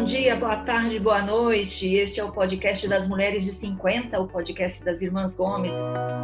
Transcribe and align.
bom 0.00 0.04
dia, 0.04 0.34
boa 0.34 0.56
tarde, 0.56 0.98
boa 0.98 1.20
noite. 1.20 1.86
Este 1.94 2.20
é 2.20 2.24
o 2.24 2.32
podcast 2.32 2.88
das 2.88 3.06
Mulheres 3.06 3.44
de 3.44 3.52
50, 3.52 4.18
o 4.18 4.26
podcast 4.26 4.82
das 4.82 5.02
Irmãs 5.02 5.36
Gomes. 5.36 5.74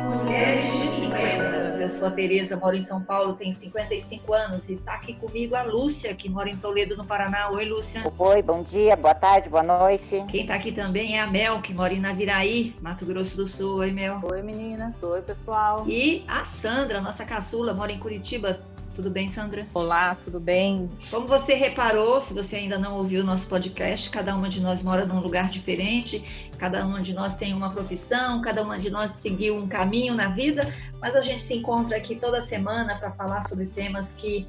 Mulheres 0.02 0.72
de 0.72 0.86
50. 0.86 1.82
Eu 1.82 1.90
sou 1.90 2.08
a 2.08 2.10
Tereza, 2.10 2.56
moro 2.56 2.74
em 2.74 2.80
São 2.80 3.02
Paulo, 3.02 3.34
tenho 3.34 3.52
55 3.52 4.32
anos 4.32 4.66
e 4.70 4.72
está 4.72 4.94
aqui 4.94 5.12
comigo 5.12 5.54
a 5.54 5.62
Lúcia, 5.62 6.14
que 6.14 6.26
mora 6.26 6.48
em 6.48 6.56
Toledo, 6.56 6.96
no 6.96 7.04
Paraná. 7.04 7.50
Oi, 7.50 7.66
Lúcia. 7.66 8.02
Oi, 8.18 8.40
bom 8.40 8.62
dia, 8.62 8.96
boa 8.96 9.14
tarde, 9.14 9.50
boa 9.50 9.62
noite. 9.62 10.24
Quem 10.30 10.40
está 10.40 10.54
aqui 10.54 10.72
também 10.72 11.18
é 11.18 11.20
a 11.20 11.26
Mel, 11.26 11.60
que 11.60 11.74
mora 11.74 11.92
em 11.92 12.00
Naviraí, 12.00 12.74
Mato 12.80 13.04
Grosso 13.04 13.36
do 13.36 13.46
Sul. 13.46 13.80
Oi, 13.80 13.90
Mel. 13.92 14.22
Oi, 14.32 14.40
meninas. 14.40 14.94
Oi, 15.02 15.20
pessoal. 15.20 15.84
E 15.86 16.24
a 16.26 16.44
Sandra, 16.44 16.98
nossa 16.98 17.26
caçula, 17.26 17.74
mora 17.74 17.92
em 17.92 17.98
Curitiba, 17.98 18.58
tudo 18.96 19.10
bem, 19.10 19.28
Sandra? 19.28 19.66
Olá, 19.74 20.14
tudo 20.14 20.40
bem? 20.40 20.88
Como 21.10 21.26
você 21.26 21.52
reparou, 21.52 22.22
se 22.22 22.32
você 22.32 22.56
ainda 22.56 22.78
não 22.78 22.96
ouviu 22.96 23.20
o 23.20 23.26
nosso 23.26 23.46
podcast, 23.46 24.08
cada 24.08 24.34
uma 24.34 24.48
de 24.48 24.58
nós 24.58 24.82
mora 24.82 25.04
num 25.04 25.20
lugar 25.20 25.50
diferente, 25.50 26.24
cada 26.56 26.84
uma 26.86 27.02
de 27.02 27.12
nós 27.12 27.36
tem 27.36 27.52
uma 27.52 27.70
profissão, 27.70 28.40
cada 28.40 28.62
uma 28.62 28.78
de 28.78 28.88
nós 28.88 29.10
seguiu 29.10 29.54
um 29.54 29.68
caminho 29.68 30.14
na 30.14 30.28
vida, 30.28 30.74
mas 30.98 31.14
a 31.14 31.20
gente 31.20 31.42
se 31.42 31.54
encontra 31.54 31.98
aqui 31.98 32.16
toda 32.16 32.40
semana 32.40 32.96
para 32.96 33.12
falar 33.12 33.42
sobre 33.42 33.66
temas 33.66 34.12
que 34.12 34.48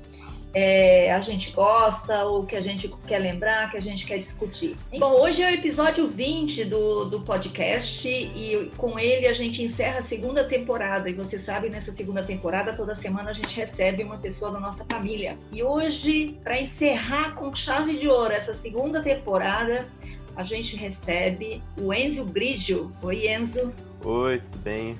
é, 0.60 1.14
a 1.14 1.20
gente 1.20 1.52
gosta 1.52 2.26
ou 2.26 2.44
que 2.44 2.56
a 2.56 2.60
gente 2.60 2.92
quer 3.06 3.20
lembrar, 3.20 3.70
que 3.70 3.78
a 3.78 3.80
gente 3.80 4.08
quer 4.08 4.18
discutir. 4.18 4.76
Bom, 4.98 5.12
hoje 5.22 5.44
é 5.44 5.52
o 5.52 5.54
episódio 5.54 6.08
20 6.08 6.66
do, 6.66 7.06
do 7.06 7.22
podcast 7.22 8.08
e 8.10 8.72
com 8.76 8.98
ele 8.98 9.28
a 9.28 9.34
gente 9.34 9.62
encerra 9.62 10.00
a 10.00 10.02
segunda 10.02 10.46
temporada. 10.46 11.08
E 11.12 11.14
você 11.14 11.38
sabe, 11.38 11.70
nessa 11.70 11.94
segunda 11.94 12.24
temporada, 12.24 12.74
toda 12.74 12.96
semana 12.96 13.30
a 13.30 13.34
gente 13.34 13.56
recebe 13.56 14.04
uma 14.04 14.18
pessoa 14.18 14.50
da 14.50 14.60
nossa 14.60 14.84
família. 14.90 15.38
E 15.52 15.62
hoje, 15.62 16.36
para 16.44 16.60
encerrar 16.60 17.36
com 17.36 17.54
chave 17.54 18.00
de 18.00 18.08
ouro 18.08 18.34
essa 18.34 18.56
segunda 18.56 19.04
temporada, 19.04 19.88
a 20.36 20.42
gente 20.42 20.76
recebe 20.76 21.62
o 21.80 21.94
Enzo 21.94 22.26
Grigio. 22.26 22.92
Oi, 23.04 23.28
Enzo. 23.28 23.72
Oi, 24.04 24.40
tudo 24.40 24.64
bem? 24.64 24.98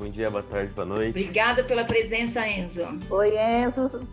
Bom 0.00 0.10
dia, 0.10 0.28
boa 0.28 0.42
tarde, 0.42 0.72
boa 0.72 0.84
noite. 0.84 1.10
Obrigada 1.10 1.62
pela 1.62 1.84
presença, 1.84 2.44
Enzo. 2.44 2.82
Oi, 3.08 3.38
Enzo. 3.38 4.04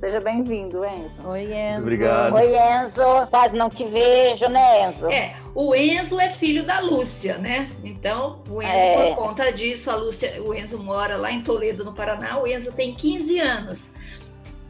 Seja 0.00 0.18
bem-vindo, 0.18 0.82
Enzo. 0.82 1.28
Oi, 1.28 1.52
Enzo. 1.52 1.82
Obrigado. 1.82 2.34
Oi, 2.34 2.56
Enzo. 2.56 3.26
Quase 3.28 3.54
não 3.54 3.68
te 3.68 3.84
vejo, 3.84 4.48
né, 4.48 4.88
Enzo? 4.88 5.10
É, 5.10 5.36
o 5.54 5.74
Enzo 5.74 6.18
é 6.18 6.30
filho 6.30 6.64
da 6.64 6.80
Lúcia, 6.80 7.36
né? 7.36 7.70
Então, 7.84 8.42
o 8.48 8.62
Enzo, 8.62 8.72
É. 8.72 9.08
por 9.14 9.16
conta 9.26 9.52
disso, 9.52 9.90
a 9.90 9.94
Lúcia, 9.96 10.42
o 10.42 10.54
Enzo 10.54 10.78
mora 10.78 11.18
lá 11.18 11.30
em 11.30 11.42
Toledo, 11.42 11.84
no 11.84 11.92
Paraná. 11.92 12.38
O 12.40 12.46
Enzo 12.46 12.72
tem 12.72 12.94
15 12.94 13.38
anos. 13.40 13.92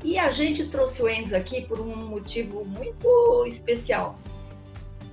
E 0.03 0.19
a 0.19 0.33
gente 0.33 0.67
trouxe 0.67 1.01
o 1.01 1.09
Enzo 1.09 1.37
aqui 1.37 1.63
por 1.63 1.79
um 1.79 1.95
motivo 1.95 2.65
muito 2.65 3.45
especial. 3.47 4.19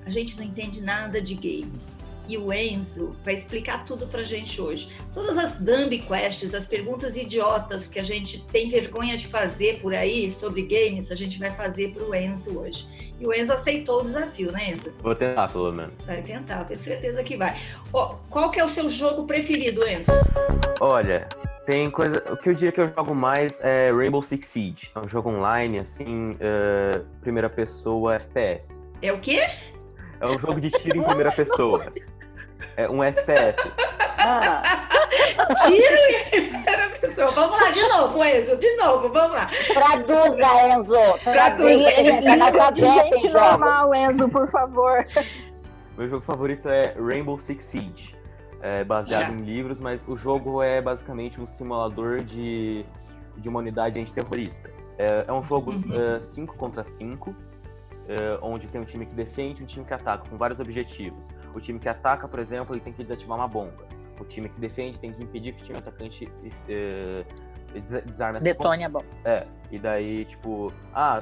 A 0.04 0.10
gente 0.10 0.36
não 0.36 0.44
entende 0.44 0.82
nada 0.82 1.22
de 1.22 1.36
games. 1.36 2.07
E 2.28 2.38
o 2.38 2.52
Enzo 2.52 3.16
vai 3.24 3.34
explicar 3.34 3.86
tudo 3.86 4.06
pra 4.08 4.24
gente 4.24 4.62
hoje. 4.62 4.92
Todas 5.14 5.38
as 5.38 5.56
dumb 5.56 5.98
questions, 6.00 6.54
as 6.54 6.68
perguntas 6.68 7.16
idiotas 7.16 7.88
que 7.88 8.00
a 8.00 8.04
gente 8.04 8.46
tem 8.48 8.70
vergonha 8.70 9.16
de 9.16 9.28
fazer 9.28 9.80
por 9.80 9.94
aí 9.94 10.30
sobre 10.30 10.64
games, 10.64 11.10
a 11.10 11.16
gente 11.16 11.40
vai 11.40 11.50
fazer 11.50 11.94
pro 11.94 12.14
Enzo 12.14 12.60
hoje. 12.60 12.88
E 13.20 13.26
o 13.26 13.34
Enzo 13.34 13.54
aceitou 13.54 14.02
o 14.02 14.04
desafio, 14.04 14.52
né, 14.52 14.72
Enzo? 14.72 14.94
Vou 15.02 15.16
tentar, 15.16 15.52
pelo 15.52 15.72
menos. 15.72 15.94
Vai 16.06 16.22
tentar, 16.22 16.66
tenho 16.66 16.80
certeza 16.80 17.24
que 17.24 17.38
vai. 17.38 17.58
Ó, 17.94 18.16
qual 18.30 18.52
que 18.52 18.60
é 18.60 18.64
o 18.64 18.70
seu 18.70 18.90
jogo 18.90 19.26
preferido, 19.26 19.88
Enzo? 19.88 20.12
Olha, 20.80 21.28
tem 21.66 21.90
coisa. 21.90 22.24
O 22.32 22.38
que 22.38 22.50
eu 22.50 22.54
diria 22.54 22.72
que 22.72 22.80
eu 22.82 22.90
jogo 22.96 23.16
mais 23.16 23.60
é 23.62 23.92
Rainbow 23.92 24.22
Six 24.22 24.48
Siege. 24.48 24.92
É 24.96 25.00
um 25.00 25.08
jogo 25.08 25.30
online, 25.30 25.80
assim, 25.80 26.38
eh, 26.40 27.02
primeira 27.22 27.50
pessoa 27.50 28.16
FPS. 28.16 28.80
É 29.02 29.12
o 29.12 29.20
quê? 29.20 29.42
É 30.20 30.26
um 30.26 30.40
jogo 30.40 30.60
de 30.60 30.72
tiro 30.72 30.98
em 30.98 31.04
primeira 31.04 31.32
pessoa. 31.36 31.92
É 32.76 32.90
um 32.90 33.04
FPS. 33.04 33.56
Ah, 34.20 34.88
Tiro 35.66 35.96
em 36.34 36.50
primeira 36.50 36.90
pessoa. 37.00 37.32
Vamos 37.32 37.60
lá, 37.60 37.70
de 37.72 37.82
novo, 37.88 38.24
Enzo, 38.24 38.58
de 38.58 38.76
novo, 38.76 39.10
vamos 39.10 39.36
lá. 39.36 39.48
Traduza, 39.74 40.68
Enzo. 40.70 41.20
Traduza. 41.24 41.90
Tá 42.40 42.52
tua 42.52 42.72
de 42.72 42.82
gente 42.86 43.30
jogos. 43.30 43.34
normal, 43.34 43.96
Enzo, 43.96 44.30
por 44.30 44.48
favor. 44.48 45.06
Meu 45.98 46.08
jogo 46.10 46.24
favorito 46.26 46.70
é 46.70 46.94
Rainbow 47.00 47.40
Six 47.40 47.64
Siege. 47.64 48.16
É 48.62 48.84
baseado 48.84 49.22
Já. 49.28 49.30
em 49.30 49.42
livros, 49.42 49.80
mas 49.80 50.08
o 50.08 50.18
jogo 50.18 50.62
é 50.64 50.82
basicamente 50.82 51.40
um 51.40 51.46
simulador 51.48 52.22
de, 52.24 52.84
de 53.38 53.48
uma 53.50 53.60
unidade 53.60 54.00
antiterrorista. 54.00 54.70
É, 54.98 55.26
é 55.28 55.34
um 55.34 55.44
jogo 55.44 55.72
Uhum. 55.72 56.20
5 56.20 56.56
contra 56.58 56.84
5, 56.84 57.36
onde 58.42 58.68
tem 58.68 58.80
um 58.80 58.86
time 58.86 59.06
que 59.06 59.14
defende 59.14 59.62
e 59.62 59.64
um 59.64 59.68
time 59.68 59.86
que 59.86 59.94
ataca, 59.94 60.30
com 60.30 60.38
vários 60.38 60.60
objetivos. 60.60 61.30
O 61.54 61.60
time 61.60 61.80
que 61.80 61.90
ataca, 61.90 62.28
por 62.28 62.40
exemplo, 62.40 62.74
ele 62.74 62.82
tem 62.82 62.94
que 62.94 63.04
desativar 63.04 63.38
uma 63.38 63.48
bomba. 63.48 63.86
O 64.20 64.26
time 64.26 64.50
que 64.50 64.60
defende 64.60 65.00
tem 65.00 65.12
que 65.14 65.24
impedir 65.24 65.54
que 65.54 65.62
o 65.62 65.66
time 65.66 65.78
atacante 65.78 66.26
des- 66.42 68.04
desarme 68.06 68.40
essa 68.40 68.54
bomba. 68.54 68.58
Detone 68.58 68.84
a 68.86 68.90
bomba. 68.90 69.06
É, 69.26 69.46
e 69.72 69.78
daí, 69.78 70.26
tipo, 70.26 70.72
ah, 70.94 71.22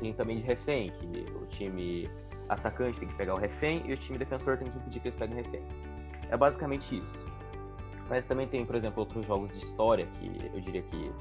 tem 0.00 0.12
também 0.12 0.36
de 0.38 0.42
refém, 0.42 0.90
que 0.90 1.26
o 1.40 1.46
time 1.46 2.10
atacante 2.48 2.98
tem 2.98 3.08
que 3.08 3.14
pegar 3.14 3.34
o 3.34 3.38
refém 3.38 3.82
e 3.86 3.92
o 3.92 3.96
time 3.96 4.18
defensor 4.18 4.56
tem 4.56 4.70
que 4.70 4.76
impedir 4.78 5.00
que 5.00 5.08
eles 5.08 5.18
peguem 5.18 5.38
o 5.38 5.42
refém. 5.42 5.62
É 6.30 6.36
basicamente 6.36 6.98
isso. 6.98 7.24
Mas 8.08 8.24
também 8.26 8.46
tem, 8.48 8.64
por 8.64 8.74
exemplo, 8.74 9.00
outros 9.00 9.24
jogos 9.26 9.50
de 9.50 9.64
história 9.64 10.06
que 10.14 10.50
eu 10.52 10.60
diria 10.60 10.82
que, 10.82 11.12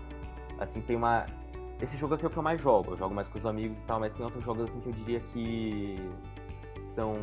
assim, 0.59 0.81
tem 0.81 0.95
uma... 0.95 1.25
Esse 1.81 1.95
jogo 1.95 2.15
aqui 2.15 2.25
é 2.25 2.27
o 2.27 2.31
que 2.31 2.38
eu 2.38 2.43
mais 2.43 2.59
jogo, 2.59 2.91
eu 2.91 2.97
jogo 2.97 3.13
mais 3.13 3.27
com 3.27 3.38
os 3.38 3.45
amigos 3.45 3.79
e 3.79 3.83
tal, 3.83 3.99
mas 3.99 4.13
tem 4.13 4.25
outros 4.25 4.43
jogos, 4.43 4.63
assim, 4.63 4.79
que 4.79 4.89
eu 4.89 4.93
diria 4.93 5.19
que 5.19 5.99
são... 6.93 7.15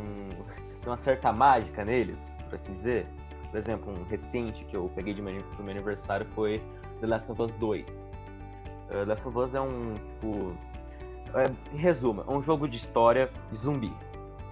tem 0.81 0.88
uma 0.88 0.97
certa 0.97 1.32
mágica 1.32 1.84
neles, 1.84 2.37
por 2.44 2.54
assim 2.54 2.72
dizer. 2.72 3.06
Por 3.50 3.59
exemplo, 3.59 3.92
um 3.92 4.04
recente 4.04 4.65
que 4.65 4.76
eu 4.76 4.91
peguei 4.94 5.15
de 5.15 5.22
meu, 5.22 5.42
pro 5.42 5.62
meu 5.62 5.72
aniversário 5.72 6.26
foi 6.34 6.62
The 7.00 7.06
Last 7.06 7.31
of 7.31 7.42
Us 7.42 7.54
2. 7.54 7.87
Uh, 7.91 8.88
The 8.88 9.04
Last 9.04 9.28
of 9.28 9.38
Us 9.38 9.54
é 9.54 9.60
um, 9.60 9.94
tipo, 9.94 10.56
é, 11.34 11.75
em 11.75 11.78
resumo, 11.78 12.25
é 12.26 12.31
um 12.31 12.41
jogo 12.41 12.69
de 12.69 12.76
história 12.76 13.31
de 13.50 13.59
zumbi. 13.59 13.92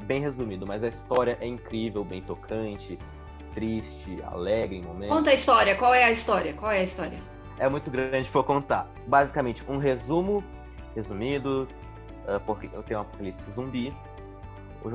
Bem 0.01 0.21
resumido, 0.21 0.67
mas 0.67 0.83
a 0.83 0.89
história 0.89 1.39
é 1.41 1.47
incrível, 1.47 2.05
bem 2.05 2.23
tocante, 2.23 2.99
triste, 3.53 4.21
alegre 4.25 4.79
em 4.79 4.83
momentos. 4.83 5.17
Conta 5.17 5.31
a 5.31 5.35
história, 5.35 5.77
qual 5.77 5.95
é 5.95 6.05
a 6.05 6.11
história? 6.11 6.55
Qual 6.55 6.73
é 6.73 6.81
a 6.81 6.83
história? 6.83 7.32
É 7.63 7.69
muito 7.69 7.89
grande 7.93 8.29
eu 8.35 8.43
contar. 8.43 8.89
Basicamente, 9.07 9.63
um 9.69 9.79
resumo, 9.79 10.43
resumido, 10.97 11.69
uh, 12.27 12.41
porque 12.45 12.69
eu 12.73 12.83
tenho 12.83 12.99
um 12.99 13.03
apocalipse 13.03 13.53
zumbi. 13.53 13.95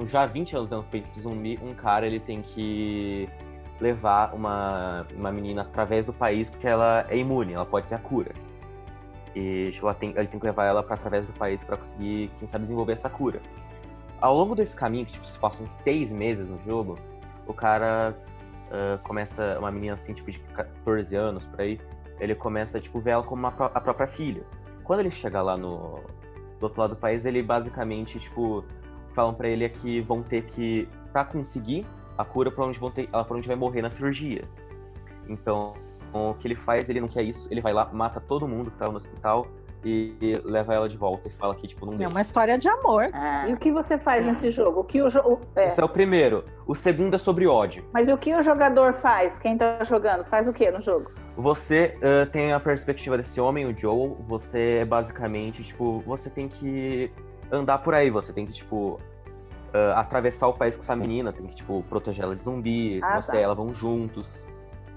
Já 0.08 0.24
há 0.24 0.26
20 0.26 0.58
anos 0.58 0.70
dando 0.70 0.82
apocalipse 0.82 1.22
zumbi, 1.22 1.58
um 1.64 1.74
cara 1.74 2.06
ele 2.06 2.20
tem 2.20 2.42
que 2.42 3.30
levar 3.80 4.34
uma, 4.36 5.08
uma 5.16 5.32
menina 5.32 5.62
através 5.62 6.06
do 6.06 6.12
país 6.12 6.50
porque 6.50 6.68
ela 6.68 7.06
é 7.08 7.18
imune, 7.18 7.54
ela 7.54 7.66
pode 7.66 7.88
ser 7.88 7.96
a 7.96 8.00
cura. 8.00 8.34
E 9.34 9.70
tipo, 9.72 9.86
ela 9.86 9.96
tem, 9.96 10.10
ele 10.10 10.28
tem 10.28 10.38
que 10.38 10.46
levar 10.46 10.66
ela 10.66 10.84
para 10.84 10.96
através 10.96 11.26
do 11.26 11.32
país 11.32 11.64
para 11.64 11.78
conseguir, 11.78 12.30
quem 12.38 12.50
sabe, 12.50 12.64
desenvolver 12.64 12.94
essa 12.94 13.10
cura. 13.10 13.42
Ao 14.20 14.36
longo 14.36 14.54
desse 14.54 14.76
caminho, 14.76 15.06
que 15.06 15.14
tipo, 15.14 15.26
se 15.26 15.40
passam 15.40 15.66
seis 15.68 16.12
meses 16.12 16.50
no 16.50 16.60
jogo, 16.66 17.00
o 17.48 17.54
cara 17.54 18.14
ah, 18.72 19.00
começa, 19.04 19.58
uma 19.60 19.72
menina 19.72 19.94
assim, 19.94 20.14
tipo, 20.14 20.30
de 20.30 20.40
14 20.40 21.16
anos 21.16 21.46
por 21.46 21.62
aí, 21.62 21.80
ele 22.20 22.36
começa 22.36 22.78
a 22.78 22.82
tipo, 22.82 23.00
ver 23.00 23.12
ela 23.12 23.24
como 23.24 23.40
uma 23.42 23.52
pró- 23.52 23.72
a 23.74 23.80
própria 23.82 24.08
filha. 24.08 24.44
Quando 24.84 25.02
ele 25.02 25.12
chega 25.12 25.42
lá 25.42 25.56
no 25.58 26.00
do 26.60 26.64
outro 26.64 26.82
lado 26.82 26.96
do 26.96 27.00
país, 27.00 27.24
ele 27.26 27.44
basicamente, 27.44 28.18
tipo, 28.20 28.64
falam 29.14 29.34
pra 29.34 29.48
ele 29.48 29.68
que 29.70 30.02
vão 30.02 30.24
ter 30.24 30.44
que, 30.44 30.88
pra 31.14 31.24
conseguir 31.24 31.86
a 32.18 32.26
cura, 32.26 32.50
provavelmente 32.50 32.80
vão 32.80 32.90
ter, 32.90 33.04
ela 33.04 33.24
provavelmente 33.24 33.48
vai 33.48 33.56
morrer 33.56 33.82
na 33.84 33.90
cirurgia. 33.92 34.44
Então, 35.30 35.74
o 36.14 36.34
que 36.36 36.48
ele 36.48 36.56
faz, 36.56 36.90
ele 36.90 37.02
não 37.02 37.08
quer 37.08 37.22
isso, 37.24 37.48
ele 37.52 37.62
vai 37.62 37.74
lá, 37.74 37.86
mata 37.94 38.20
todo 38.20 38.48
mundo 38.48 38.72
que 38.72 38.78
tava 38.78 38.92
no 38.92 38.98
hospital 38.98 39.46
e, 39.86 40.16
leva 40.44 40.74
ela 40.74 40.90
de 40.90 40.98
volta 40.98 41.28
e 41.28 41.32
fala 41.32 41.54
que, 41.54 41.68
tipo, 41.68 41.86
não 41.86 41.94
É 42.04 42.08
uma 42.08 42.22
história 42.22 42.58
de 42.58 42.68
amor. 42.68 43.10
Ah, 43.14 43.48
E 43.48 43.54
o 43.54 43.58
que 43.58 43.72
você 43.72 43.98
faz 43.98 44.26
nesse 44.26 44.50
jogo? 44.50 44.80
O 44.80 44.84
que 44.84 45.02
o 45.02 45.10
jogo. 45.10 45.42
É, 45.56 45.68
Esse 45.68 45.80
é 45.80 45.86
o 45.86 45.90
primeiro. 45.90 46.44
O 46.66 46.74
segundo 46.74 47.14
é 47.14 47.18
sobre 47.20 47.46
ódio. 47.46 47.86
mas 47.94 48.10
o 48.10 48.18
que 48.18 48.34
o 48.34 48.42
jogador 48.42 48.94
faz? 48.94 49.38
Quem 49.38 49.58
tá 49.58 49.84
jogando? 49.84 50.26
Faz 50.26 50.48
o 50.48 50.54
que 50.54 50.70
no 50.72 50.82
jogo? 50.82 51.12
Você 51.38 51.96
ah, 52.02 52.26
tem 52.26 52.52
a 52.52 52.60
perspectiva 52.60 53.16
desse 53.16 53.40
homem, 53.40 53.66
o 53.66 53.78
Joel. 53.78 54.18
Você 54.28 54.80
é 54.82 54.86
basicamente, 54.86 55.64
tipo, 55.64 56.02
você 56.02 56.30
tem 56.30 56.48
que 56.48 57.12
andar 57.52 57.78
por 57.78 57.94
aí. 57.94 58.10
Você 58.10 58.34
tem 58.34 58.46
que, 58.46 58.52
tipo, 58.52 59.00
ah, 59.72 60.00
atravessar 60.00 60.48
o 60.48 60.54
país 60.54 60.76
com 60.76 60.82
essa 60.82 60.96
menina. 60.96 61.32
Tem 61.32 61.46
que, 61.46 61.56
tipo, 61.56 61.84
proteger 61.84 62.26
ela 62.26 62.36
de 62.36 62.42
zumbi. 62.42 63.00
Ah, 63.04 63.22
você 63.22 63.34
tá. 63.34 63.38
e 63.38 63.42
ela 63.42 63.54
vão 63.54 63.72
juntos. 63.72 64.48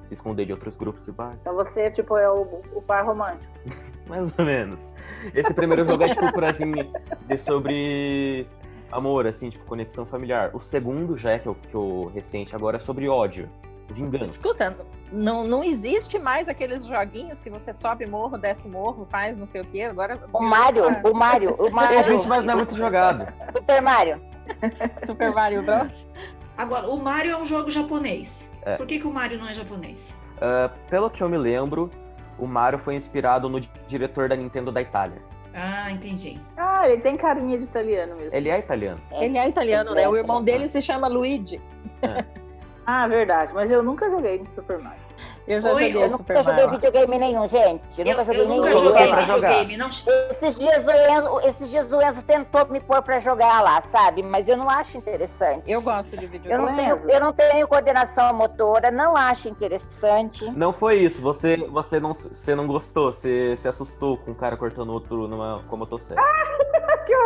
Se 0.02 0.14
esconder 0.14 0.46
de 0.46 0.52
outros 0.52 0.74
grupos 0.74 1.06
e 1.06 1.12
vai. 1.12 1.34
Então 1.40 1.54
você, 1.54 1.90
tipo, 1.90 2.16
é 2.16 2.28
o, 2.28 2.62
o 2.72 2.82
par 2.82 3.04
romântico. 3.04 3.52
Mais 4.08 4.32
ou 4.36 4.44
menos. 4.44 4.92
Esse 5.34 5.54
primeiro 5.54 5.86
jogo 5.86 6.02
é, 6.02 6.08
tipo, 6.08 6.32
por 6.32 6.42
assim, 6.42 6.72
dizer 7.20 7.38
sobre 7.38 8.44
amor, 8.90 9.26
assim, 9.26 9.50
tipo, 9.50 9.64
conexão 9.66 10.04
familiar. 10.04 10.50
O 10.52 10.58
segundo, 10.58 11.16
já 11.16 11.32
é 11.32 11.38
que 11.38 11.48
o, 11.48 11.54
que 11.54 11.76
o 11.76 12.06
recente 12.06 12.56
agora, 12.56 12.78
é 12.78 12.80
sobre 12.80 13.08
ódio. 13.08 13.48
Vingança. 13.92 14.26
Escuta, 14.30 14.76
não, 15.12 15.44
não 15.44 15.64
existe 15.64 16.18
mais 16.18 16.48
aqueles 16.48 16.84
joguinhos 16.86 17.40
que 17.40 17.50
você 17.50 17.72
sobe 17.72 18.06
morro, 18.06 18.38
desce 18.38 18.68
morro, 18.68 19.06
faz 19.10 19.36
não 19.36 19.46
sei 19.46 19.60
o 19.60 19.64
quê. 19.64 19.82
Agora. 19.82 20.18
o 20.32 20.42
Mário, 20.42 20.84
o 21.04 21.14
Mário, 21.14 21.54
o 21.58 21.70
Mário. 21.70 21.98
Existe, 22.00 22.28
mas 22.28 22.44
não 22.44 22.52
é 22.54 22.56
muito 22.56 22.74
jogado. 22.74 23.26
Super 23.56 23.82
Mario. 23.82 24.20
Super 25.06 25.32
Mario 25.32 25.62
Bros. 25.62 26.06
Agora, 26.56 26.88
o 26.88 26.96
Mario 26.98 27.32
é 27.32 27.36
um 27.36 27.44
jogo 27.44 27.70
japonês. 27.70 28.50
É. 28.62 28.76
Por 28.76 28.86
que, 28.86 28.98
que 28.98 29.06
o 29.06 29.12
Mario 29.12 29.38
não 29.38 29.48
é 29.48 29.54
japonês? 29.54 30.14
Ah, 30.40 30.70
pelo 30.88 31.08
que 31.10 31.22
eu 31.22 31.28
me 31.28 31.38
lembro, 31.38 31.90
o 32.38 32.46
Mario 32.46 32.78
foi 32.78 32.94
inspirado 32.94 33.48
no 33.48 33.60
di- 33.60 33.70
diretor 33.88 34.28
da 34.28 34.36
Nintendo 34.36 34.70
da 34.70 34.80
Itália. 34.82 35.22
Ah, 35.54 35.90
entendi. 35.90 36.38
Ah, 36.56 36.88
ele 36.88 37.00
tem 37.00 37.16
carinha 37.16 37.58
de 37.58 37.64
italiano 37.64 38.14
mesmo. 38.16 38.34
Ele 38.34 38.48
é 38.48 38.58
italiano. 38.58 39.00
Ele 39.12 39.36
é 39.36 39.48
italiano, 39.48 39.94
né? 39.94 40.08
O 40.08 40.16
irmão 40.16 40.42
dele 40.44 40.68
se 40.68 40.80
chama 40.80 41.08
Luigi. 41.08 41.60
Ah, 42.92 43.06
verdade. 43.06 43.54
Mas 43.54 43.70
eu 43.70 43.84
nunca 43.84 44.10
joguei 44.10 44.40
no 44.40 44.52
Super 44.52 44.78
Mario. 44.80 45.00
Eu 45.50 45.60
já 45.60 45.72
Oi, 45.72 45.82
joguei 45.88 46.04
Eu 46.04 46.10
nunca 46.10 46.42
joguei 46.44 46.66
videogame 46.68 47.18
nenhum, 47.18 47.48
gente. 47.48 47.82
Eu, 47.98 48.04
nunca 48.06 48.22
joguei 48.24 48.42
eu 48.42 48.48
nenhum. 48.48 48.60
nunca 48.62 48.72
Vou 48.72 48.84
joguei 48.84 49.06
jogar. 49.08 49.20
videogame. 49.24 49.76
Não... 49.76 49.88
Esses 50.30 50.56
dias, 50.56 50.86
o 50.86 50.90
Enzo, 50.92 51.40
esses 51.40 51.70
dias 51.70 51.92
o 51.92 52.00
Enzo 52.00 52.22
tentou 52.22 52.68
me 52.68 52.78
pôr 52.78 53.02
pra 53.02 53.18
jogar 53.18 53.60
lá, 53.60 53.80
sabe? 53.82 54.22
Mas 54.22 54.46
eu 54.46 54.56
não 54.56 54.70
acho 54.70 54.96
interessante. 54.96 55.64
Eu 55.68 55.82
gosto 55.82 56.16
de 56.16 56.24
Eu 56.24 56.30
videogame. 56.30 56.64
não, 56.64 56.76
tenho, 56.76 57.10
eu 57.10 57.20
não 57.20 57.32
tenho 57.32 57.66
coordenação 57.66 58.32
motora, 58.32 58.92
não 58.92 59.16
acho 59.16 59.48
interessante. 59.48 60.44
Não 60.52 60.72
foi 60.72 60.98
isso, 60.98 61.20
você, 61.20 61.56
você, 61.56 61.98
não, 61.98 62.14
você 62.14 62.54
não 62.54 62.68
gostou, 62.68 63.12
você 63.12 63.56
se 63.56 63.66
assustou 63.66 64.18
com 64.18 64.30
o 64.30 64.34
cara 64.36 64.56
cortando 64.56 64.90
outro 64.92 65.26
numa, 65.26 65.64
com 65.68 65.74
a 65.74 65.78
motosserra. 65.80 66.20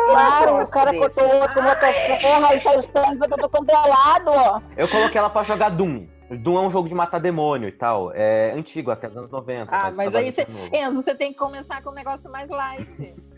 Claro, 0.07 0.63
o 0.63 0.71
cara 0.71 0.93
desse. 0.93 1.15
cortou 1.15 1.41
outro 1.41 1.63
motosserra 1.63 2.55
e 2.55 2.61
saiu 2.61 2.83
sangue, 2.83 3.19
eu 3.21 3.39
tô 3.39 3.49
congelado. 3.51 4.63
Eu 4.77 4.89
coloquei 4.89 5.19
ela 5.19 5.29
pra 5.29 5.43
jogar 5.43 5.69
Doom. 5.69 6.07
Doom 6.31 6.59
é 6.59 6.67
um 6.67 6.71
jogo 6.71 6.89
de 6.89 6.95
matar 6.95 7.19
demônio 7.19 7.69
e 7.69 7.73
tal. 7.73 8.11
É 8.15 8.53
antigo, 8.53 8.91
até 8.91 9.09
os 9.09 9.17
anos 9.17 9.31
90. 9.31 9.71
Ah, 9.71 9.91
mas 9.95 10.13
tá 10.13 10.19
aí 10.19 10.33
você. 10.33 10.47
Enzo, 10.73 11.03
você 11.03 11.15
tem 11.15 11.33
que 11.33 11.39
começar 11.39 11.83
com 11.83 11.91
um 11.91 11.95
negócio 11.95 12.31
mais 12.31 12.49
light. 12.49 13.15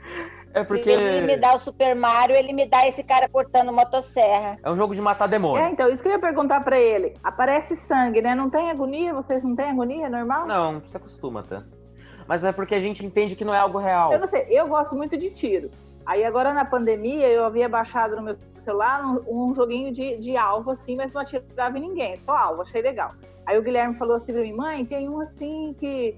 É 0.54 0.64
porque 0.64 0.88
Ele 0.88 1.26
me 1.26 1.36
dá 1.36 1.54
o 1.54 1.58
Super 1.58 1.94
Mario, 1.94 2.34
ele 2.34 2.50
me 2.52 2.64
dá 2.64 2.86
esse 2.86 3.02
cara 3.02 3.28
cortando 3.28 3.70
motosserra. 3.72 4.56
é 4.62 4.70
um 4.70 4.76
jogo 4.76 4.94
de 4.94 5.02
matar 5.02 5.26
É, 5.26 5.28
demônio. 5.28 5.66
então, 5.66 5.90
isso 5.90 6.00
que 6.00 6.08
eu 6.08 6.12
ia 6.12 6.18
perguntar 6.18 6.60
pra 6.60 6.78
ele. 6.78 7.12
Aparece 7.22 7.76
sangue, 7.76 8.22
né? 8.22 8.34
Não 8.34 8.48
tem 8.48 8.70
agonia? 8.70 9.12
Vocês 9.12 9.44
não 9.44 9.54
têm 9.54 9.68
agonia? 9.68 10.06
É 10.06 10.08
normal? 10.08 10.46
Não, 10.46 10.80
você 10.80 10.96
acostuma 10.96 11.40
até. 11.40 11.60
Mas 12.26 12.42
é 12.42 12.52
porque 12.52 12.74
a 12.74 12.80
gente 12.80 13.04
entende 13.04 13.36
que 13.36 13.44
não 13.44 13.52
é 13.54 13.58
algo 13.58 13.78
real. 13.78 14.12
Eu 14.12 14.18
não 14.18 14.26
sei, 14.26 14.46
eu 14.48 14.66
gosto 14.66 14.96
muito 14.96 15.16
de 15.18 15.28
tiro. 15.30 15.70
Aí 16.06 16.24
agora 16.24 16.54
na 16.54 16.64
pandemia 16.64 17.26
eu 17.28 17.44
havia 17.44 17.68
baixado 17.68 18.14
no 18.14 18.22
meu 18.22 18.36
celular 18.54 19.04
um, 19.04 19.48
um 19.48 19.52
joguinho 19.54 19.90
de, 19.90 20.16
de 20.18 20.36
alvo, 20.36 20.70
assim, 20.70 20.94
mas 20.96 21.12
não 21.12 21.20
atirava 21.20 21.76
em 21.76 21.80
ninguém, 21.80 22.16
só 22.16 22.36
alvo, 22.36 22.62
achei 22.62 22.80
legal. 22.80 23.12
Aí 23.44 23.58
o 23.58 23.62
Guilherme 23.62 23.96
falou 23.96 24.14
assim 24.16 24.32
pra 24.32 24.42
mim, 24.42 24.52
mãe, 24.52 24.84
tem 24.84 25.08
um 25.08 25.20
assim 25.20 25.74
que. 25.76 26.16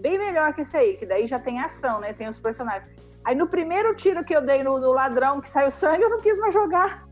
bem 0.00 0.18
melhor 0.18 0.52
que 0.52 0.62
esse 0.62 0.76
aí, 0.76 0.96
que 0.96 1.06
daí 1.06 1.26
já 1.26 1.38
tem 1.38 1.60
ação, 1.60 2.00
né? 2.00 2.12
Tem 2.12 2.26
os 2.26 2.38
personagens. 2.38 2.90
Aí 3.24 3.34
no 3.36 3.46
primeiro 3.46 3.94
tiro 3.94 4.24
que 4.24 4.34
eu 4.34 4.40
dei 4.40 4.62
no, 4.64 4.78
no 4.80 4.92
ladrão 4.92 5.40
que 5.40 5.48
saiu 5.48 5.70
sangue, 5.70 6.02
eu 6.02 6.10
não 6.10 6.20
quis 6.20 6.36
mais 6.38 6.52
jogar. 6.52 7.06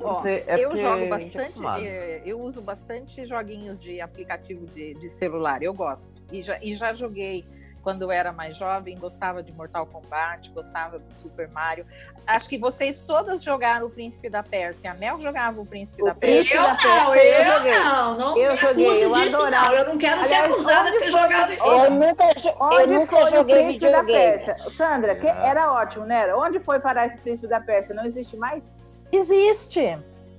Ó, 0.00 0.20
Você- 0.20 0.44
é 0.46 0.64
eu 0.64 0.76
jogo 0.76 1.04
é 1.04 1.08
bastante, 1.08 1.66
eh, 1.86 2.22
eu 2.24 2.38
uso 2.38 2.62
bastante 2.62 3.26
joguinhos 3.26 3.80
de 3.80 4.00
aplicativo 4.00 4.64
de, 4.66 4.94
de 4.94 5.10
celular, 5.10 5.62
eu 5.62 5.74
gosto. 5.74 6.14
E 6.32 6.40
já, 6.40 6.56
e 6.62 6.74
já 6.74 6.92
joguei 6.92 7.44
quando 7.84 8.02
eu 8.02 8.10
era 8.10 8.32
mais 8.32 8.56
jovem, 8.56 8.96
gostava 8.98 9.42
de 9.42 9.52
Mortal 9.52 9.86
Kombat, 9.86 10.50
gostava 10.52 10.98
do 10.98 11.12
Super 11.12 11.48
Mario. 11.48 11.86
Acho 12.26 12.48
que 12.48 12.58
vocês 12.58 13.02
todas 13.02 13.42
jogaram 13.42 13.86
o 13.86 13.90
Príncipe 13.90 14.30
da 14.30 14.42
Pérsia. 14.42 14.90
A 14.90 14.94
Mel 14.94 15.20
jogava 15.20 15.60
o 15.60 15.66
Príncipe 15.66 16.02
O 16.02 16.06
da 16.06 16.14
Pérsia. 16.14 16.56
Eu 16.56 16.62
da 16.62 16.68
não, 16.70 16.76
Pérsia, 17.12 17.20
eu 17.20 17.42
eu 17.44 17.52
joguei. 17.52 17.78
não, 17.78 18.16
não 18.18 18.38
Eu 18.38 18.56
joguei, 18.56 19.04
eu 19.04 19.12
disso, 19.12 19.36
adorava. 19.36 19.68
não. 19.68 19.74
Eu 19.76 19.88
não 19.90 19.98
quero 19.98 20.24
ser 20.24 20.34
Aliás, 20.34 20.54
acusada 20.54 20.90
de 20.90 20.98
ter 20.98 21.10
foi- 21.10 21.20
jogado 21.20 21.52
isso. 21.52 21.62
Eu 21.62 21.90
nunca, 21.90 22.24
eu 22.24 22.56
Onde 22.58 22.94
nunca 22.94 23.06
foi 23.16 23.22
o 23.24 23.28
joguei 23.36 23.64
Príncipe 23.64 23.90
da. 23.92 24.02
Pérsia? 24.04 24.56
Sandra, 24.70 25.14
que 25.16 25.28
Ah. 25.28 25.46
era 25.46 25.72
ótimo, 25.72 26.06
né? 26.06 26.34
Onde 26.34 26.58
foi 26.60 26.80
parar 26.80 27.06
esse 27.06 27.18
Príncipe 27.18 27.46
da 27.46 27.60
Pérsia? 27.60 27.94
Não 27.94 28.04
existe 28.06 28.36
mais? 28.36 28.64
Existe. 29.12 29.98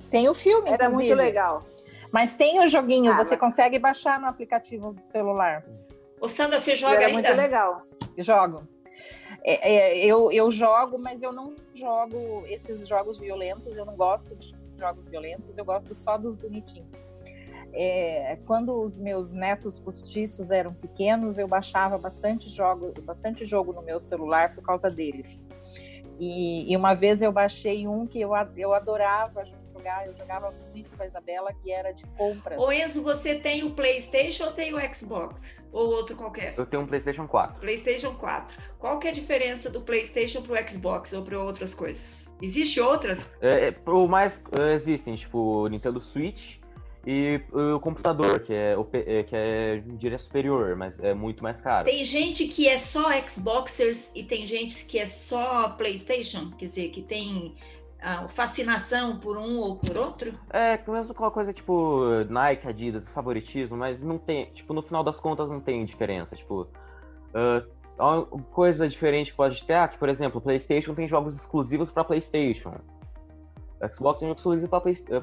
Tem 0.09 0.27
o 0.27 0.33
filme, 0.33 0.69
Era 0.69 0.86
inclusive. 0.86 1.09
muito 1.13 1.24
legal. 1.24 1.63
Mas 2.12 2.33
tem 2.33 2.59
o 2.63 2.68
joguinho, 2.68 3.12
Ah, 3.12 3.18
você 3.18 3.31
mas- 3.31 3.39
consegue 3.39 3.77
baixar 3.77 4.19
no 4.19 4.25
aplicativo 4.27 4.94
do 4.94 5.03
celular. 5.06 5.63
Ô, 6.25 6.27
Sandra, 6.27 6.57
você 6.57 6.74
E 6.74 6.75
joga 6.75 6.95
era 6.95 7.06
ainda? 7.06 7.22
muito 7.22 7.38
legal. 7.38 7.83
Jogo. 8.18 8.68
É, 9.44 9.74
é, 9.74 10.06
eu, 10.06 10.31
eu 10.31 10.50
jogo, 10.50 10.98
mas 10.98 11.22
eu 11.22 11.31
não 11.31 11.56
jogo 11.72 12.44
esses 12.48 12.88
jogos 12.88 13.19
violentos. 13.19 13.77
Eu 13.77 13.86
não 13.86 13.95
gosto 13.95 14.36
de 14.36 14.56
jogos 14.75 15.07
violentos, 15.07 15.56
eu 15.56 15.63
gosto 15.63 15.94
só 15.94 16.18
dos 16.18 16.33
bonitinhos. 16.33 17.06
É, 17.74 18.39
quando 18.48 18.74
os 18.81 18.98
meus 18.98 19.31
netos 19.31 19.80
postiços 19.80 20.50
eram 20.50 20.74
pequenos, 20.74 21.38
eu 21.38 21.48
baixava 21.48 21.95
bastante 22.00 22.50
jogo, 22.50 22.92
bastante 23.04 23.45
jogo 23.45 23.71
no 23.71 23.83
meu 23.83 24.00
celular 24.00 24.56
por 24.56 24.63
causa 24.63 24.88
deles. 24.88 25.48
E, 26.19 26.71
e 26.71 26.75
uma 26.75 26.95
vez 26.95 27.21
eu 27.21 27.31
baixei 27.31 27.88
um 27.88 28.07
que 28.07 28.19
eu, 28.19 28.31
eu 28.57 28.74
adorava 28.74 29.44
jogar, 29.85 30.07
eu 30.07 30.17
jogava 30.17 30.53
muito 30.71 30.89
com 30.97 31.03
a 31.03 31.05
Isabela, 31.05 31.53
que 31.53 31.71
era 31.71 31.91
de 31.91 32.03
compras. 32.17 32.59
Ô, 32.59 32.71
Enzo, 32.71 33.03
você 33.03 33.35
tem 33.35 33.63
o 33.63 33.71
PlayStation 33.71 34.45
ou 34.45 34.51
tem 34.51 34.73
o 34.73 34.93
Xbox? 34.93 35.63
Ou 35.71 35.87
outro 35.89 36.15
qualquer? 36.15 36.57
Eu 36.57 36.65
tenho 36.65 36.81
um 36.83 36.87
PlayStation 36.87 37.27
4. 37.27 37.59
PlayStation 37.59 38.15
4. 38.15 38.57
Qual 38.79 38.97
que 38.97 39.07
é 39.07 39.11
a 39.11 39.13
diferença 39.13 39.69
do 39.69 39.81
PlayStation 39.81 40.41
pro 40.41 40.55
Xbox 40.67 41.13
ou 41.13 41.23
para 41.23 41.39
outras 41.39 41.75
coisas? 41.75 42.25
Existe 42.41 42.81
outras? 42.81 43.29
É, 43.39 43.67
é, 43.67 43.71
pro 43.71 44.07
mais 44.07 44.43
é, 44.59 44.73
existem, 44.73 45.15
tipo, 45.15 45.37
o 45.37 45.67
Nintendo 45.67 46.01
Switch 46.01 46.57
e 47.05 47.39
o 47.75 47.79
computador, 47.79 48.39
que 48.39 48.51
é, 48.51 48.75
é, 48.93 49.23
que 49.23 49.35
é 49.35 49.83
diria 49.99 50.17
superior, 50.17 50.75
mas 50.75 50.99
é 50.99 51.13
muito 51.13 51.43
mais 51.43 51.61
caro. 51.61 51.85
Tem 51.85 52.03
gente 52.03 52.47
que 52.47 52.67
é 52.67 52.79
só 52.79 53.11
Xboxers 53.27 54.11
e 54.15 54.23
tem 54.23 54.47
gente 54.47 54.85
que 54.85 54.97
é 54.97 55.05
só 55.05 55.69
PlayStation, 55.69 56.49
quer 56.57 56.65
dizer, 56.65 56.89
que 56.89 57.03
tem 57.03 57.53
ah, 58.06 58.28
fascinação 58.30 59.18
por 59.18 59.36
um 59.36 59.57
ou 59.57 59.78
por 59.78 59.98
outro. 59.98 60.38
É, 60.52 60.80
mesmo 60.88 61.16
com 61.16 61.24
uma 61.24 61.31
coisa 61.31 61.52
tipo 61.52 62.04
Nike, 62.30 62.68
Adidas, 62.68 63.10
favoritismo, 63.10 63.75
mas 63.75 64.04
não 64.04 64.19
tem, 64.19 64.46
tipo, 64.54 64.74
no 64.75 64.84
final 64.84 65.04
das 65.04 65.19
contas 65.19 65.50
não 65.50 65.60
tem 65.60 65.84
diferença, 65.84 66.36
tipo, 66.36 66.68
ah, 67.34 67.63
uma 67.98 68.25
coisa 68.52 68.88
diferente 68.88 69.31
que 69.31 69.38
pode 69.38 69.63
ter, 69.66 69.74
ah, 69.74 69.88
que, 69.88 69.98
por 69.98 70.07
exemplo, 70.07 70.38
o 70.38 70.42
PlayStation 70.42 70.94
tem 70.94 71.07
jogos 71.07 71.36
exclusivos 71.36 71.92
para 71.92 72.04
PlayStation. 72.04 72.75
Xbox 73.92 74.19
tem 74.19 74.30
jogos 74.30 74.42
exclusivos 74.42 74.69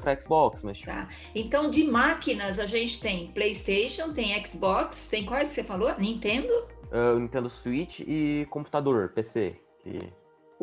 para 0.01 0.19
Xbox, 0.19 0.61
mas 0.61 0.81
Tá? 0.81 1.07
Então, 1.33 1.69
de 1.69 1.83
máquinas, 1.85 2.59
a 2.59 2.65
gente 2.65 2.99
tem 2.99 3.27
PlayStation, 3.27 4.11
tem 4.11 4.45
Xbox, 4.45 5.07
tem 5.07 5.25
quais 5.25 5.49
que 5.49 5.55
você 5.55 5.63
falou? 5.63 5.93
Nintendo? 5.97 6.51
o 7.15 7.19
Nintendo 7.19 7.49
Switch 7.49 8.01
e 8.01 8.45
computador, 8.49 9.09
PC. 9.09 9.55
Que... 9.79 9.99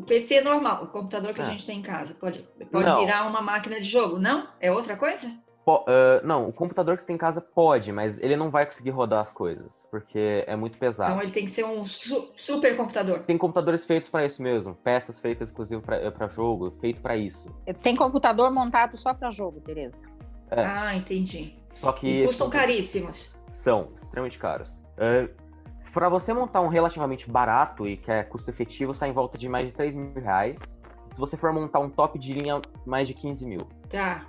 O 0.00 0.02
PC 0.02 0.40
normal, 0.40 0.84
o 0.84 0.86
computador 0.86 1.34
que 1.34 1.42
a 1.42 1.44
Ah. 1.44 1.50
gente 1.50 1.66
tem 1.66 1.78
em 1.78 1.82
casa. 1.82 2.14
Pode, 2.14 2.38
pode 2.72 2.86
Não. 2.86 3.00
virar 3.00 3.26
uma 3.28 3.42
máquina 3.42 3.76
de 3.78 3.86
jogo, 3.86 4.18
não? 4.18 4.48
É 4.58 4.72
outra 4.72 4.96
coisa? 4.96 5.30
Po- 5.62 5.84
ah, 5.86 6.22
não, 6.24 6.48
o 6.48 6.52
computador 6.54 6.96
que 6.96 7.02
você 7.02 7.06
tem 7.06 7.16
em 7.16 7.18
casa 7.18 7.38
pode, 7.42 7.92
mas 7.92 8.18
ele 8.18 8.34
não 8.34 8.50
vai 8.50 8.64
conseguir 8.64 8.88
rodar 8.90 9.20
as 9.20 9.30
coisas, 9.30 9.86
porque 9.90 10.42
é 10.46 10.56
muito 10.56 10.78
pesado. 10.78 11.10
Então 11.12 11.22
ele 11.22 11.32
tem 11.32 11.44
que 11.44 11.50
ser 11.50 11.64
um 11.66 11.84
su- 11.84 12.32
super 12.34 12.74
computador. 12.78 13.24
Tem 13.24 13.36
computadores 13.36 13.84
feitos 13.84 14.08
para 14.08 14.24
isso 14.24 14.42
mesmo, 14.42 14.74
peças 14.74 15.20
feitas 15.20 15.50
inclusive 15.50 15.82
para 15.82 16.28
jogo, 16.28 16.70
feito 16.80 17.02
para 17.02 17.14
isso. 17.14 17.54
Tem 17.82 17.94
computador 17.94 18.50
montado 18.50 18.96
só 18.96 19.12
para 19.12 19.30
jogo, 19.30 19.60
Tereza. 19.60 20.06
É. 20.50 20.64
Ah, 20.64 20.96
entendi. 20.96 21.56
Só 21.74 21.92
que 21.92 22.22
E 22.22 22.26
custam 22.26 22.48
caríssimos. 22.48 23.36
são 23.50 23.90
extremamente 23.94 24.38
caros. 24.38 24.80
Para 25.88 26.08
você 26.08 26.32
montar 26.32 26.60
um 26.60 26.68
relativamente 26.68 27.30
barato 27.30 27.88
e 27.88 27.96
que 27.96 28.10
é 28.10 28.22
custo 28.22 28.50
efetivo, 28.50 28.94
sai 28.94 29.10
em 29.10 29.12
volta 29.12 29.38
de 29.38 29.48
mais 29.48 29.68
de 29.68 29.72
3 29.72 29.94
mil 29.94 30.12
reais. 30.14 30.58
Se 31.12 31.18
você 31.18 31.36
for 31.36 31.52
montar 31.52 31.80
um 31.80 31.88
top 31.88 32.18
de 32.18 32.32
linha, 32.32 32.60
mais 32.86 33.08
de 33.08 33.14
15 33.14 33.46
mil. 33.46 33.66
Tá. 33.88 34.26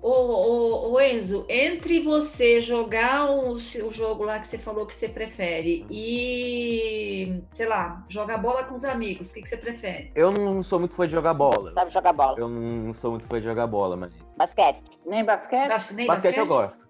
Ô, 0.00 0.10
ô, 0.10 0.92
ô, 0.92 1.00
Enzo, 1.00 1.44
entre 1.48 2.00
você 2.00 2.60
jogar 2.60 3.28
o, 3.30 3.58
seu 3.58 3.90
jogo 3.90 4.22
lá 4.22 4.38
que 4.38 4.46
você 4.46 4.56
falou 4.56 4.86
que 4.86 4.94
você 4.94 5.08
prefere 5.08 5.84
e, 5.90 7.42
sei 7.52 7.66
lá, 7.66 8.04
jogar 8.08 8.38
bola 8.38 8.62
com 8.62 8.74
os 8.74 8.84
amigos, 8.84 9.30
o 9.30 9.34
que, 9.34 9.42
que 9.42 9.48
você 9.48 9.56
prefere? 9.56 10.12
Eu 10.14 10.30
não 10.30 10.62
sou 10.62 10.78
muito 10.78 10.94
fã 10.94 11.04
de 11.04 11.12
jogar 11.12 11.34
bola. 11.34 11.72
Sabe 11.72 11.90
jogar 11.90 12.12
bola. 12.12 12.38
Eu 12.38 12.48
não 12.48 12.94
sou 12.94 13.12
muito 13.12 13.26
fã 13.26 13.40
de 13.40 13.46
jogar 13.46 13.66
bola, 13.66 13.96
mas. 13.96 14.12
Basquete. 14.36 14.82
Nem 15.04 15.24
basquete? 15.24 15.68
Bas- 15.68 15.90
nem 15.90 16.06
Basquete 16.06 16.38
eu 16.38 16.46
gosto. 16.46 16.88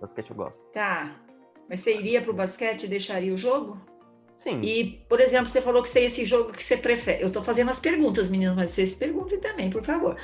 Basquete 0.00 0.30
eu 0.30 0.36
gosto. 0.36 0.62
Tá. 0.72 1.14
Mas 1.68 1.80
você 1.80 1.94
iria 1.96 2.22
pro 2.22 2.32
basquete 2.32 2.84
e 2.84 2.88
deixaria 2.88 3.34
o 3.34 3.38
jogo? 3.38 3.80
Sim. 4.36 4.60
E, 4.62 5.02
por 5.08 5.20
exemplo, 5.20 5.48
você 5.48 5.62
falou 5.62 5.82
que 5.82 5.90
tem 5.90 6.04
esse 6.04 6.24
jogo 6.24 6.52
que 6.52 6.62
você 6.62 6.76
prefere. 6.76 7.22
Eu 7.22 7.32
tô 7.32 7.42
fazendo 7.42 7.70
as 7.70 7.80
perguntas, 7.80 8.28
meninas, 8.28 8.54
mas 8.54 8.70
vocês 8.70 8.94
perguntem 8.94 9.40
também, 9.40 9.70
por 9.70 9.82
favor. 9.82 10.16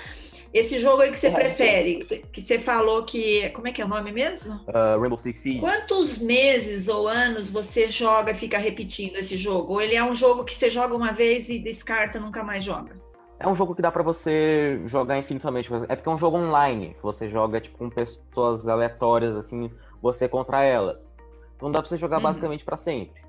Esse 0.52 0.78
jogo 0.78 1.00
aí 1.00 1.10
que 1.10 1.18
você 1.18 1.28
É. 1.28 1.30
prefere, 1.30 1.96
que 1.96 2.04
você, 2.04 2.18
que 2.30 2.40
você 2.42 2.58
falou 2.58 3.04
que. 3.04 3.48
Como 3.50 3.66
é 3.68 3.72
que 3.72 3.80
é 3.80 3.84
o 3.84 3.88
nome 3.88 4.12
mesmo? 4.12 4.60
Ah, 4.68 4.96
Rainbow 5.00 5.18
Six 5.18 5.40
Siege. 5.40 5.60
Quantos 5.60 6.18
meses 6.18 6.88
ou 6.88 7.08
anos 7.08 7.50
você 7.50 7.88
joga 7.88 8.32
e 8.32 8.34
fica 8.34 8.58
repetindo 8.58 9.16
esse 9.16 9.34
jogo? 9.36 9.72
Ou 9.72 9.80
ele 9.80 9.94
é 9.94 10.04
um 10.04 10.14
jogo 10.14 10.44
que 10.44 10.54
você 10.54 10.68
joga 10.68 10.94
uma 10.94 11.10
vez 11.10 11.48
e 11.48 11.58
descarta, 11.58 12.20
nunca 12.20 12.44
mais 12.44 12.62
joga? 12.62 13.00
É 13.40 13.48
um 13.48 13.54
jogo 13.54 13.74
que 13.74 13.80
dá 13.82 13.90
pra 13.90 14.02
você 14.02 14.80
jogar 14.84 15.18
infinitamente. 15.18 15.70
É 15.88 15.96
porque 15.96 16.08
é 16.08 16.12
um 16.12 16.18
jogo 16.18 16.36
online, 16.36 16.94
que 16.94 17.02
você 17.02 17.30
joga 17.30 17.60
tipo 17.60 17.78
com 17.78 17.88
pessoas 17.88 18.68
aleatórias 18.68 19.34
assim, 19.34 19.70
você 20.02 20.28
contra 20.28 20.62
elas. 20.62 21.16
Não 21.62 21.70
dá 21.70 21.80
pra 21.80 21.88
você 21.88 21.96
jogar 21.96 22.16
Uhum. 22.16 22.24
basicamente 22.24 22.64
pra 22.64 22.76
sempre. 22.76 23.22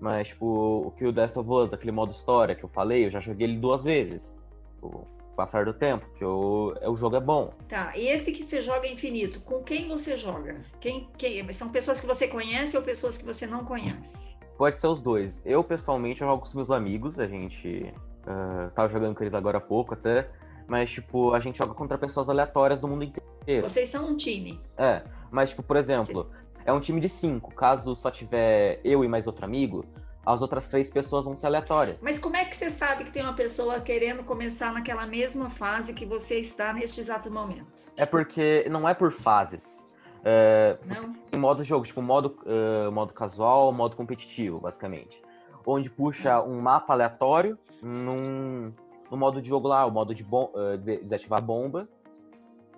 Mas 0.00 0.28
tipo, 0.28 0.46
o 0.86 0.90
que 0.90 1.04
o 1.04 1.14
Last 1.14 1.38
of 1.38 1.48
Us, 1.48 1.70
daquele 1.70 1.92
modo 1.92 2.12
história 2.12 2.54
que 2.54 2.64
eu 2.64 2.68
falei, 2.68 3.06
eu 3.06 3.10
já 3.10 3.20
joguei 3.20 3.46
ele 3.46 3.58
duas 3.58 3.84
vezes. 3.84 4.38
Tipo, 4.74 5.06
passar 5.36 5.64
do 5.64 5.72
tempo, 5.72 6.04
que 6.16 6.24
o, 6.24 6.74
o 6.86 6.96
jogo 6.96 7.16
é 7.16 7.20
bom. 7.20 7.52
Tá, 7.68 7.96
e 7.96 8.08
esse 8.08 8.32
que 8.32 8.42
você 8.42 8.60
joga 8.60 8.86
infinito, 8.86 9.40
com 9.40 9.62
quem 9.62 9.88
você 9.88 10.16
joga? 10.16 10.60
Quem, 10.80 11.08
quem, 11.16 11.50
são 11.52 11.70
pessoas 11.70 12.00
que 12.00 12.06
você 12.06 12.28
conhece 12.28 12.76
ou 12.76 12.82
pessoas 12.82 13.16
que 13.16 13.24
você 13.24 13.46
não 13.46 13.64
conhece? 13.64 14.18
Pode 14.58 14.78
ser 14.78 14.86
os 14.88 15.00
dois. 15.00 15.40
Eu, 15.44 15.64
pessoalmente, 15.64 16.20
eu 16.20 16.28
jogo 16.28 16.40
com 16.40 16.46
os 16.46 16.54
meus 16.54 16.70
amigos, 16.70 17.18
a 17.18 17.26
gente 17.26 17.92
uh, 18.26 18.70
tava 18.74 18.92
jogando 18.92 19.14
com 19.14 19.22
eles 19.22 19.34
agora 19.34 19.58
há 19.58 19.60
pouco 19.60 19.94
até, 19.94 20.28
mas, 20.66 20.90
tipo, 20.90 21.32
a 21.32 21.40
gente 21.40 21.58
joga 21.58 21.74
contra 21.74 21.96
pessoas 21.98 22.28
aleatórias 22.28 22.80
do 22.80 22.86
mundo 22.86 23.04
inteiro. 23.04 23.68
Vocês 23.68 23.88
são 23.88 24.08
um 24.08 24.16
time. 24.16 24.60
É, 24.76 25.02
mas, 25.30 25.50
tipo, 25.50 25.62
por 25.62 25.76
exemplo, 25.76 26.24
Sim. 26.24 26.41
É 26.64 26.72
um 26.72 26.80
time 26.80 27.00
de 27.00 27.08
cinco. 27.08 27.54
Caso 27.54 27.94
só 27.94 28.10
tiver 28.10 28.80
eu 28.84 29.04
e 29.04 29.08
mais 29.08 29.26
outro 29.26 29.44
amigo, 29.44 29.84
as 30.24 30.40
outras 30.40 30.68
três 30.68 30.88
pessoas 30.90 31.24
vão 31.24 31.34
ser 31.34 31.46
aleatórias. 31.46 32.02
Mas 32.02 32.18
como 32.18 32.36
é 32.36 32.44
que 32.44 32.56
você 32.56 32.70
sabe 32.70 33.04
que 33.04 33.10
tem 33.10 33.22
uma 33.22 33.34
pessoa 33.34 33.80
querendo 33.80 34.22
começar 34.22 34.72
naquela 34.72 35.06
mesma 35.06 35.50
fase 35.50 35.94
que 35.94 36.06
você 36.06 36.38
está 36.38 36.72
neste 36.72 37.00
exato 37.00 37.30
momento? 37.30 37.90
É 37.96 38.06
porque 38.06 38.66
não 38.70 38.88
é 38.88 38.94
por 38.94 39.12
fases. 39.12 39.84
É, 40.24 40.78
não? 40.86 41.14
Em 41.32 41.36
modo 41.36 41.64
jogo, 41.64 41.84
tipo 41.84 42.00
modo, 42.00 42.36
uh, 42.46 42.92
modo 42.92 43.12
casual, 43.12 43.72
modo 43.72 43.96
competitivo, 43.96 44.60
basicamente. 44.60 45.20
Onde 45.66 45.90
puxa 45.90 46.40
um 46.40 46.60
mapa 46.60 46.92
aleatório 46.92 47.58
num, 47.82 48.72
no 49.10 49.16
modo 49.16 49.42
de 49.42 49.48
jogo 49.48 49.66
lá, 49.66 49.84
o 49.84 49.90
modo 49.90 50.14
de 50.14 50.22
bom, 50.22 50.52
uh, 50.54 50.78
desativar 50.78 51.42
bomba 51.42 51.88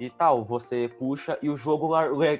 e 0.00 0.08
tal. 0.08 0.42
Você 0.44 0.90
puxa 0.98 1.38
e 1.42 1.50
o 1.50 1.56
jogo 1.56 1.90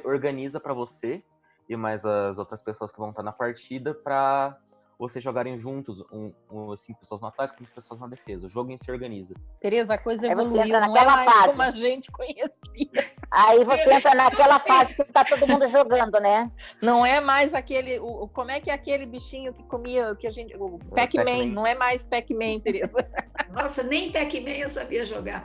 organiza 0.05 0.59
para 0.59 0.73
você 0.73 1.23
e 1.69 1.77
mais 1.77 2.05
as 2.05 2.39
outras 2.39 2.63
pessoas 2.63 2.93
que 2.93 2.99
vão 2.99 3.11
estar 3.11 3.23
na 3.23 3.33
partida 3.33 3.95
para 3.95 4.59
vocês 4.99 5.23
jogarem 5.23 5.59
juntos, 5.59 6.03
um, 6.13 6.33
um, 6.51 6.77
cinco 6.77 7.01
pessoas 7.01 7.21
no 7.21 7.27
ataque, 7.27 7.57
cinco 7.57 7.71
pessoas 7.75 8.01
na 8.01 8.07
defesa. 8.07 8.47
O 8.47 8.49
jogo 8.49 8.71
em 8.71 8.79
se 8.79 8.91
organiza. 8.91 9.35
Tereza, 9.61 9.95
a 9.95 9.99
coisa 9.99 10.27
evoluiu, 10.27 10.67
não 10.69 10.97
é 10.97 11.05
mais 11.05 11.33
fase. 11.33 11.49
como 11.49 11.63
a 11.63 11.71
gente 11.71 12.13
conhecia. 12.13 13.13
Aí 13.31 13.65
você 13.65 13.93
entra 13.93 14.15
naquela 14.15 14.59
fase 14.61 14.95
que 14.95 15.05
tá 15.05 15.25
todo 15.25 15.47
mundo 15.47 15.67
jogando, 15.69 16.21
né? 16.21 16.51
Não 16.81 17.05
é 17.05 17.21
mais 17.21 17.55
aquele, 17.55 17.99
o, 17.99 18.29
como 18.29 18.51
é 18.51 18.61
que 18.61 18.71
é 18.71 18.75
aquele 18.75 19.07
bichinho 19.07 19.53
que 19.53 19.65
comia, 19.65 20.15
que 20.15 20.27
a 20.27 20.31
gente, 20.31 20.57
o 20.57 20.79
Pac-Man, 20.95 21.25
Pac 21.25 21.47
não 21.47 21.67
é 21.67 21.75
mais 21.75 22.05
Pac-Man, 22.05 22.61
Tereza. 22.63 23.07
Nossa, 23.51 23.83
nem 23.83 24.13
Pac-Man 24.13 24.51
eu 24.51 24.71
sabia 24.71 25.05
jogar. 25.05 25.45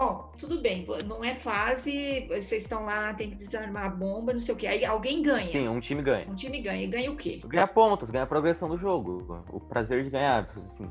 Bom, 0.00 0.32
tudo 0.38 0.62
bem, 0.62 0.86
não 1.06 1.22
é 1.22 1.34
fase, 1.34 2.26
vocês 2.26 2.62
estão 2.62 2.86
lá, 2.86 3.12
tem 3.12 3.28
que 3.28 3.36
desarmar 3.36 3.84
a 3.84 3.88
bomba, 3.90 4.32
não 4.32 4.40
sei 4.40 4.54
o 4.54 4.56
que. 4.56 4.66
Aí 4.66 4.82
alguém 4.82 5.22
ganha. 5.22 5.46
Sim, 5.46 5.68
um 5.68 5.78
time 5.78 6.00
ganha. 6.00 6.26
Um 6.26 6.34
time 6.34 6.58
ganha. 6.58 6.82
E 6.82 6.86
ganha 6.86 7.12
o 7.12 7.16
quê? 7.16 7.38
Ganha 7.44 7.66
pontos, 7.66 8.08
ganha 8.08 8.24
a 8.24 8.26
progressão 8.26 8.66
do 8.66 8.78
jogo. 8.78 9.44
O 9.52 9.60
prazer 9.60 10.02
de 10.02 10.08
ganhar, 10.08 10.48
assim. 10.64 10.88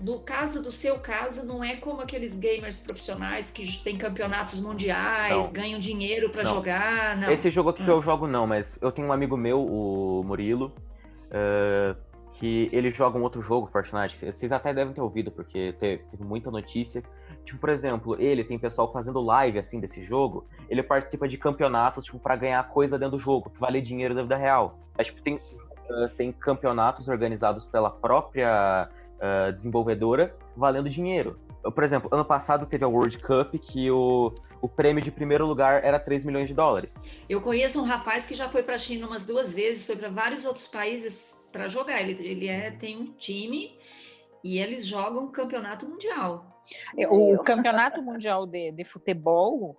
No 0.00 0.20
caso 0.20 0.62
do 0.62 0.72
seu 0.72 0.98
caso, 0.98 1.44
não 1.44 1.62
é 1.62 1.76
como 1.76 2.00
aqueles 2.00 2.34
gamers 2.40 2.80
profissionais 2.80 3.50
que 3.50 3.82
têm 3.84 3.98
campeonatos 3.98 4.58
mundiais, 4.58 5.44
não. 5.44 5.52
ganham 5.52 5.78
dinheiro 5.78 6.30
para 6.30 6.42
jogar. 6.42 7.18
Não. 7.18 7.30
Esse 7.30 7.50
jogo 7.50 7.68
aqui 7.68 7.84
que 7.84 7.90
eu 7.90 8.00
jogo, 8.00 8.26
não, 8.26 8.46
mas 8.46 8.78
eu 8.80 8.90
tenho 8.90 9.08
um 9.08 9.12
amigo 9.12 9.36
meu, 9.36 9.60
o 9.60 10.24
Murilo, 10.24 10.72
uh, 11.26 11.94
que 12.32 12.70
ele 12.72 12.90
joga 12.90 13.18
um 13.18 13.22
outro 13.22 13.42
jogo, 13.42 13.66
Fortnite. 13.66 14.16
Vocês 14.18 14.50
até 14.50 14.72
devem 14.72 14.94
ter 14.94 15.02
ouvido, 15.02 15.30
porque 15.30 15.74
teve, 15.78 16.02
teve 16.04 16.24
muita 16.24 16.50
notícia 16.50 17.02
Tipo, 17.48 17.60
por 17.60 17.70
exemplo, 17.70 18.20
ele 18.20 18.44
tem 18.44 18.58
pessoal 18.58 18.92
fazendo 18.92 19.22
live 19.22 19.58
assim 19.58 19.80
desse 19.80 20.02
jogo, 20.02 20.46
ele 20.68 20.82
participa 20.82 21.26
de 21.26 21.38
campeonatos, 21.38 22.04
tipo, 22.04 22.18
para 22.18 22.36
ganhar 22.36 22.62
coisa 22.68 22.98
dentro 22.98 23.16
do 23.16 23.22
jogo, 23.22 23.48
que 23.48 23.58
vale 23.58 23.80
dinheiro 23.80 24.14
da 24.14 24.20
vida 24.20 24.36
real. 24.36 24.78
É, 24.98 25.02
tipo, 25.02 25.22
tem, 25.22 25.36
uh, 25.36 26.08
tem 26.14 26.30
campeonatos 26.30 27.08
organizados 27.08 27.64
pela 27.64 27.90
própria 27.90 28.90
uh, 29.16 29.50
desenvolvedora 29.54 30.36
valendo 30.54 30.90
dinheiro. 30.90 31.38
Por 31.74 31.82
exemplo, 31.82 32.10
ano 32.12 32.22
passado 32.22 32.66
teve 32.66 32.84
a 32.84 32.88
World 32.88 33.16
Cup 33.16 33.54
que 33.54 33.90
o, 33.90 34.34
o 34.60 34.68
prêmio 34.68 35.02
de 35.02 35.10
primeiro 35.10 35.46
lugar 35.46 35.82
era 35.82 35.98
3 35.98 36.26
milhões 36.26 36.48
de 36.48 36.54
dólares. 36.54 37.02
Eu 37.30 37.40
conheço 37.40 37.80
um 37.80 37.84
rapaz 37.84 38.26
que 38.26 38.34
já 38.34 38.50
foi 38.50 38.62
para 38.62 38.74
a 38.74 38.78
China 38.78 39.06
umas 39.06 39.24
duas 39.24 39.54
vezes, 39.54 39.86
foi 39.86 39.96
para 39.96 40.10
vários 40.10 40.44
outros 40.44 40.68
países 40.68 41.40
para 41.50 41.66
jogar. 41.66 41.98
Ele, 42.02 42.12
ele 42.12 42.46
é, 42.46 42.70
tem 42.70 42.98
um 42.98 43.06
time 43.06 43.78
e 44.44 44.58
eles 44.58 44.86
jogam 44.86 45.28
campeonato 45.28 45.88
mundial. 45.88 46.57
É, 46.96 47.08
o 47.08 47.38
campeonato 47.38 48.02
mundial 48.02 48.46
de, 48.46 48.72
de 48.72 48.84
futebol 48.84 49.76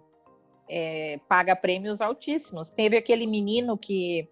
é, 0.70 1.20
paga 1.28 1.56
prêmios 1.56 2.02
altíssimos. 2.02 2.70
Teve 2.70 2.98
aquele 2.98 3.26
menino 3.26 3.78
que 3.78 4.28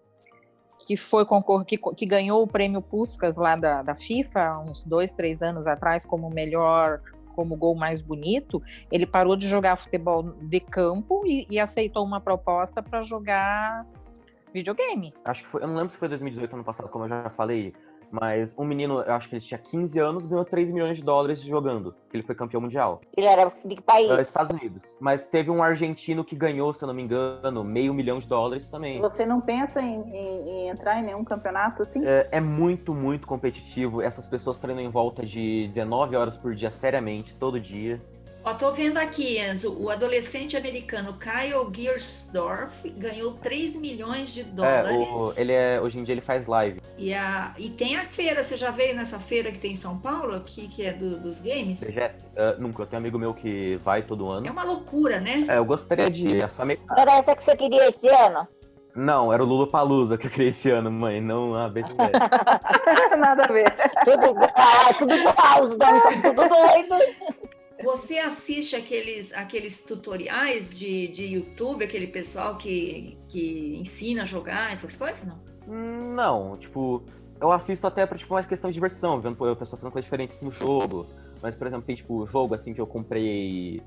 que 0.86 0.96
foi 0.96 1.26
concor 1.26 1.64
que, 1.64 1.76
que 1.76 2.06
ganhou 2.06 2.40
o 2.40 2.46
prêmio 2.46 2.80
Puskas 2.80 3.36
lá 3.36 3.56
da, 3.56 3.82
da 3.82 3.96
FIFA 3.96 4.60
uns 4.60 4.84
dois, 4.84 5.12
três 5.12 5.42
anos 5.42 5.66
atrás 5.66 6.06
como 6.06 6.30
melhor 6.30 7.00
como 7.34 7.56
gol 7.56 7.76
mais 7.76 8.00
bonito, 8.00 8.60
ele 8.90 9.06
parou 9.06 9.36
de 9.36 9.46
jogar 9.46 9.76
futebol 9.76 10.24
de 10.24 10.58
campo 10.58 11.22
e, 11.24 11.46
e 11.48 11.60
aceitou 11.60 12.04
uma 12.04 12.20
proposta 12.20 12.82
para 12.82 13.00
jogar 13.02 13.86
videogame. 14.52 15.14
Acho 15.24 15.44
que 15.44 15.48
foi, 15.48 15.62
eu 15.62 15.68
não 15.68 15.76
lembro 15.76 15.92
se 15.92 15.96
foi 15.98 16.08
2018 16.08 16.52
ano 16.54 16.64
passado, 16.64 16.88
como 16.88 17.04
eu 17.04 17.08
já 17.08 17.30
falei, 17.30 17.72
mas 18.10 18.54
um 18.58 18.64
menino, 18.64 19.00
eu 19.00 19.12
acho 19.14 19.28
que 19.28 19.36
ele 19.36 19.42
tinha 19.42 19.58
15 19.58 19.98
anos, 19.98 20.26
ganhou 20.26 20.44
3 20.44 20.70
milhões 20.70 20.96
de 20.96 21.04
dólares 21.04 21.40
jogando. 21.40 21.94
Ele 22.12 22.22
foi 22.22 22.34
campeão 22.34 22.60
mundial. 22.60 23.00
Ele 23.16 23.26
era 23.26 23.52
de 23.64 23.76
que 23.76 23.82
país? 23.82 24.10
Uh, 24.10 24.20
Estados 24.20 24.52
Unidos. 24.52 24.96
Mas 25.00 25.24
teve 25.24 25.50
um 25.50 25.62
argentino 25.62 26.24
que 26.24 26.34
ganhou, 26.34 26.72
se 26.72 26.84
eu 26.84 26.86
não 26.86 26.94
me 26.94 27.02
engano, 27.02 27.62
meio 27.62 27.92
milhão 27.92 28.18
de 28.18 28.26
dólares 28.26 28.68
também. 28.68 29.00
Você 29.00 29.26
não 29.26 29.40
pensa 29.40 29.80
em, 29.80 30.00
em, 30.10 30.48
em 30.48 30.68
entrar 30.68 30.98
em 30.98 31.04
nenhum 31.04 31.24
campeonato 31.24 31.82
assim? 31.82 32.04
É, 32.04 32.28
é, 32.32 32.40
muito, 32.40 32.94
muito 32.94 33.26
competitivo. 33.26 34.00
Essas 34.00 34.26
pessoas 34.26 34.58
treinam 34.58 34.82
em 34.82 34.90
volta 34.90 35.24
de 35.24 35.68
19 35.68 36.16
horas 36.16 36.36
por 36.36 36.54
dia, 36.54 36.70
seriamente, 36.70 37.34
todo 37.34 37.60
dia. 37.60 38.00
Tô 38.54 38.72
vendo 38.72 38.98
aqui, 38.98 39.38
Enzo, 39.38 39.76
o 39.78 39.90
adolescente 39.90 40.56
americano 40.56 41.14
Kyle 41.14 41.72
Giersdorf 41.72 42.88
ganhou 42.90 43.34
3 43.34 43.76
milhões 43.76 44.30
de 44.30 44.42
dólares. 44.42 45.08
É, 45.08 45.12
o, 45.12 45.32
ele 45.36 45.52
é, 45.52 45.80
hoje 45.80 45.98
em 45.98 46.02
dia 46.02 46.14
ele 46.14 46.20
faz 46.20 46.46
live. 46.46 46.80
E, 46.96 47.14
a, 47.14 47.54
e 47.58 47.70
tem 47.70 47.96
a 47.96 48.06
feira, 48.06 48.42
você 48.42 48.56
já 48.56 48.70
veio 48.70 48.94
nessa 48.94 49.18
feira 49.18 49.52
que 49.52 49.58
tem 49.58 49.72
em 49.72 49.76
São 49.76 49.98
Paulo, 49.98 50.34
aqui, 50.34 50.68
que 50.68 50.84
é 50.84 50.92
do, 50.92 51.18
dos 51.20 51.40
games? 51.40 51.80
BGS? 51.80 52.24
Uh, 52.26 52.60
nunca, 52.60 52.82
eu 52.82 52.86
tenho 52.86 53.00
um 53.00 53.04
amigo 53.04 53.18
meu 53.18 53.34
que 53.34 53.76
vai 53.84 54.02
todo 54.02 54.28
ano. 54.28 54.46
É 54.46 54.50
uma 54.50 54.64
loucura, 54.64 55.20
né? 55.20 55.44
É, 55.48 55.58
eu 55.58 55.64
gostaria 55.64 56.10
de 56.10 56.26
ir, 56.26 56.44
é 56.44 56.48
só 56.48 56.64
meio... 56.64 56.80
Era 56.96 57.18
essa 57.18 57.36
que 57.36 57.44
você 57.44 57.56
queria 57.56 57.88
esse 57.88 58.08
ano? 58.08 58.46
Não, 58.94 59.32
era 59.32 59.42
o 59.44 59.46
Lula 59.46 59.66
Palusa 59.66 60.18
que 60.18 60.26
eu 60.26 60.30
queria 60.30 60.48
esse 60.48 60.70
ano, 60.70 60.90
mãe, 60.90 61.20
não 61.20 61.54
a 61.54 61.68
BGS. 61.68 61.94
Nada 63.16 63.44
a 63.48 63.52
ver. 63.52 63.72
Tudo 64.04 64.26
igual, 64.26 64.94
tudo 64.98 65.14
igual, 65.14 65.62
os 65.62 65.70
donos 65.76 66.02
são 66.02 66.22
tudo 66.22 66.48
doidos. 66.48 67.47
Você 67.82 68.18
assiste 68.18 68.74
aqueles, 68.74 69.32
aqueles 69.32 69.82
tutoriais 69.82 70.76
de, 70.76 71.08
de 71.08 71.24
YouTube, 71.24 71.84
aquele 71.84 72.08
pessoal 72.08 72.56
que, 72.56 73.16
que 73.28 73.76
ensina 73.76 74.22
a 74.22 74.26
jogar, 74.26 74.72
essas 74.72 74.96
coisas, 74.96 75.24
não? 75.24 75.38
Não, 76.14 76.56
tipo, 76.56 77.04
eu 77.40 77.52
assisto 77.52 77.86
até 77.86 78.04
pra 78.04 78.18
tipo, 78.18 78.34
mais 78.34 78.46
questão 78.46 78.68
de 78.68 78.74
diversão, 78.74 79.20
vendo 79.20 79.34
o 79.34 79.56
pessoal 79.56 79.78
fazendo 79.78 79.92
coisas 79.92 80.04
diferentes 80.04 80.42
no 80.42 80.50
jogo. 80.50 81.06
Mas, 81.40 81.54
por 81.54 81.66
exemplo, 81.66 81.86
tem 81.86 81.94
tipo 81.94 82.26
jogo 82.26 82.54
assim 82.54 82.74
que 82.74 82.80
eu 82.80 82.86
comprei. 82.86 83.80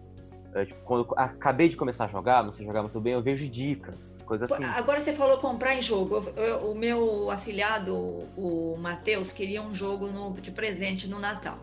É, 0.54 0.66
tipo, 0.66 0.80
quando 0.84 1.08
eu 1.10 1.14
acabei 1.18 1.68
de 1.68 1.76
começar 1.76 2.06
a 2.06 2.08
jogar, 2.08 2.44
não 2.44 2.54
sei 2.54 2.66
jogar 2.66 2.82
muito 2.82 3.00
bem, 3.00 3.14
eu 3.14 3.22
vejo 3.22 3.48
dicas, 3.48 4.22
coisas 4.26 4.52
assim. 4.52 4.64
Agora 4.64 5.00
você 5.00 5.14
falou 5.14 5.38
comprar 5.38 5.76
em 5.76 5.82
jogo. 5.82 6.32
Eu, 6.36 6.44
eu, 6.44 6.72
o 6.72 6.76
meu 6.76 7.30
afilhado, 7.30 7.96
o 8.38 8.78
Matheus, 8.78 9.34
queria 9.34 9.62
um 9.62 9.74
jogo 9.74 10.08
no, 10.08 10.34
de 10.34 10.52
presente 10.52 11.08
no 11.08 11.20
Natal 11.20 11.58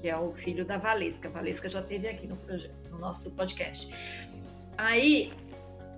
que 0.00 0.08
é 0.08 0.16
o 0.16 0.32
filho 0.32 0.64
da 0.64 0.78
Valesca. 0.78 1.28
A 1.28 1.30
Valesca 1.30 1.68
já 1.68 1.82
teve 1.82 2.08
aqui 2.08 2.26
no, 2.26 2.36
projeto, 2.36 2.74
no 2.90 2.98
nosso 2.98 3.30
podcast. 3.32 3.88
Aí 4.76 5.32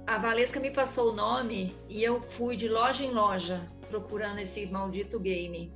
a 0.07 0.19
Valesca 0.19 0.59
me 0.59 0.71
passou 0.71 1.12
o 1.12 1.14
nome 1.14 1.76
e 1.88 2.02
eu 2.02 2.21
fui 2.21 2.57
de 2.57 2.69
loja 2.69 3.04
em 3.04 3.12
loja 3.12 3.69
procurando 3.90 4.38
esse 4.38 4.66
maldito 4.66 5.19
game. 5.19 5.73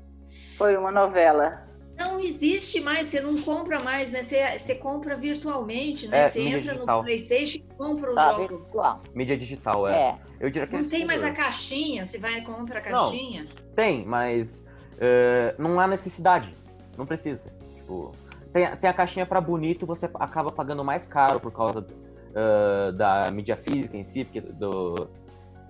Foi 0.57 0.77
uma 0.77 0.91
novela. 0.91 1.69
Não 1.97 2.19
existe 2.19 2.81
mais, 2.81 3.07
você 3.07 3.21
não 3.21 3.41
compra 3.41 3.79
mais, 3.79 4.11
né? 4.11 4.23
Você, 4.23 4.59
você 4.59 4.75
compra 4.75 5.17
virtualmente, 5.17 6.09
né? 6.09 6.23
É, 6.23 6.27
você 6.29 6.41
entra 6.41 6.61
digital. 6.61 6.99
no 6.99 7.05
PlayStation 7.05 7.59
e 7.59 7.75
compra 7.77 8.11
o 8.11 8.15
tá, 8.15 8.33
jogo. 8.33 8.59
Virtual. 8.59 9.03
Mídia 9.15 9.37
digital, 9.37 9.87
é. 9.87 9.93
é. 9.93 10.19
Eu 10.41 10.51
diria 10.51 10.67
que 10.67 10.77
não 10.77 10.89
tem 10.89 11.05
mais 11.05 11.23
a 11.23 11.31
caixinha, 11.31 12.05
você 12.05 12.19
vai 12.19 12.39
e 12.39 12.43
compra 12.43 12.81
a 12.81 12.83
caixinha? 12.83 13.45
Não, 13.45 13.75
tem, 13.75 14.05
mas 14.05 14.59
uh, 14.59 15.63
não 15.63 15.79
há 15.79 15.87
necessidade. 15.87 16.53
Não 16.99 17.07
precisa. 17.07 17.53
Tipo, 17.85 18.13
tem, 18.53 18.67
tem 18.77 18.89
a 18.89 18.95
caixinha 18.95 19.27
para 19.27 19.41
bonito, 19.41 19.85
você 19.85 20.07
acaba 20.15 20.51
pagando 20.51 20.83
mais 20.83 21.07
caro 21.07 21.39
por 21.39 21.53
causa 21.53 21.81
uh, 21.81 22.93
da 22.93 23.31
mídia 23.31 23.57
física 23.57 23.97
em 23.97 24.03
si, 24.03 24.25
porque 24.25 24.41
do, 24.41 24.95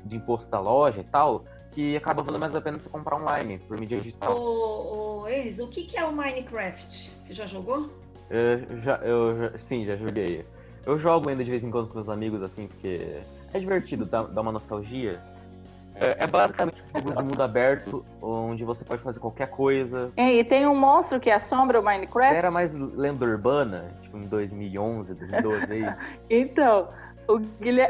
do 0.05 0.15
imposto 0.15 0.49
da 0.49 0.61
loja 0.61 1.01
e 1.01 1.05
tal, 1.05 1.45
que 1.73 1.97
acaba 1.97 2.23
valendo 2.23 2.41
mais 2.41 2.55
a 2.55 2.61
pena 2.61 2.79
você 2.79 2.89
comprar 2.89 3.17
online, 3.17 3.59
por 3.59 3.79
mídia 3.79 3.99
digital. 3.99 4.37
Ô, 4.37 5.23
ô 5.23 5.29
Elis, 5.29 5.59
o 5.59 5.67
que, 5.67 5.85
que 5.85 5.99
é 5.99 6.05
o 6.05 6.13
Minecraft? 6.13 7.11
Você 7.25 7.35
já 7.35 7.47
jogou? 7.47 7.91
Eu 8.31 8.81
já, 8.81 8.97
eu 8.99 9.39
já, 9.39 9.59
sim, 9.59 9.85
já 9.85 9.97
joguei. 9.97 10.45
Eu 10.87 10.99
jogo 10.99 11.29
ainda 11.29 11.43
de 11.43 11.51
vez 11.51 11.65
em 11.65 11.71
quando 11.71 11.89
com 11.89 11.99
os 11.99 12.09
amigos, 12.09 12.43
assim, 12.43 12.69
porque 12.69 13.19
é 13.53 13.59
divertido, 13.59 14.05
dá, 14.05 14.23
dá 14.23 14.41
uma 14.41 14.53
nostalgia. 14.53 15.21
É, 15.97 16.25
é 16.25 16.27
basicamente 16.27 16.83
um 16.83 16.99
jogo 16.99 17.15
de 17.15 17.23
mundo 17.23 17.43
aberto, 17.43 18.05
onde 18.21 18.65
você 18.65 18.85
pode 18.85 19.03
fazer 19.03 19.21
qualquer 19.21 19.49
coisa. 19.49 20.13
É, 20.17 20.35
e 20.35 20.45
tem 20.45 20.67
um 20.67 20.75
monstro 20.75 21.21
que 21.21 21.31
assombra 21.31 21.79
o 21.79 21.83
Você 21.83 21.91
Minecraft. 21.91 22.37
era 22.37 22.51
mais 22.51 22.73
lenda 22.73 23.25
urbana, 23.25 23.95
tipo 24.03 24.17
em 24.19 24.27
2011, 24.27 25.15
2012 25.15 25.73
aí. 25.73 25.95
Então, 26.29 26.89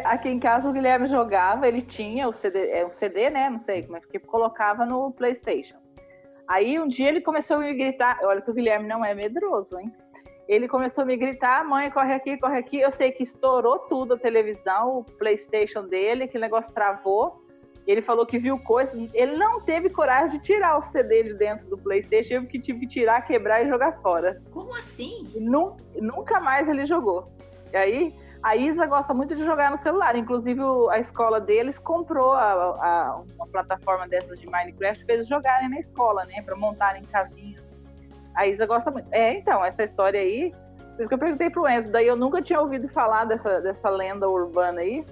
aqui 0.05 0.29
em 0.29 0.39
casa 0.39 0.69
o 0.69 0.73
Guilherme 0.73 1.07
jogava, 1.07 1.67
ele 1.67 1.83
tinha 1.83 2.29
o 2.29 2.33
CD, 2.33 2.71
é 2.71 2.87
um 2.87 2.91
CD, 2.91 3.31
né? 3.31 3.49
Não 3.49 3.59
sei 3.59 3.83
como 3.83 3.97
é 3.97 4.01
que 4.01 4.19
colocava 4.19 4.85
no 4.85 5.11
PlayStation. 5.11 5.77
Aí 6.47 6.79
um 6.79 6.87
dia 6.87 7.09
ele 7.09 7.23
começou 7.23 7.57
a 7.57 7.61
me 7.61 7.75
gritar, 7.75 8.19
olha 8.23 8.43
que 8.43 8.51
o 8.51 8.55
Guilherme 8.55 8.87
não 8.87 9.05
é 9.05 9.15
medroso, 9.15 9.79
hein? 9.79 9.91
Ele 10.47 10.69
começou 10.69 11.03
a 11.03 11.07
me 11.07 11.17
gritar, 11.17 11.65
mãe, 11.65 11.91
corre 11.91 12.13
aqui, 12.13 12.37
corre 12.37 12.59
aqui. 12.59 12.79
Eu 12.79 12.93
sei 12.93 13.11
que 13.11 13.23
estourou 13.23 13.79
tudo 13.79 14.13
a 14.13 14.19
televisão, 14.19 14.99
o 14.99 15.05
PlayStation 15.05 15.85
dele, 15.87 16.29
que 16.29 16.39
negócio 16.39 16.73
travou. 16.75 17.44
Ele 17.87 18.01
falou 18.01 18.25
que 18.25 18.39
viu 18.39 18.59
coisas. 18.59 19.11
Ele 19.13 19.37
não 19.37 19.61
teve 19.61 19.91
coragem 19.91 20.39
de 20.39 20.45
tirar 20.45 20.79
o 20.79 20.83
CD 20.83 21.25
de 21.25 21.35
dentro 21.35 21.67
do 21.69 21.77
PlayStation, 21.77 22.35
eu 22.35 22.47
que 22.47 22.59
tive 22.59 22.81
que 22.81 22.87
tirar, 22.87 23.21
quebrar 23.23 23.63
e 23.63 23.69
jogar 23.69 23.93
fora. 24.01 24.41
Como 24.51 24.75
assim? 24.77 25.31
E 25.35 25.41
nu- 25.41 25.77
nunca 25.95 26.41
mais 26.41 26.69
ele 26.69 26.85
jogou. 26.87 27.29
E 27.73 27.77
aí, 27.77 28.15
a 28.43 28.57
Isa 28.57 28.87
gosta 28.87 29.13
muito 29.13 29.35
de 29.35 29.45
jogar 29.45 29.71
no 29.71 29.77
celular. 29.77 30.17
Inclusive, 30.17 30.61
a 30.91 30.99
escola 30.99 31.41
deles 31.41 31.79
comprou 31.79 32.33
a- 32.33 32.53
a- 32.53 33.23
uma 33.37 33.47
plataforma 33.47 34.09
dessas 34.09 34.41
de 34.41 34.47
Minecraft 34.49 35.05
para 35.05 35.15
eles 35.17 35.27
jogarem 35.29 35.69
na 35.69 35.79
escola, 35.79 36.25
né? 36.25 36.41
Para 36.43 36.57
montarem 36.57 37.03
casinhas. 37.05 37.77
A 38.35 38.47
Isa 38.47 38.65
gosta 38.67 38.91
muito. 38.91 39.09
É, 39.13 39.35
então, 39.35 39.63
essa 39.65 39.83
história 39.85 40.19
aí. 40.21 40.53
Por 40.95 41.01
isso 41.03 41.09
que 41.09 41.15
eu 41.15 41.19
perguntei 41.19 41.51
pro 41.51 41.69
Enzo. 41.69 41.91
Daí 41.91 42.07
eu 42.07 42.17
nunca 42.17 42.41
tinha 42.41 42.61
ouvido 42.61 42.89
falar 42.89 43.25
dessa, 43.27 43.61
dessa 43.61 43.91
lenda 43.91 44.27
urbana 44.29 44.81
aí. 44.81 45.05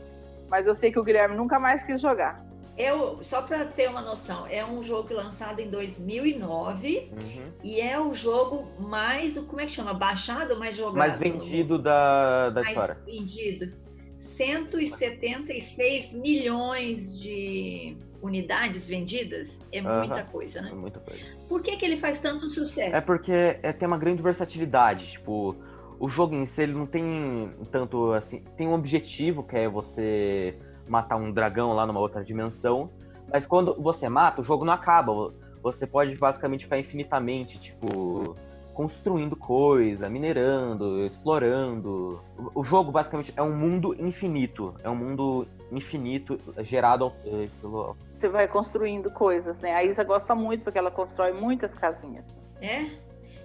Mas 0.49 0.67
eu 0.67 0.75
sei 0.75 0.91
que 0.93 0.99
o 0.99 1.03
Guilherme 1.05 1.37
nunca 1.37 1.59
mais 1.59 1.83
quis 1.85 2.01
jogar. 2.01 2.41
É 2.77 2.93
o- 2.95 3.23
só 3.23 3.43
para 3.43 3.67
ter 3.67 3.89
uma 3.91 4.01
noção, 4.01 4.47
é 4.47 4.65
um 4.65 4.83
jogo 4.83 5.13
lançado 5.13 5.61
em 5.61 5.69
2009 5.69 7.11
Uhum. 7.13 7.51
e 7.63 7.79
é 7.81 8.01
o 8.01 8.15
jogo 8.15 8.67
mais, 8.81 9.39
como 9.39 9.61
é 9.61 9.67
que 9.67 9.73
chama? 9.73 9.93
Baixado 9.93 10.53
ou 10.55 10.59
mais 10.59 10.75
jogado? 10.77 10.97
Mais 10.97 11.19
vendido 11.19 11.79
da, 11.79 12.49
da 12.51 12.63
mais 12.63 12.69
história. 12.75 12.97
vendido. 13.05 13.73
176 14.19 16.15
milhões 16.15 17.19
de 17.21 17.97
unidades 18.23 18.89
vendidas 18.89 19.67
é 19.73 19.81
muita 19.81 20.23
coisa, 20.25 20.63
né? 20.63 20.71
É 20.71 20.75
muita 20.75 21.01
coisa. 21.01 21.25
Por 21.49 21.61
que, 21.63 21.77
que 21.77 21.85
ele 21.85 21.97
faz 21.97 22.21
tanto 22.21 22.49
sucesso? 22.49 22.95
É 22.95 23.01
porque 23.01 23.33
é, 23.33 23.73
tem 23.73 23.87
uma 23.87 23.99
grande 23.99 24.23
versatilidade. 24.23 25.11
Tipo, 25.13 25.57
o 25.99 26.09
jogo 26.09 26.35
em 26.35 26.45
si 26.47 26.63
ele 26.63 26.73
não 26.73 26.87
tem 26.87 27.51
tanto 27.71 28.13
assim. 28.13 28.43
Tem 28.57 28.67
um 28.69 28.75
objetivo 28.75 29.43
que 29.43 29.57
é 29.57 29.69
você 29.69 30.55
matar 30.93 31.17
um 31.17 31.33
dragão 31.33 31.73
lá 31.73 31.87
numa 31.87 31.99
outra 31.99 32.23
dimensão. 32.23 32.91
Mas 33.33 33.47
quando 33.47 33.75
você 33.81 34.09
mata, 34.11 34.43
o 34.43 34.45
jogo 34.45 34.65
não 34.65 34.75
acaba. 34.75 35.33
Você 35.63 35.87
pode 35.87 36.15
basicamente 36.17 36.65
ficar 36.65 36.79
infinitamente, 36.79 37.59
tipo, 37.59 38.37
construindo 38.75 39.35
coisa, 39.35 40.09
minerando, 40.11 41.07
explorando. 41.07 42.21
O- 42.55 42.63
jogo 42.63 42.93
basicamente 42.93 43.33
é 43.37 43.43
um 43.43 43.57
mundo 43.57 43.97
infinito. 43.99 44.75
É 44.85 44.91
um 44.91 44.95
mundo 44.95 45.47
infinito 45.71 46.39
gerado 46.59 47.11
eh, 47.25 47.49
pelo. 47.61 47.97
Você 48.19 48.29
vai 48.29 48.47
construindo 48.47 49.11
coisas, 49.11 49.61
né? 49.61 49.75
A 49.75 49.83
Isa 49.83 50.05
gosta 50.05 50.35
muito 50.35 50.63
porque 50.63 50.79
ela 50.79 50.91
constrói 50.91 51.33
muitas 51.33 51.75
casinhas. 51.75 52.27
É? 52.61 52.91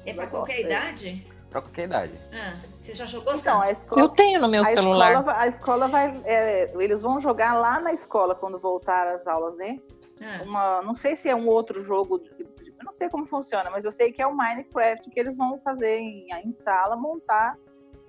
É 0.05 0.13
para 0.13 0.27
qualquer 0.27 0.59
é. 0.59 0.61
idade? 0.63 1.25
Pra 1.49 1.61
qualquer 1.61 1.85
idade. 1.85 2.19
Ah, 2.33 2.57
você 2.81 2.93
já 2.93 3.05
jogou, 3.05 3.33
Então, 3.33 3.61
a 3.61 3.71
escola. 3.71 4.01
Eu 4.05 4.09
tenho 4.09 4.39
no 4.41 4.47
meu 4.49 4.61
a 4.61 4.65
celular. 4.65 5.11
Escola, 5.11 5.25
vai- 5.25 5.37
a 5.43 5.47
escola 5.47 5.87
vai. 5.87 6.21
é, 6.25 6.71
eles 6.75 7.01
vão 7.01 7.19
jogar 7.21 7.53
lá 7.53 7.79
na 7.79 7.93
escola 7.93 8.35
quando 8.35 8.59
voltar 8.59 9.07
às 9.07 9.25
aulas, 9.25 9.55
né? 9.55 9.79
Ah, 10.21 10.43
Uma, 10.43 10.81
não 10.81 10.93
sei 10.93 11.15
se 11.15 11.29
é 11.29 11.35
um 11.35 11.47
outro 11.47 11.83
jogo, 11.83 12.21
eu 12.39 12.83
não 12.83 12.91
sei 12.91 13.07
como 13.09 13.25
funciona, 13.25 13.69
mas 13.69 13.85
eu 13.85 13.91
sei 13.91 14.11
que 14.11 14.21
é 14.21 14.27
o 14.27 14.35
Minecraft 14.35 15.09
que 15.09 15.19
eles 15.19 15.37
vão 15.37 15.59
fazer 15.59 15.97
em, 15.99 16.27
em 16.43 16.51
sala, 16.51 16.95
montar 16.95 17.55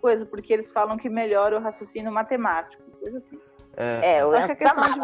coisa, 0.01 0.25
porque 0.27 0.53
eles 0.53 0.71
falam 0.71 0.97
que 0.97 1.09
melhora 1.09 1.57
o 1.57 1.61
raciocínio 1.61 2.11
matemático, 2.11 2.83
coisa 2.99 3.19
assim. 3.19 3.39
É, 3.77 4.17
É, 4.17 4.23
eu 4.23 4.35
Acho 4.35 4.47
que 4.47 4.53
é 4.53 4.57
questão 4.57 4.83
de. 4.93 5.01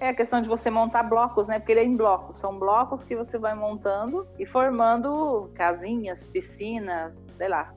É 0.00 0.08
a 0.08 0.14
questão 0.14 0.40
de 0.40 0.48
você 0.48 0.70
montar 0.70 1.02
blocos, 1.02 1.46
né? 1.46 1.58
Porque 1.58 1.72
ele 1.72 1.80
é 1.80 1.84
em 1.84 1.94
blocos. 1.94 2.38
São 2.38 2.58
blocos 2.58 3.04
que 3.04 3.14
você 3.14 3.38
vai 3.38 3.54
montando 3.54 4.26
e 4.38 4.46
formando 4.46 5.50
casinhas, 5.54 6.24
piscinas, 6.24 7.14
sei 7.36 7.48
lá. 7.48 7.72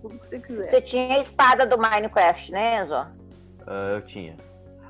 Tudo 0.00 0.18
que 0.18 0.26
você 0.28 0.38
quiser. 0.38 0.70
Você 0.70 0.80
tinha 0.80 1.16
a 1.16 1.18
espada 1.18 1.66
do 1.66 1.76
Minecraft, 1.76 2.52
né, 2.52 2.82
Enzo? 2.82 2.94
ah, 2.94 3.92
eu 3.94 4.02
tinha. 4.02 4.36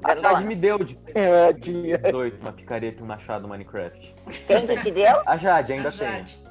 A. 0.02 0.14
Jade 0.14 0.44
me 0.44 0.54
deu 0.54 0.84
de 0.84 0.98
É, 1.14 1.50
tinha. 1.54 1.96
18, 1.96 2.42
uma 2.42 2.52
picareta 2.52 3.00
e 3.00 3.02
um 3.02 3.06
machado 3.06 3.48
Minecraft. 3.48 4.14
Quem 4.46 4.66
que 4.66 4.76
te 4.82 4.90
deu? 4.90 5.22
A 5.24 5.38
Jade 5.38 5.72
ainda 5.72 5.88
a 5.88 5.90
Jade. 5.92 6.36
tem, 6.36 6.43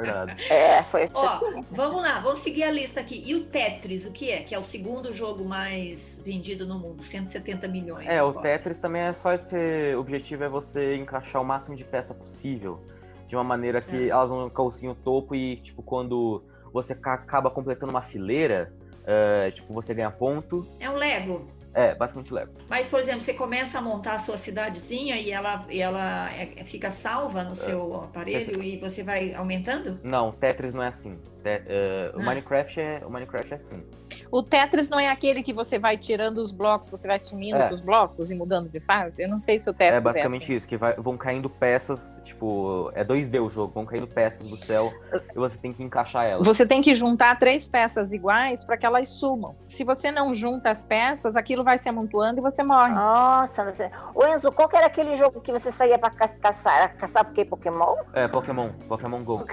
guardado. 0.00 0.30
É, 0.50 0.82
foi. 0.84 1.08
Ó, 1.14 1.40
vamos 1.70 2.02
lá, 2.02 2.20
vamos 2.20 2.40
seguir 2.40 2.64
a 2.64 2.70
lista 2.70 3.00
aqui. 3.00 3.22
E 3.24 3.34
o 3.34 3.44
Tetris, 3.44 4.04
o 4.06 4.12
que 4.12 4.30
é? 4.30 4.42
Que 4.42 4.54
é 4.54 4.58
o 4.58 4.64
segundo 4.64 5.12
jogo 5.12 5.44
mais 5.44 6.20
vendido 6.24 6.66
no 6.66 6.78
mundo, 6.78 7.02
170 7.02 7.68
milhões. 7.68 8.06
É, 8.08 8.22
o 8.22 8.32
cópias. 8.32 8.42
Tetris 8.54 8.78
também 8.78 9.02
é 9.02 9.12
só 9.12 9.32
esse. 9.34 9.56
O 9.96 10.00
objetivo 10.00 10.44
é 10.44 10.48
você 10.48 10.96
encaixar 10.96 11.40
o 11.40 11.44
máximo 11.44 11.76
de 11.76 11.84
peça 11.84 12.12
possível. 12.14 12.80
De 13.28 13.34
uma 13.36 13.44
maneira 13.44 13.80
que 13.80 13.96
É. 13.96 14.08
elas 14.08 14.30
não 14.30 14.48
calcem 14.50 14.88
o 14.88 14.94
topo 14.94 15.34
e, 15.34 15.56
tipo, 15.56 15.82
quando 15.82 16.42
você 16.72 16.94
ca- 16.94 17.14
acaba 17.14 17.50
completando 17.50 17.90
uma 17.92 18.02
fileira, 18.02 18.72
é, 19.06 19.50
tipo, 19.52 19.72
você 19.72 19.94
ganha 19.94 20.10
ponto. 20.10 20.66
É 20.78 20.90
um 20.90 20.94
Lego. 20.96 21.46
É, 21.74 21.94
basicamente 21.94 22.32
leva. 22.32 22.52
Mas, 22.68 22.86
por 22.86 23.00
exemplo, 23.00 23.20
você 23.20 23.34
começa 23.34 23.78
a 23.78 23.82
montar 23.82 24.14
a 24.14 24.18
sua 24.18 24.38
cidadezinha 24.38 25.16
e 25.18 25.32
ela, 25.32 25.66
e 25.68 25.80
ela 25.80 26.30
é- 26.32 26.64
fica 26.64 26.92
salva 26.92 27.42
no 27.42 27.56
seu 27.56 27.96
aparelho 27.96 28.62
e 28.62 28.78
você 28.78 29.02
vai 29.02 29.34
aumentando? 29.34 29.98
Não, 30.02 30.30
Tetris 30.30 30.72
não 30.72 30.82
é 30.84 30.86
assim. 30.88 31.18
Te- 31.44 31.62
é, 31.66 32.10
o, 32.16 32.20
Ah. 32.20 32.24
Minecraft 32.24 32.80
é, 32.80 33.02
o 33.06 33.10
Minecraft 33.10 33.52
é 33.52 33.56
assim. 33.56 33.84
O 34.32 34.42
Tetris 34.42 34.88
não 34.88 34.98
é 34.98 35.10
aquele 35.10 35.42
que 35.42 35.52
você 35.52 35.78
vai 35.78 35.96
tirando 35.96 36.38
os 36.38 36.50
blocos, 36.50 36.88
você 36.88 37.06
vai 37.06 37.18
sumindo 37.18 37.58
É. 37.58 37.68
dos 37.68 37.80
blocos 37.82 38.30
e 38.30 38.34
mudando 38.34 38.68
de 38.70 38.80
fase? 38.80 39.22
Eu 39.22 39.28
não 39.28 39.38
sei 39.38 39.60
se 39.60 39.68
o 39.68 39.72
Tetris 39.74 39.98
É 39.98 40.00
basicamente 40.00 40.44
assim. 40.44 40.54
isso, 40.54 40.66
que 40.68 40.76
vai- 40.76 40.94
vão 40.96 41.16
caindo 41.16 41.48
peças, 41.50 42.16
tipo, 42.24 42.90
é 42.94 43.04
2D 43.04 43.38
o 43.40 43.48
jogo, 43.50 43.72
vão 43.74 43.84
caindo 43.84 44.06
peças 44.06 44.48
do 44.48 44.56
céu 44.56 44.92
e 45.34 45.38
você 45.38 45.58
tem 45.58 45.72
que 45.72 45.82
encaixar 45.82 46.24
elas. 46.24 46.46
Você 46.46 46.64
tem 46.66 46.80
que 46.80 46.94
juntar 46.94 47.38
três 47.38 47.68
peças 47.68 48.12
iguais 48.12 48.64
para 48.64 48.76
que 48.78 48.86
elas 48.86 49.08
sumam. 49.10 49.54
Se 49.68 49.84
você 49.84 50.10
não 50.10 50.32
junta 50.32 50.70
as 50.70 50.84
peças, 50.84 51.36
aquilo 51.36 51.62
vai 51.62 51.78
se 51.78 51.88
amontoando 51.88 52.40
e 52.40 52.42
você 52.42 52.62
morre. 52.62 52.94
Nossa, 52.94 53.62
não 53.64 53.74
sei. 53.74 53.90
Ô 54.14 54.24
Enzo, 54.26 54.50
qual 54.50 54.68
que 54.68 54.76
era 54.76 54.86
aquele 54.86 55.16
jogo 55.16 55.40
que 55.40 55.52
você 55.52 55.70
saía 55.70 55.98
pra 55.98 56.10
ca- 56.10 56.28
caçar? 56.28 56.96
Caçar 56.96 57.24
porque 57.26 57.44
Pokémon? 57.44 57.96
É, 58.14 58.26
Pokémon, 58.26 58.70
Pokémon 58.88 59.22
GO. 59.22 59.44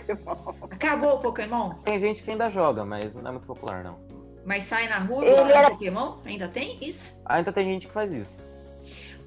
Acabou 0.72 1.16
o 1.16 1.20
Pokémon? 1.20 1.74
Tem 1.84 2.00
gente 2.00 2.22
que 2.24 2.32
ainda 2.32 2.50
joga, 2.50 2.86
mas 2.86 3.16
não 3.16 3.28
é 3.30 3.32
muito 3.32 3.46
popular, 3.48 3.84
não. 3.84 3.98
Mas 4.46 4.64
sai 4.64 4.88
na 4.88 5.00
rua 5.00 5.24
buscando 5.26 5.52
era- 5.52 5.70
Pokémon? 5.72 6.18
Ainda 6.26 6.48
tem 6.48 6.78
isso? 6.82 7.14
Ainda 7.26 7.52
tem 7.52 7.66
gente 7.66 7.88
que 7.88 7.94
faz 7.94 8.14
isso, 8.14 8.44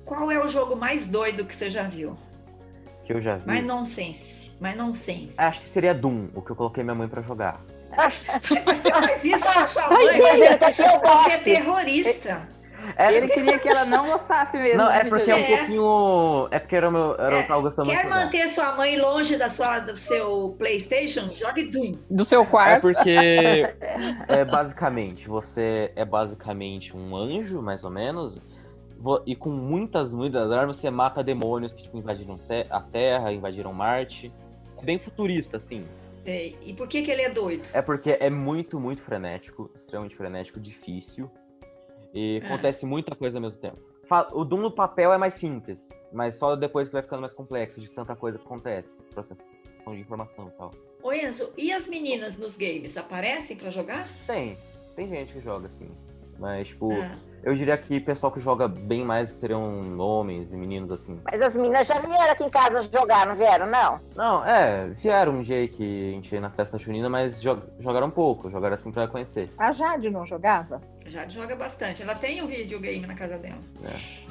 Qual 0.04 0.30
é 0.30 0.38
o 0.42 0.46
jogo 0.48 0.76
mais 0.76 1.06
doido 1.06 1.44
que 1.44 1.54
você 1.54 1.70
já 1.70 1.84
viu? 1.84 2.16
que 3.04 3.12
eu 3.12 3.20
já 3.20 3.36
vi. 3.36 3.46
Mais 3.46 3.62
nonsense. 3.64 4.52
Mais 4.60 4.74
nonsense. 4.76 5.34
Acho 5.38 5.60
que 5.60 5.66
seria 5.68 5.92
Doom, 5.94 6.28
o 6.34 6.40
que 6.40 6.50
eu 6.50 6.56
coloquei 6.56 6.82
minha 6.82 6.94
mãe 6.94 7.06
pra 7.06 7.20
jogar. 7.22 7.60
Você 8.64 8.90
faz 8.90 9.24
isso 9.24 9.42
com 9.52 9.58
a 9.58 9.66
sua 9.66 9.84
Ai, 9.84 9.90
mãe? 9.90 10.18
Deus, 10.18 11.00
Você, 11.02 11.30
é 11.32 11.38
terrorista. 11.38 12.48
É, 12.96 13.12
Ele 13.14 13.28
queria 13.28 13.58
que 13.58 13.68
ela 13.68 13.84
não 13.84 14.06
gostasse 14.12 14.56
mesmo. 14.58 14.78
não, 14.78 14.86
do 14.86 14.92
é 14.92 15.04
porque 15.04 15.30
é 15.30 15.34
um 15.34 15.38
É. 15.38 15.56
pouquinho. 15.56 16.48
É 16.50 16.58
porque 16.58 16.76
era 16.76 16.88
o 16.88 16.92
meu. 16.92 17.14
Era 17.18 17.26
o 17.26 17.30
que 17.30 17.36
eu 17.44 17.46
tava 17.48 17.60
gostando 17.62 17.88
muito 17.88 18.00
Quer 18.00 18.08
manter 18.08 18.48
sua 18.48 18.72
mãe 18.76 18.96
longe 18.98 19.36
da 19.36 19.48
sua, 19.48 19.78
do 19.80 19.96
seu 19.96 20.54
Playstation? 20.58 21.28
Jogue 21.28 21.64
Doom. 21.70 21.96
Do 22.10 22.24
seu 22.24 22.42
É 22.42 22.46
quarto. 22.46 22.82
porque 22.82 23.10
é 24.28 24.44
basicamente, 24.44 25.28
você 25.28 25.92
é 25.96 26.04
basicamente 26.04 26.96
um 26.96 27.16
anjo, 27.16 27.60
mais 27.62 27.84
ou 27.84 27.90
menos, 27.90 28.40
e 29.26 29.36
com 29.36 29.50
muitas, 29.50 30.14
muitas 30.14 30.50
armas 30.50 30.76
você 30.76 30.90
mata 30.90 31.22
demônios 31.22 31.74
que 31.74 31.82
tipo, 31.82 31.98
invadiram 31.98 32.38
a 32.70 32.80
Terra, 32.80 33.32
invadiram 33.32 33.72
Marte. 33.72 34.32
É 34.80 34.84
bem 34.84 34.98
futurista, 34.98 35.56
assim. 35.56 35.84
Sei. 36.24 36.56
E 36.64 36.72
por 36.72 36.88
que, 36.88 37.02
que 37.02 37.10
ele 37.10 37.22
é 37.22 37.28
doido? 37.28 37.64
É 37.72 37.82
porque 37.82 38.16
é 38.18 38.30
muito, 38.30 38.80
muito 38.80 39.02
frenético, 39.02 39.70
extremamente 39.74 40.16
frenético, 40.16 40.58
difícil. 40.58 41.30
E 42.14 42.40
É. 42.42 42.46
acontece 42.46 42.86
muita 42.86 43.14
coisa 43.14 43.36
ao 43.38 43.42
mesmo 43.42 43.60
tempo. 43.60 43.78
O 44.32 44.44
Doom 44.44 44.60
no 44.60 44.70
papel 44.70 45.12
é 45.12 45.18
mais 45.18 45.34
simples, 45.34 45.90
mas 46.12 46.36
só 46.36 46.54
depois 46.54 46.88
que 46.88 46.92
vai 46.92 47.02
ficando 47.02 47.20
mais 47.20 47.32
complexo, 47.32 47.80
de 47.80 47.90
tanta 47.90 48.14
coisa 48.14 48.38
que 48.38 48.44
acontece. 48.44 48.94
Processação 49.12 49.94
de 49.94 50.00
informação 50.00 50.48
e 50.48 50.50
tal. 50.52 50.72
Ô 51.02 51.12
Enzo, 51.12 51.50
e 51.56 51.72
as 51.72 51.88
meninas 51.88 52.36
nos 52.36 52.56
games 52.56 52.96
aparecem 52.96 53.56
pra 53.56 53.70
jogar? 53.70 54.08
Tem, 54.26 54.56
tem 54.94 55.08
gente 55.08 55.32
que 55.32 55.40
joga 55.40 55.66
assim. 55.66 55.88
Mas, 56.38 56.68
tipo, 56.68 56.92
Ah. 56.92 57.16
eu 57.44 57.54
diria 57.54 57.78
que 57.78 57.96
o 57.96 58.04
pessoal 58.04 58.30
que 58.32 58.40
joga 58.40 58.66
bem 58.66 59.04
mais 59.04 59.30
seriam 59.34 59.96
homens 59.98 60.52
e 60.52 60.56
meninos 60.56 60.90
assim. 60.90 61.20
Mas 61.24 61.40
as 61.40 61.54
meninas 61.54 61.86
já 61.86 61.98
vieram 62.00 62.30
aqui 62.32 62.42
em 62.44 62.50
casa 62.50 62.82
jogar, 62.92 63.24
não 63.26 63.36
vieram, 63.36 63.66
não? 63.66 64.00
Não, 64.16 64.44
é, 64.44 64.88
vieram 64.88 65.32
um 65.34 65.42
dia 65.42 65.66
que 65.68 66.10
a 66.10 66.12
gente 66.12 66.34
ia 66.34 66.40
na 66.40 66.50
festa 66.50 66.76
junina, 66.76 67.08
mas 67.08 67.40
jo- 67.40 67.62
jogaram 67.78 68.10
pouco, 68.10 68.50
jogaram 68.50 68.74
assim 68.74 68.90
pra 68.90 69.06
conhecer. 69.06 69.48
A 69.56 69.70
Jade 69.70 70.10
não 70.10 70.24
jogava? 70.26 70.82
Já 71.06 71.28
joga 71.28 71.54
bastante. 71.54 72.02
Ela 72.02 72.14
tem 72.14 72.42
um 72.42 72.46
videogame 72.46 73.06
na 73.06 73.14
casa 73.14 73.36
dela. 73.36 73.58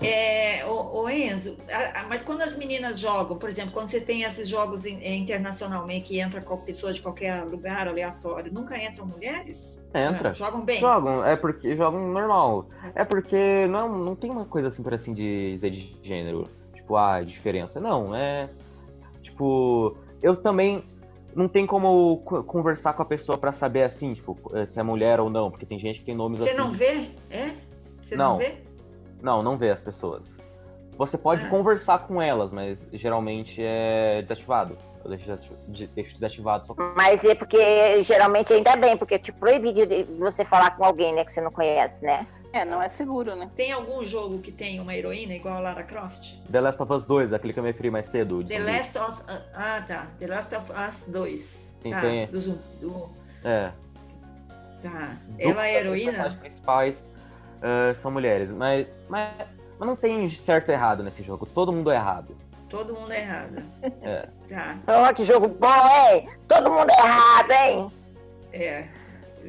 É. 0.01 0.59
É, 0.59 0.65
o, 0.65 1.07
Enzo, 1.07 1.55
a- 1.71 2.01
a- 2.01 2.07
mas 2.07 2.23
quando 2.23 2.41
as 2.41 2.57
meninas 2.57 2.99
jogam, 2.99 3.38
por 3.38 3.47
exemplo, 3.47 3.71
quando 3.71 3.88
você 3.89 4.01
tem 4.01 4.23
esses 4.23 4.47
jogos 4.49 4.83
in- 4.86 4.99
eh, 5.01 5.15
internacionalmente 5.15 6.07
que 6.07 6.19
entra 6.19 6.41
com 6.41 6.57
pessoas 6.57 6.95
de 6.95 7.01
qualquer 7.03 7.43
lugar 7.43 7.88
aleatório, 7.88 8.51
nunca 8.51 8.75
entram 8.83 9.05
mulheres? 9.05 9.79
Entra. 9.93 10.29
Ah, 10.31 10.33
Jogam 10.33 10.62
bem? 10.62 10.79
Jogam, 10.79 11.23
é 11.23 11.36
porque 11.36 11.75
jogam 11.75 12.07
normal. 12.12 12.67
É 12.95 13.05
porque 13.05 13.67
não, 13.67 13.88
não 13.99 14.15
tem 14.15 14.31
uma 14.31 14.45
coisa 14.45 14.67
assim 14.69 14.81
por 14.81 14.93
assim 14.95 15.13
dizer 15.13 15.69
de 15.69 15.95
gênero. 16.01 16.47
Tipo, 16.73 16.95
ah, 16.97 17.21
diferença. 17.21 17.79
Não, 17.79 18.15
é. 18.15 18.49
Tipo, 19.21 19.95
eu 20.21 20.36
também 20.36 20.83
não 21.36 21.48
tem 21.48 21.65
como 21.65 22.17
co- 22.26 22.43
conversar 22.43 22.93
com 22.93 23.02
a 23.02 23.06
pessoa 23.06 23.38
pra 23.38 23.52
saber 23.52 23.84
assim, 23.84 24.13
tipo, 24.13 24.38
eh, 24.56 24.65
se 24.65 24.80
é 24.80 24.84
mulher 24.84 25.19
ou 25.19 25.30
não, 25.30 25.50
porque 25.52 25.65
tem 25.65 25.80
gente 25.80 26.00
que 26.00 26.06
tem 26.06 26.15
nomes 26.15 26.39
Você 26.39 26.50
assim. 26.50 26.58
não 26.58 26.72
vê? 26.72 27.10
É? 27.30 27.52
Você 28.02 28.15
não, 28.15 28.32
Não. 28.34 28.38
vê? 28.38 28.58
Não, 29.22 29.43
não 29.43 29.58
vê 29.58 29.69
as 29.72 29.82
pessoas. 29.82 30.38
Você 30.98 31.17
pode 31.17 31.46
Ah. 31.46 31.50
conversar 31.50 32.00
com 32.08 32.22
elas, 32.22 32.54
mas 32.54 32.88
geralmente 32.93 33.62
é 33.63 34.22
desativado. 34.22 34.78
Eu 35.04 35.10
deixo 35.96 36.13
desativado 36.13 36.65
só 36.67 36.76
Mas 36.96 37.24
é 37.26 37.36
porque 37.36 38.02
geralmente 38.04 38.54
ainda 38.54 38.76
bem, 38.78 38.96
porque 38.96 39.19
te 39.19 39.32
proíbe 39.34 39.74
de 39.74 40.04
você 40.17 40.46
falar 40.46 40.78
com 40.78 40.86
alguém, 40.86 41.13
né, 41.13 41.26
que 41.26 41.34
você 41.34 41.41
não 41.41 41.52
conhece, 41.52 41.96
né? 42.02 42.26
É, 42.54 42.63
não 42.63 42.80
é 42.82 42.88
seguro, 42.88 43.36
né? 43.36 43.50
Tem 43.56 43.72
algum 43.72 44.06
jogo 44.06 44.39
que 44.39 44.52
tem 44.52 44.80
uma 44.80 44.96
heroína 44.96 45.34
igual 45.34 45.58
a 45.58 45.60
Lara 45.60 45.84
Croft? 45.84 46.38
The 46.52 46.62
Last 46.62 46.82
of 46.82 46.94
Us 46.94 47.04
2, 47.04 47.34
aquele 47.34 47.52
que 47.52 47.58
eu 47.58 47.63
me 47.63 47.72
referi 47.72 47.89
mais 47.89 48.06
cedo. 48.06 48.44
The 48.44 48.58
zumbi. 48.60 48.72
Last 48.72 48.98
of... 49.00 49.24
Ah, 49.56 49.84
tá. 49.88 50.08
The 50.20 50.28
Last 50.28 50.56
of 50.56 50.72
Us 50.72 51.06
2. 51.08 51.42
Sim, 51.82 51.89
tá. 51.89 52.02
tem. 52.02 52.28
Do, 52.28 52.39
do- 52.80 53.10
É. 53.44 53.72
tá. 54.82 55.18
Duas 55.30 55.39
Ela 55.39 55.68
é 55.68 55.80
heroína? 55.80 56.12
personagens 56.12 56.39
principais 56.39 57.06
ah, 57.63 57.96
são 57.96 58.12
mulheres, 58.12 58.54
mas, 58.54 58.86
mas, 59.10 59.32
mas 59.80 59.88
não 59.88 59.96
tem 59.96 60.28
certo 60.28 60.70
e 60.70 60.74
errado 60.74 61.02
nesse 61.02 61.24
jogo. 61.24 61.46
Todo 61.48 61.72
mundo 61.74 61.89
é 61.89 61.96
errado. 61.96 62.38
Todo 62.70 62.94
mundo 62.94 63.12
é 63.12 63.20
errado. 63.20 63.63
É. 64.02 64.28
Tá. 64.50 64.78
Ó, 64.88 65.13
que 65.13 65.24
jogo 65.26 65.48
bom, 65.48 65.68
hein? 66.12 66.30
Todo 66.48 66.72
mundo 66.72 66.89
é 66.92 67.00
errado, 67.06 67.52
hein? 67.52 67.92
É. 68.52 68.88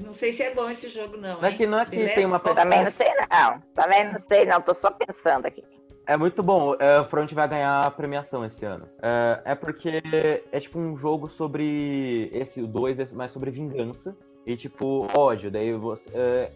Não 0.03 0.13
sei 0.13 0.33
se 0.33 0.43
é 0.43 0.55
bom 0.55 0.69
esse 0.69 0.89
jogo, 0.89 1.17
não. 1.17 1.41
Não 1.41 1.49
é 1.49 1.53
que, 1.53 1.67
não 1.67 1.79
é 1.79 1.85
que 1.85 1.97
The 1.97 2.15
tem 2.15 2.27
uma 2.27 2.39
Também 2.39 2.81
não 2.81 2.89
Us. 2.89 2.95
sei, 2.95 3.09
não. 3.31 3.61
Também 3.75 4.13
não 4.13 4.19
sei, 4.19 4.45
não. 4.45 4.61
Tô 4.61 4.75
só 4.75 4.91
pensando 4.91 5.47
aqui. 5.47 5.65
É 6.07 6.17
muito 6.17 6.43
bom. 6.43 6.75
É, 6.79 7.01
o 7.01 7.05
Front 7.07 7.33
vai 7.33 7.49
ganhar 7.49 7.81
a 7.81 7.91
premiação 7.91 8.45
esse 8.45 8.65
ano. 8.65 8.89
É, 9.01 9.53
é 9.53 9.55
porque 9.55 10.03
é 10.53 10.61
tipo 10.61 10.79
um 10.79 10.97
jogo 10.97 11.29
sobre. 11.29 12.29
Esse, 12.33 12.61
o 12.61 12.67
2, 12.67 12.99
é 12.99 13.15
mais 13.15 13.33
sobre 13.33 13.51
vingança. 13.51 14.17
E 14.47 14.57
tipo, 14.57 15.07
ódio. 15.17 15.51
Daí 15.51 15.73
você. 15.73 16.11
é, 16.15 16.53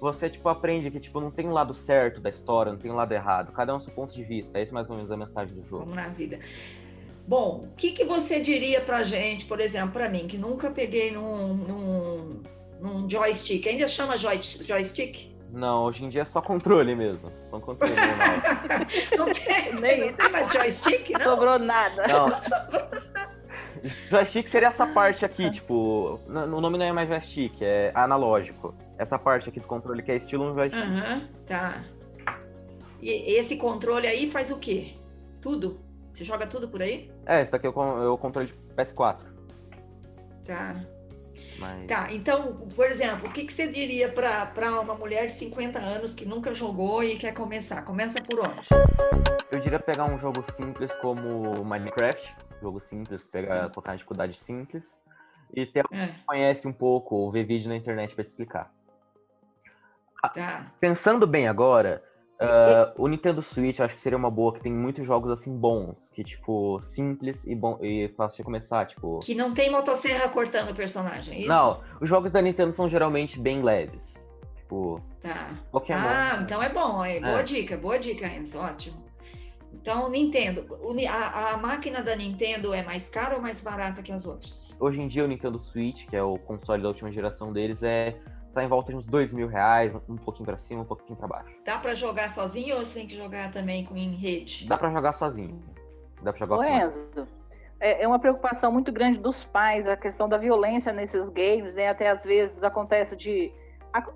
você, 0.00 0.28
tipo, 0.28 0.48
aprende 0.48 0.90
que, 0.90 0.98
tipo, 0.98 1.20
não 1.20 1.30
tem 1.30 1.46
um 1.46 1.52
lado 1.52 1.72
certo 1.72 2.20
da 2.20 2.28
história, 2.28 2.72
não 2.72 2.78
tem 2.78 2.90
um 2.90 2.96
lado 2.96 3.12
errado. 3.12 3.52
Cada 3.52 3.72
um 3.72 3.76
o 3.76 3.80
seu 3.80 3.92
ponto 3.92 4.12
de 4.12 4.24
vista. 4.24 4.58
Esse 4.60 4.72
é 4.72 4.74
mais 4.74 4.90
ou 4.90 4.96
menos 4.96 5.12
a 5.12 5.16
mensagem 5.16 5.54
do 5.54 5.62
jogo. 5.64 5.84
Como 5.84 5.94
na 5.94 6.08
vida. 6.08 6.40
Bom, 7.26 7.68
o 7.70 7.76
que, 7.76 7.92
que 7.92 8.04
você 8.04 8.40
diria 8.40 8.80
pra 8.80 9.04
gente, 9.04 9.44
por 9.44 9.60
exemplo, 9.60 9.92
pra 9.92 10.08
mim, 10.08 10.26
que 10.26 10.36
nunca 10.36 10.70
peguei 10.70 11.12
num, 11.12 11.54
num, 11.54 12.42
num 12.82 13.08
joystick, 13.08 13.64
ainda 13.66 13.86
chama 13.86 14.16
joy, 14.16 14.40
joystick? 14.42 15.32
Não, 15.52 15.84
hoje 15.84 16.04
em 16.04 16.08
dia 16.08 16.22
é 16.22 16.24
só 16.24 16.40
controle 16.40 16.94
mesmo. 16.96 17.30
Só 17.48 17.58
um 17.58 17.60
controle 17.60 17.94
normal. 17.94 18.86
Não 19.16 19.32
tem, 19.32 19.74
Nem 19.80 20.10
não 20.10 20.16
tem 20.16 20.30
mais 20.30 20.48
joystick, 20.50 21.10
não? 21.10 21.20
Sobrou 21.20 21.58
nada. 21.58 22.08
Não. 22.08 22.32
Joystick 24.08 24.48
seria 24.48 24.68
essa 24.68 24.86
parte 24.86 25.24
aqui, 25.24 25.50
tipo. 25.50 26.20
O 26.26 26.60
nome 26.60 26.78
não 26.78 26.86
é 26.86 26.92
mais 26.92 27.08
joystick, 27.08 27.60
é 27.62 27.90
analógico. 27.94 28.72
Essa 28.96 29.18
parte 29.18 29.48
aqui 29.48 29.58
do 29.58 29.66
controle 29.66 30.02
que 30.02 30.12
é 30.12 30.16
estilo 30.16 30.44
um 30.44 30.54
joystick. 30.54 30.80
Aham, 30.80 31.28
tá. 31.46 31.84
E 33.00 33.10
esse 33.34 33.56
controle 33.56 34.06
aí 34.06 34.30
faz 34.30 34.52
o 34.52 34.58
quê? 34.58 34.94
Tudo? 35.40 35.80
Você 36.14 36.24
joga 36.24 36.46
tudo 36.46 36.68
por 36.68 36.80
aí? 36.80 37.10
É, 37.26 37.42
esse 37.42 37.50
daqui 37.50 37.66
é 37.66 37.70
o, 37.70 38.02
é 38.02 38.08
o 38.08 38.16
controle 38.16 38.46
de 38.46 38.54
PS4. 38.76 39.18
Tá. 40.44 40.84
Mas... 41.58 41.86
Tá, 41.86 42.12
então, 42.12 42.54
por 42.74 42.86
exemplo, 42.86 43.28
o 43.28 43.32
que, 43.32 43.44
que 43.44 43.52
você 43.52 43.68
diria 43.68 44.10
para 44.10 44.80
uma 44.80 44.94
mulher 44.94 45.26
de 45.26 45.32
50 45.32 45.78
anos 45.78 46.14
que 46.14 46.24
nunca 46.24 46.52
jogou 46.54 47.02
e 47.02 47.16
quer 47.16 47.32
começar? 47.32 47.82
Começa 47.82 48.20
por 48.22 48.40
onde? 48.40 48.68
Eu 49.50 49.60
diria 49.60 49.78
pegar 49.78 50.04
um 50.06 50.18
jogo 50.18 50.42
simples 50.52 50.94
como 50.96 51.64
Minecraft. 51.64 52.34
Jogo 52.60 52.80
simples, 52.80 53.24
pegar, 53.24 53.68
colocar 53.70 53.90
uma 53.90 53.96
dificuldade 53.96 54.38
simples. 54.38 55.00
E 55.54 55.66
ter 55.66 55.84
alguém 55.84 56.00
É, 56.00 56.08
que 56.08 56.24
conhece 56.24 56.66
um 56.66 56.72
pouco, 56.72 57.14
ou 57.16 57.30
ver 57.30 57.44
vídeo 57.44 57.68
na 57.68 57.76
internet 57.76 58.14
pra 58.14 58.22
explicar. 58.22 58.72
tá. 60.34 60.72
Pensando 60.80 61.26
bem 61.26 61.46
agora, 61.46 62.02
ah, 62.42 62.92
o 62.96 63.08
Nintendo 63.08 63.42
Switch 63.42 63.78
eu 63.78 63.84
acho 63.84 63.94
que 63.94 64.00
seria 64.00 64.18
uma 64.18 64.30
boa, 64.30 64.52
que 64.52 64.60
tem 64.60 64.72
muitos 64.72 65.06
jogos 65.06 65.30
assim 65.30 65.56
bons, 65.56 66.10
que 66.10 66.24
tipo, 66.24 66.80
simples 66.80 67.46
e, 67.46 67.54
bom, 67.54 67.78
e 67.80 68.08
fácil 68.16 68.38
de 68.38 68.44
começar, 68.44 68.86
tipo. 68.86 69.20
Que 69.20 69.34
não 69.34 69.54
tem 69.54 69.70
motosserra 69.70 70.28
cortando 70.28 70.70
o 70.70 70.74
personagem, 70.74 71.34
é 71.34 71.38
isso? 71.40 71.48
Não, 71.48 71.80
os 72.00 72.08
jogos 72.08 72.30
da 72.30 72.42
Nintendo 72.42 72.72
são 72.72 72.88
geralmente 72.88 73.38
bem 73.38 73.62
leves. 73.62 74.26
Tipo, 74.56 75.00
Tá. 75.22 75.54
Pokémon. 75.70 76.00
Ah, 76.00 76.40
então 76.42 76.62
é 76.62 76.68
bom, 76.68 77.04
é 77.04 77.20
boa 77.20 77.42
dica, 77.42 77.76
boa 77.76 77.98
dica, 77.98 78.26
Enzo, 78.26 78.58
ótimo. 78.58 79.02
Então, 79.72 80.10
Nintendo, 80.10 80.66
a, 81.08 81.52
a 81.52 81.56
máquina 81.56 82.02
da 82.02 82.14
Nintendo 82.14 82.74
é 82.74 82.82
mais 82.82 83.08
cara 83.08 83.36
ou 83.36 83.42
mais 83.42 83.60
barata 83.60 84.02
que 84.02 84.12
as 84.12 84.26
outras? 84.26 84.76
Hoje 84.80 85.00
em 85.00 85.06
dia 85.06 85.24
o 85.24 85.28
Nintendo 85.28 85.58
Switch, 85.58 86.06
que 86.06 86.16
é 86.16 86.22
o 86.22 86.38
console 86.38 86.82
da 86.82 86.88
última 86.88 87.10
geração 87.10 87.52
deles, 87.52 87.82
é 87.82 88.16
sai 88.52 88.66
em 88.66 88.68
volta 88.68 88.92
de 88.92 88.98
uns 88.98 89.06
dois 89.06 89.32
mil 89.32 89.48
reais, 89.48 89.94
um 90.08 90.16
pouquinho 90.16 90.46
pra 90.46 90.58
cima, 90.58 90.82
um 90.82 90.84
pouquinho 90.84 91.16
pra 91.16 91.26
baixo. 91.26 91.54
Dá 91.64 91.78
para 91.78 91.94
jogar 91.94 92.28
sozinho 92.28 92.76
ou 92.76 92.84
você 92.84 92.94
tem 92.94 93.06
que 93.06 93.16
jogar 93.16 93.50
também 93.50 93.84
com 93.84 93.96
em 93.96 94.14
rede? 94.14 94.68
Dá 94.68 94.76
pra 94.76 94.90
jogar 94.90 95.12
sozinho. 95.12 95.62
Dá 96.22 96.32
pra 96.32 96.38
jogar 96.38 96.56
com 96.56 96.64
Enzo, 96.64 97.26
é 97.80 98.04
é 98.04 98.06
uma 98.06 98.18
preocupação 98.18 98.70
muito 98.70 98.92
grande 98.92 99.18
dos 99.18 99.42
pais, 99.42 99.88
a 99.88 99.96
questão 99.96 100.28
da 100.28 100.38
violência 100.38 100.92
nesses 100.92 101.28
games, 101.28 101.74
né? 101.74 101.88
Até 101.88 102.08
às 102.08 102.24
vezes 102.24 102.62
acontece 102.62 103.16
de 103.16 103.52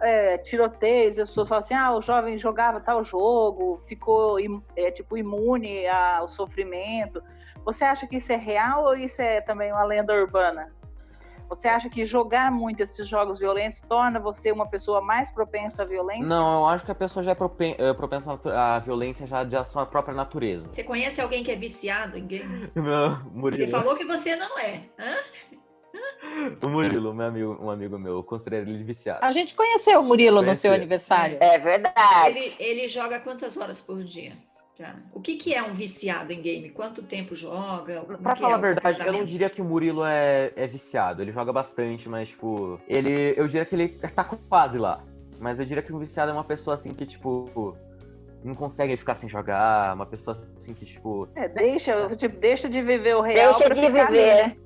é, 0.00 0.38
tiroteios, 0.38 1.18
e 1.18 1.22
as 1.22 1.28
pessoas 1.28 1.48
falam 1.48 1.58
assim, 1.58 1.74
ah, 1.74 1.92
o 1.92 2.00
jovem 2.00 2.38
jogava 2.38 2.80
tal 2.80 3.02
jogo, 3.02 3.82
ficou 3.86 4.38
é, 4.76 4.90
tipo 4.90 5.16
imune 5.16 5.86
ao 5.88 6.28
sofrimento. 6.28 7.22
Você 7.64 7.84
acha 7.84 8.06
que 8.06 8.16
isso 8.16 8.32
é 8.32 8.36
real 8.36 8.84
ou 8.84 8.96
isso 8.96 9.20
é 9.20 9.40
também 9.40 9.72
uma 9.72 9.84
lenda 9.84 10.14
urbana? 10.14 10.72
Você 11.48 11.68
acha 11.68 11.88
que 11.88 12.04
jogar 12.04 12.50
muito 12.50 12.82
esses 12.82 13.06
jogos 13.06 13.38
violentos 13.38 13.80
torna 13.80 14.18
você 14.18 14.50
uma 14.50 14.66
pessoa 14.66 15.00
mais 15.00 15.30
propensa 15.30 15.82
à 15.82 15.84
violência? 15.84 16.26
Não, 16.26 16.60
eu 16.60 16.66
acho 16.66 16.84
que 16.84 16.90
a 16.90 16.94
pessoa 16.94 17.22
já 17.22 17.32
é 17.32 17.34
propen- 17.34 17.76
é 17.78 17.92
propensa 17.92 18.38
à 18.54 18.78
violência 18.80 19.26
já 19.26 19.44
da 19.44 19.64
sua 19.64 19.86
própria 19.86 20.14
natureza. 20.14 20.68
Você 20.68 20.82
conhece 20.82 21.20
alguém 21.20 21.44
que 21.44 21.50
é 21.50 21.56
viciado 21.56 22.18
em 22.18 22.26
game? 22.26 22.70
Você 22.74 22.80
Murilo, 23.32 23.70
falou 23.70 23.96
que 23.96 24.04
você 24.04 24.34
não 24.34 24.58
é. 24.58 24.82
Hã? 24.98 25.16
o 26.62 26.68
Murilo, 26.68 27.14
meu 27.14 27.26
amigo, 27.26 27.58
um 27.60 27.70
amigo 27.70 27.98
meu, 27.98 28.16
eu 28.16 28.22
considero 28.22 28.68
ele 28.68 28.82
viciado. 28.82 29.24
A 29.24 29.30
gente 29.30 29.54
conheceu 29.54 30.00
o 30.00 30.02
Murilo 30.04 30.42
no 30.42 30.54
seu 30.54 30.72
aniversário. 30.72 31.38
É 31.40 31.58
verdade. 31.58 32.28
Ele, 32.38 32.56
ele 32.58 32.88
joga 32.88 33.20
quantas 33.20 33.56
horas 33.56 33.80
por 33.80 34.02
dia? 34.02 34.32
Tá. 34.78 34.94
O 35.14 35.20
que, 35.20 35.36
que 35.36 35.54
é 35.54 35.62
um 35.62 35.72
viciado 35.72 36.32
em 36.32 36.42
game? 36.42 36.68
Quanto 36.68 37.02
tempo 37.02 37.34
joga? 37.34 38.02
Que 38.04 38.22
falar 38.22 38.50
é 38.50 38.54
a 38.54 38.56
verdade, 38.58 39.06
eu 39.06 39.12
não 39.12 39.24
diria 39.24 39.48
que 39.48 39.62
o 39.62 39.64
Murilo 39.64 40.04
é, 40.04 40.52
é 40.54 40.66
viciado. 40.66 41.22
Ele 41.22 41.32
joga 41.32 41.50
bastante, 41.50 42.08
mas, 42.10 42.28
tipo, 42.28 42.78
ele. 42.86 43.32
Eu 43.38 43.46
diria 43.46 43.64
que 43.64 43.74
ele 43.74 43.88
tá 43.88 44.22
quase 44.24 44.78
lá. 44.78 45.00
Mas 45.40 45.58
eu 45.58 45.64
diria 45.64 45.82
que 45.82 45.92
um 45.94 45.98
viciado 45.98 46.30
é 46.30 46.34
uma 46.34 46.44
pessoa 46.44 46.74
assim 46.74 46.92
que, 46.92 47.06
tipo, 47.06 47.74
não 48.44 48.54
consegue 48.54 48.96
ficar 48.98 49.14
sem 49.14 49.28
jogar. 49.30 49.94
Uma 49.94 50.04
pessoa 50.04 50.36
assim 50.58 50.74
que, 50.74 50.84
tipo. 50.84 51.26
É, 51.34 51.48
deixa, 51.48 52.08
tipo, 52.14 52.36
deixa 52.38 52.68
de 52.68 52.82
viver 52.82 53.16
o 53.16 53.22
real 53.22 53.52
Deixa 53.54 53.64
pra 53.64 53.74
de 53.74 53.80
ficar 53.86 54.06
ali, 54.08 54.18
viver. 54.18 54.46
né? 54.46 54.56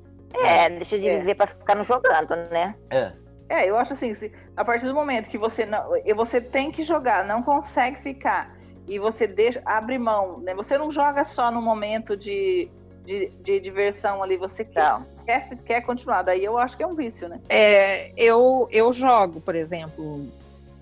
É, 0.45 0.71
deixa 0.71 0.99
de 0.99 1.09
É. 1.09 1.19
viver 1.21 1.35
pra 1.37 1.47
ficar 1.47 1.77
não 1.77 1.85
jogando, 1.85 2.35
né? 2.51 2.75
É. 2.91 3.13
É, 3.49 3.69
eu 3.69 3.77
acho 3.77 3.93
assim, 3.93 4.13
se- 4.15 4.33
a 4.57 4.65
partir 4.65 4.87
do 4.87 4.95
momento 4.95 5.29
que 5.29 5.39
você 5.39 5.65
não, 5.67 5.97
e 6.05 6.13
você 6.15 6.41
tem 6.41 6.71
que 6.71 6.83
jogar, 6.85 7.25
não 7.25 7.43
consegue 7.43 8.01
ficar 8.01 8.57
e 8.87 8.99
você 8.99 9.27
deixa, 9.27 9.63
abre 9.65 9.99
mão, 9.99 10.41
né? 10.41 10.55
Você 10.55 10.77
não 10.77 10.91
joga 10.91 11.25
só 11.25 11.51
no 11.51 11.61
momento 11.63 12.17
de, 12.17 12.69
de, 13.05 13.31
de 13.43 13.61
diversão 13.61 14.23
ali, 14.23 14.37
você 14.37 14.65
quer, 14.65 15.01
quer, 15.25 15.49
quer 15.65 15.81
continuar. 15.83 16.23
Daí 16.23 16.45
eu 16.45 16.59
acho 16.59 16.77
que 16.77 16.83
é 16.83 16.87
um 16.87 16.95
vício, 16.95 17.29
né? 17.29 17.41
É, 17.49 18.13
eu, 18.17 18.69
eu 18.73 18.93
jogo, 18.93 19.41
por 19.41 19.55
exemplo, 19.55 20.27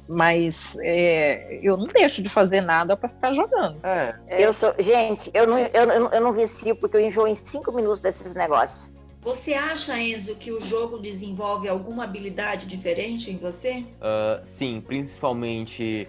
mas 0.09 0.75
é, 0.81 1.61
eu 1.63 1.77
não 1.77 1.87
deixo 1.87 2.23
de 2.23 2.29
fazer 2.31 2.63
nada 2.63 2.97
para 2.97 3.09
ficar 3.11 3.33
jogando. 3.33 3.79
É. 3.85 4.15
É. 4.27 4.43
Eu 4.47 4.55
sou. 4.55 4.75
Gente, 4.79 5.31
eu 5.35 5.47
não, 5.47 5.59
eu, 5.59 5.69
eu, 5.75 6.01
não- 6.01 6.11
eu 6.13 6.21
não 6.21 6.33
vicio 6.33 6.75
porque 6.77 6.97
eu 6.97 7.01
enjoo 7.01 7.27
em 7.29 7.35
cinco 7.35 7.71
minutos 7.73 8.01
desses 8.01 8.33
negócios. 8.35 8.89
Você 9.21 9.53
acha, 9.53 9.99
Enzo, 10.01 10.37
que 10.37 10.51
o 10.53 10.61
jogo 10.65 10.99
desenvolve 10.99 11.69
alguma 11.69 12.05
habilidade 12.05 12.67
diferente 12.67 13.31
em 13.31 13.37
você? 13.37 13.85
ah, 14.01 14.41
sim, 14.45 14.81
principalmente 14.81 16.09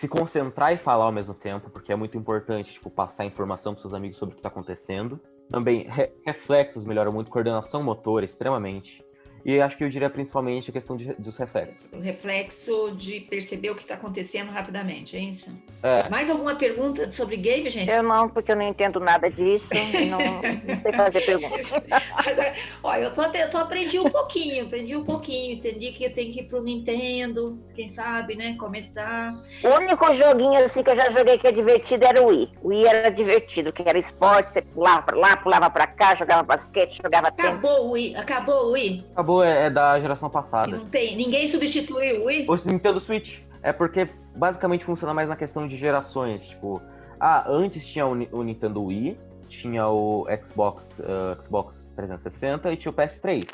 se 0.00 0.08
concentrar 0.08 0.72
e 0.72 0.78
falar 0.78 1.04
ao 1.04 1.12
mesmo 1.12 1.34
tempo, 1.34 1.68
porque 1.68 1.92
é 1.92 1.96
muito 1.96 2.16
importante, 2.16 2.72
tipo, 2.72 2.88
passar 2.88 3.26
informação 3.26 3.74
pros 3.74 3.82
seus 3.82 3.92
amigos 3.92 4.16
sobre 4.16 4.32
o 4.32 4.36
que 4.36 4.42
tá 4.42 4.48
acontecendo. 4.48 5.20
Também, 5.50 5.82
re- 5.82 6.10
reflexos 6.24 6.84
melhoram 6.84 7.12
muito, 7.12 7.30
coordenação 7.30 7.82
motora, 7.82 8.24
extremamente. 8.24 9.04
E 9.44 9.60
acho 9.60 9.76
que 9.76 9.84
eu 9.84 9.88
diria 9.88 10.10
principalmente 10.10 10.70
a 10.70 10.72
questão 10.72 10.96
de, 10.96 11.12
dos 11.14 11.36
reflexos. 11.36 11.92
O 11.92 12.00
reflexo 12.00 12.94
de 12.96 13.20
perceber 13.20 13.70
o 13.70 13.74
que 13.74 13.82
está 13.82 13.94
acontecendo 13.94 14.50
rapidamente, 14.50 15.16
é 15.16 15.20
isso? 15.20 15.52
É. 15.82 16.08
Mais 16.08 16.28
alguma 16.28 16.56
pergunta 16.56 17.10
sobre 17.12 17.36
game, 17.36 17.68
gente? 17.70 17.90
Eu 17.90 18.02
não, 18.02 18.28
porque 18.28 18.52
eu 18.52 18.56
não 18.56 18.68
entendo 18.68 19.00
nada 19.00 19.30
disso 19.30 19.68
e 19.72 20.06
não, 20.06 20.18
não 20.18 20.78
sei 20.78 20.92
fazer 20.92 21.20
perguntas. 21.22 21.72
Mas, 22.24 22.38
é, 22.38 22.54
olha, 22.82 23.04
eu 23.04 23.14
tô, 23.14 23.22
eu 23.22 23.50
tô 23.50 23.58
aprendi 23.58 23.98
um 23.98 24.10
pouquinho, 24.10 24.66
aprendi 24.66 24.94
um 24.94 25.04
pouquinho, 25.04 25.54
entendi 25.54 25.92
que 25.92 26.04
eu 26.04 26.12
tenho 26.12 26.32
que 26.32 26.40
ir 26.40 26.44
pro 26.44 26.62
Nintendo, 26.62 27.58
quem 27.74 27.88
sabe, 27.88 28.34
né? 28.34 28.56
Começar. 28.58 29.32
O 29.64 29.68
único 29.68 30.12
joguinho 30.12 30.64
assim 30.64 30.82
que 30.82 30.90
eu 30.90 30.96
já 30.96 31.10
joguei 31.10 31.38
que 31.38 31.46
é 31.46 31.52
divertido 31.52 32.04
era 32.04 32.22
o 32.22 32.26
Wii. 32.26 32.52
O 32.62 32.68
Wii 32.68 32.86
era 32.86 33.10
divertido, 33.10 33.72
que 33.72 33.82
era 33.86 33.98
esporte, 33.98 34.50
você 34.50 34.62
pulava 34.62 35.02
pra 35.02 35.16
lá, 35.16 35.36
pulava 35.36 35.70
pra 35.70 35.86
cá, 35.86 36.14
jogava 36.14 36.42
basquete, 36.42 37.00
jogava 37.02 37.30
tênis. 37.30 37.52
Acabou 37.52 37.86
o 37.86 37.90
Wii, 37.92 38.16
acabou 38.16 38.66
o 38.66 38.72
Wii. 38.72 39.06
Acabou, 39.12 39.29
é, 39.42 39.66
é 39.66 39.70
da 39.70 39.98
geração 40.00 40.28
Que 40.28 40.32
passada. 40.34 40.76
não 40.76 40.86
tem, 40.86 41.16
ninguém 41.16 41.46
substitui 41.46 42.18
o 42.18 42.24
Wii. 42.26 42.46
O 42.48 42.56
Nintendo 42.68 42.98
Switch 42.98 43.38
é 43.62 43.72
porque 43.72 44.08
basicamente 44.34 44.84
funciona 44.84 45.12
mais 45.14 45.28
na 45.28 45.36
questão 45.36 45.66
de 45.66 45.76
gerações. 45.76 46.48
Tipo, 46.48 46.80
ah, 47.20 47.44
antes 47.48 47.86
tinha 47.86 48.06
o, 48.06 48.12
o 48.32 48.42
Nintendo 48.42 48.82
Wii, 48.84 49.18
tinha 49.48 49.88
o 49.88 50.26
Xbox, 50.44 51.00
ah, 51.04 51.36
Xbox 51.40 51.92
360 51.96 52.72
e 52.72 52.76
tinha 52.76 52.90
o 52.90 52.94
PS3. 52.94 53.48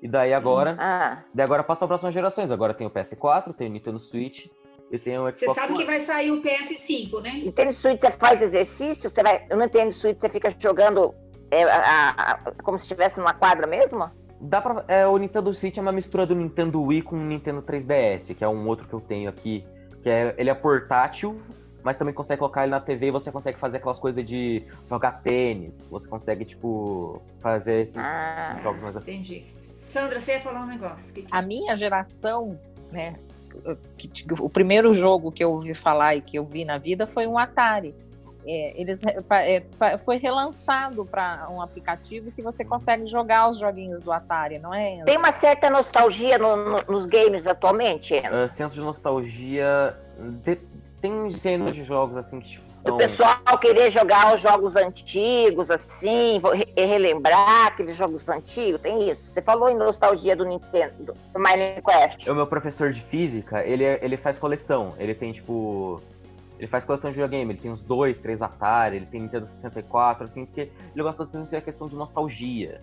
E 0.00 0.06
daí 0.08 0.32
agora, 0.32 0.76
Ah, 0.78 1.24
daí 1.34 1.44
agora 1.44 1.64
passa 1.64 1.80
para 1.80 1.88
próximas 1.88 2.14
gerações. 2.14 2.50
Agora 2.50 2.72
tem 2.72 2.86
o 2.86 2.90
PS4, 2.90 3.52
tem 3.54 3.68
o 3.68 3.72
Nintendo 3.72 3.98
Switch 3.98 4.46
e 4.92 4.98
tem 4.98 5.18
o 5.18 5.22
Xbox 5.30 5.40
Você 5.40 5.54
sabe 5.54 5.74
que 5.74 5.84
vai 5.84 5.98
sair 5.98 6.30
o 6.30 6.40
PS5, 6.40 7.20
né? 7.20 7.30
e 7.44 7.50
tênis 7.52 7.76
suíte 7.78 8.06
você 8.06 8.12
faz 8.12 8.40
exercício? 8.40 9.10
Você 9.10 9.22
vai, 9.22 9.44
eu 9.50 9.56
não 9.56 9.66
entendo 9.66 9.92
suíte, 9.92 10.20
você 10.20 10.28
fica 10.28 10.54
jogando 10.58 11.12
é, 11.50 11.64
a- 11.64 12.10
a- 12.16 12.52
como 12.62 12.78
se 12.78 12.84
estivesse 12.84 13.18
numa 13.18 13.34
quadra 13.34 13.66
mesmo? 13.66 14.08
Dá 14.40 14.60
pra, 14.60 14.84
é, 14.88 15.06
o 15.06 15.16
Nintendo 15.16 15.52
Switch 15.52 15.76
é 15.78 15.80
uma 15.80 15.92
mistura 15.92 16.24
do 16.26 16.34
Nintendo 16.34 16.80
Wii 16.82 17.02
com 17.02 17.16
o 17.16 17.24
Nintendo 17.24 17.60
3DS, 17.62 18.34
que 18.34 18.44
é 18.44 18.48
um 18.48 18.66
outro 18.68 18.86
que 18.86 18.94
eu 18.94 19.00
tenho 19.00 19.28
aqui. 19.28 19.64
Que 20.02 20.08
é, 20.08 20.34
ele 20.38 20.48
é 20.48 20.54
portátil, 20.54 21.40
mas 21.82 21.96
também 21.96 22.14
consegue 22.14 22.38
colocar 22.38 22.62
ele 22.62 22.70
na 22.70 22.80
TV 22.80 23.08
e 23.08 23.10
você 23.10 23.32
consegue 23.32 23.58
fazer 23.58 23.78
aquelas 23.78 23.98
coisas 23.98 24.24
de 24.24 24.62
jogar 24.88 25.22
tênis. 25.22 25.86
Você 25.90 26.06
consegue, 26.06 26.44
tipo, 26.44 27.20
fazer 27.40 27.82
esses 27.82 27.96
Ah, 27.96 28.58
jogos 28.62 28.80
mais 28.80 28.96
assim. 28.96 29.12
Entendi. 29.14 29.44
Sandra, 29.90 30.20
você 30.20 30.32
ia 30.32 30.40
falar 30.40 30.62
um 30.62 30.66
negócio. 30.66 30.98
Que- 31.12 31.26
A 31.30 31.42
minha 31.42 31.76
geração, 31.76 32.58
né? 32.92 33.14
que- 33.96 34.10
o 34.38 34.48
primeiro 34.48 34.92
jogo 34.92 35.32
que 35.32 35.42
eu 35.42 35.50
ouvi 35.50 35.72
falar 35.74 36.14
e 36.14 36.20
que 36.20 36.38
eu 36.38 36.44
vi 36.44 36.64
na 36.66 36.76
vida 36.78 37.06
foi 37.06 37.26
um 37.26 37.36
Atari. 37.38 37.94
É, 38.50 38.80
eles 38.80 39.02
é, 39.04 39.98
foi 39.98 40.16
relançado 40.16 41.04
para 41.04 41.46
um 41.50 41.60
aplicativo 41.60 42.32
que 42.32 42.40
você 42.40 42.64
consegue 42.64 43.06
jogar 43.06 43.48
os 43.50 43.58
joguinhos 43.58 44.00
do 44.00 44.10
Atari, 44.10 44.58
não 44.58 44.72
é? 44.72 44.94
Enzo? 44.94 45.04
tem 45.04 45.18
uma 45.18 45.32
certa 45.32 45.68
nostalgia 45.68 46.38
no- 46.38 46.56
no- 46.56 46.82
nos 46.88 47.04
games 47.04 47.46
atualmente, 47.46 48.14
Enzo? 48.14 48.34
Ah, 48.34 48.48
senso 48.48 48.74
de 48.74 48.80
nostalgia. 48.80 49.94
de- 50.42 50.58
tem 51.00 51.30
gêneros 51.30 51.74
de 51.74 51.84
jogos 51.84 52.16
assim 52.16 52.40
que 52.40 52.48
tipo, 52.48 52.66
O 52.66 52.70
são. 52.70 52.96
pessoal 52.96 53.58
querer 53.60 53.88
jogar 53.90 54.34
os 54.34 54.40
jogos 54.40 54.74
antigos, 54.74 55.70
assim, 55.70 56.40
relembrar 56.76 57.66
aqueles 57.68 57.94
jogos 57.94 58.28
antigos, 58.28 58.80
tem 58.80 59.08
isso. 59.08 59.30
Você 59.32 59.40
falou 59.42 59.68
em 59.68 59.76
nostalgia 59.76 60.34
do 60.34 60.44
Nintendo, 60.44 61.14
do 61.32 61.38
Minecraft. 61.38 62.28
O 62.30 62.34
meu 62.34 62.46
professor 62.46 62.90
de 62.90 63.00
física, 63.00 63.62
ele, 63.64 63.84
é- 63.84 63.98
ele 64.02 64.16
faz 64.16 64.38
coleção. 64.38 64.94
Ele 64.98 65.14
tem, 65.14 65.30
tipo. 65.32 66.02
Ele 66.58 66.66
faz 66.66 66.84
coleção 66.84 67.10
de 67.10 67.14
videogame. 67.14 67.52
Ele 67.52 67.60
tem 67.60 67.70
uns 67.70 67.82
dois, 67.82 68.20
três 68.20 68.42
Atari, 68.42 68.96
ele 68.96 69.06
tem 69.06 69.22
Nintendo 69.22 69.46
64, 69.46 70.24
assim, 70.24 70.44
porque 70.44 70.72
ele 70.94 71.02
gosta 71.02 71.24
bastante 71.24 71.50
da 71.50 71.60
questão 71.60 71.88
de 71.88 71.96
nostalgia. 71.96 72.82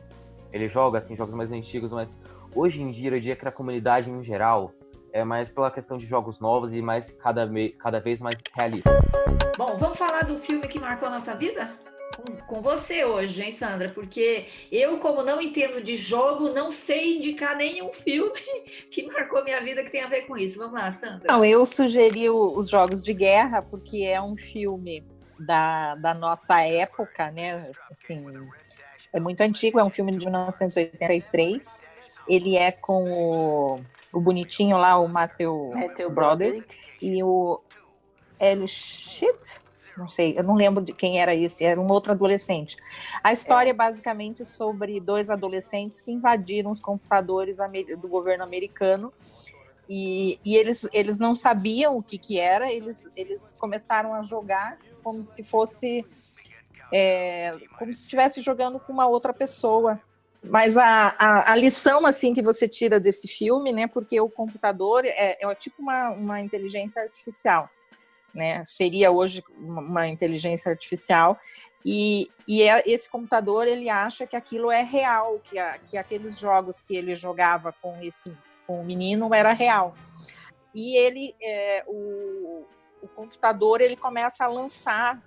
Ele 0.51 0.69
joga, 0.69 0.99
assim, 0.99 1.15
jogos 1.15 1.33
mais 1.33 1.51
antigos, 1.51 1.91
mas 1.91 2.17
hoje 2.55 2.81
em 2.81 2.89
dia, 2.89 3.09
eu 3.09 3.19
diria 3.19 3.35
que 3.35 3.47
a 3.47 3.51
comunidade 3.51 4.09
em 4.09 4.23
geral 4.23 4.71
é 5.11 5.23
mais 5.23 5.49
pela 5.49 5.71
questão 5.71 5.97
de 5.97 6.05
jogos 6.05 6.39
novos 6.39 6.73
e 6.73 6.81
mais 6.81 7.09
cada, 7.09 7.49
cada 7.77 7.99
vez 7.99 8.19
mais 8.19 8.41
realista. 8.53 8.97
Bom, 9.57 9.77
vamos 9.77 9.97
falar 9.97 10.23
do 10.23 10.39
filme 10.39 10.67
que 10.67 10.79
marcou 10.79 11.07
a 11.07 11.11
nossa 11.11 11.35
vida? 11.35 11.73
Com, 12.47 12.61
você 12.61 13.03
hoje, 13.03 13.41
hein, 13.41 13.51
Sandra? 13.51 13.89
Porque 13.89 14.45
eu, 14.71 14.99
como 14.99 15.23
não 15.23 15.41
entendo 15.41 15.81
de 15.83 15.95
jogo, 15.95 16.49
não 16.49 16.71
sei 16.71 17.17
indicar 17.17 17.55
nenhum 17.57 17.91
filme 17.91 18.39
que 18.91 19.03
marcou 19.07 19.43
minha 19.43 19.61
vida 19.61 19.83
que 19.83 19.89
tem 19.89 20.01
a 20.01 20.07
ver 20.07 20.21
com 20.21 20.37
isso. 20.37 20.57
Vamos 20.57 20.73
lá, 20.73 20.91
Sandra. 20.91 21.27
Não, 21.27 21.43
eu 21.43 21.65
sugeri 21.65 22.29
o- 22.29 22.57
os 22.57 22.69
Jogos 22.69 23.03
de 23.03 23.13
Guerra 23.13 23.61
porque 23.61 24.03
é 24.03 24.21
um 24.21 24.37
filme 24.37 25.03
da, 25.37 25.95
da 25.95 26.13
nossa 26.13 26.61
época, 26.61 27.29
né? 27.31 27.71
Assim, 27.91 28.25
é 29.11 29.19
muito 29.19 29.41
antigo, 29.41 29.79
é 29.79 29.83
um 29.83 29.89
filme 29.89 30.11
de 30.15 30.25
1983. 30.25 31.81
Ele 32.27 32.55
é 32.55 32.71
com 32.71 33.03
o, 33.11 33.81
o 34.13 34.19
bonitinho 34.21 34.77
lá, 34.77 34.97
o 34.97 35.07
Matthew 35.07 35.71
Matthew 35.75 36.09
Broderick 36.09 36.77
e 37.01 37.21
o 37.23 37.61
Shit, 38.67 39.59
não 39.97 40.07
sei, 40.07 40.37
eu 40.37 40.43
não 40.43 40.55
lembro 40.55 40.83
de 40.83 40.93
quem 40.93 41.21
era 41.21 41.33
esse, 41.33 41.63
era 41.63 41.79
um 41.79 41.87
outro 41.87 42.11
adolescente. 42.11 42.77
A 43.23 43.31
história 43.31 43.69
é 43.69 43.73
basicamente 43.73 44.43
sobre 44.43 44.99
dois 44.99 45.29
adolescentes 45.29 46.01
que 46.01 46.11
invadiram 46.11 46.71
os 46.71 46.79
computadores 46.79 47.57
do 47.99 48.07
governo 48.07 48.43
americano 48.43 49.13
e, 49.89 50.39
e 50.43 50.55
eles, 50.55 50.87
eles 50.91 51.17
não 51.17 51.35
sabiam 51.35 51.97
o 51.97 52.03
que, 52.03 52.17
que 52.17 52.39
era, 52.39 52.71
eles, 52.71 53.09
eles 53.15 53.53
começaram 53.53 54.13
a 54.13 54.21
jogar 54.21 54.77
como 55.03 55.25
se 55.25 55.43
fosse 55.43 56.03
é, 56.91 57.55
como 57.77 57.93
se 57.93 58.01
estivesse 58.01 58.41
jogando 58.41 58.79
com 58.79 58.93
uma 58.93 59.07
outra 59.07 59.33
pessoa. 59.33 59.99
Mas 60.43 60.77
a, 60.77 61.15
a, 61.17 61.51
a 61.51 61.55
lição 61.55 62.05
assim 62.05 62.33
que 62.33 62.41
você 62.41 62.67
tira 62.67 62.99
desse 62.99 63.27
filme, 63.27 63.73
né? 63.73 63.87
Porque 63.87 64.19
o 64.21 64.29
computador 64.29 65.03
é, 65.05 65.37
é 65.39 65.55
tipo 65.55 65.81
uma, 65.81 66.09
uma 66.09 66.41
inteligência 66.41 67.01
artificial, 67.01 67.69
né? 68.35 68.63
Seria 68.65 69.09
hoje 69.09 69.41
uma, 69.57 70.07
inteligência 70.07 70.69
artificial 70.69 71.39
e, 71.83 72.29
e 72.45 72.61
é, 72.61 72.83
esse 72.85 73.09
computador 73.09 73.65
ele 73.65 73.89
acha 73.89 74.27
que 74.27 74.35
aquilo 74.35 74.69
é 74.69 74.83
real, 74.83 75.39
que, 75.43 75.57
a, 75.57 75.79
que 75.79 75.97
aqueles 75.97 76.37
jogos 76.37 76.81
que 76.81 76.95
ele 76.95 77.15
jogava 77.15 77.73
com 77.81 77.97
esse 78.01 78.31
com 78.67 78.81
o 78.81 78.83
menino 78.83 79.33
era 79.33 79.53
real. 79.53 79.95
E 80.73 80.97
ele, 80.97 81.35
é, 81.41 81.83
o, 81.87 82.65
o 83.01 83.07
computador, 83.15 83.79
ele 83.79 83.95
começa 83.95 84.43
a 84.43 84.47
lançar, 84.47 85.21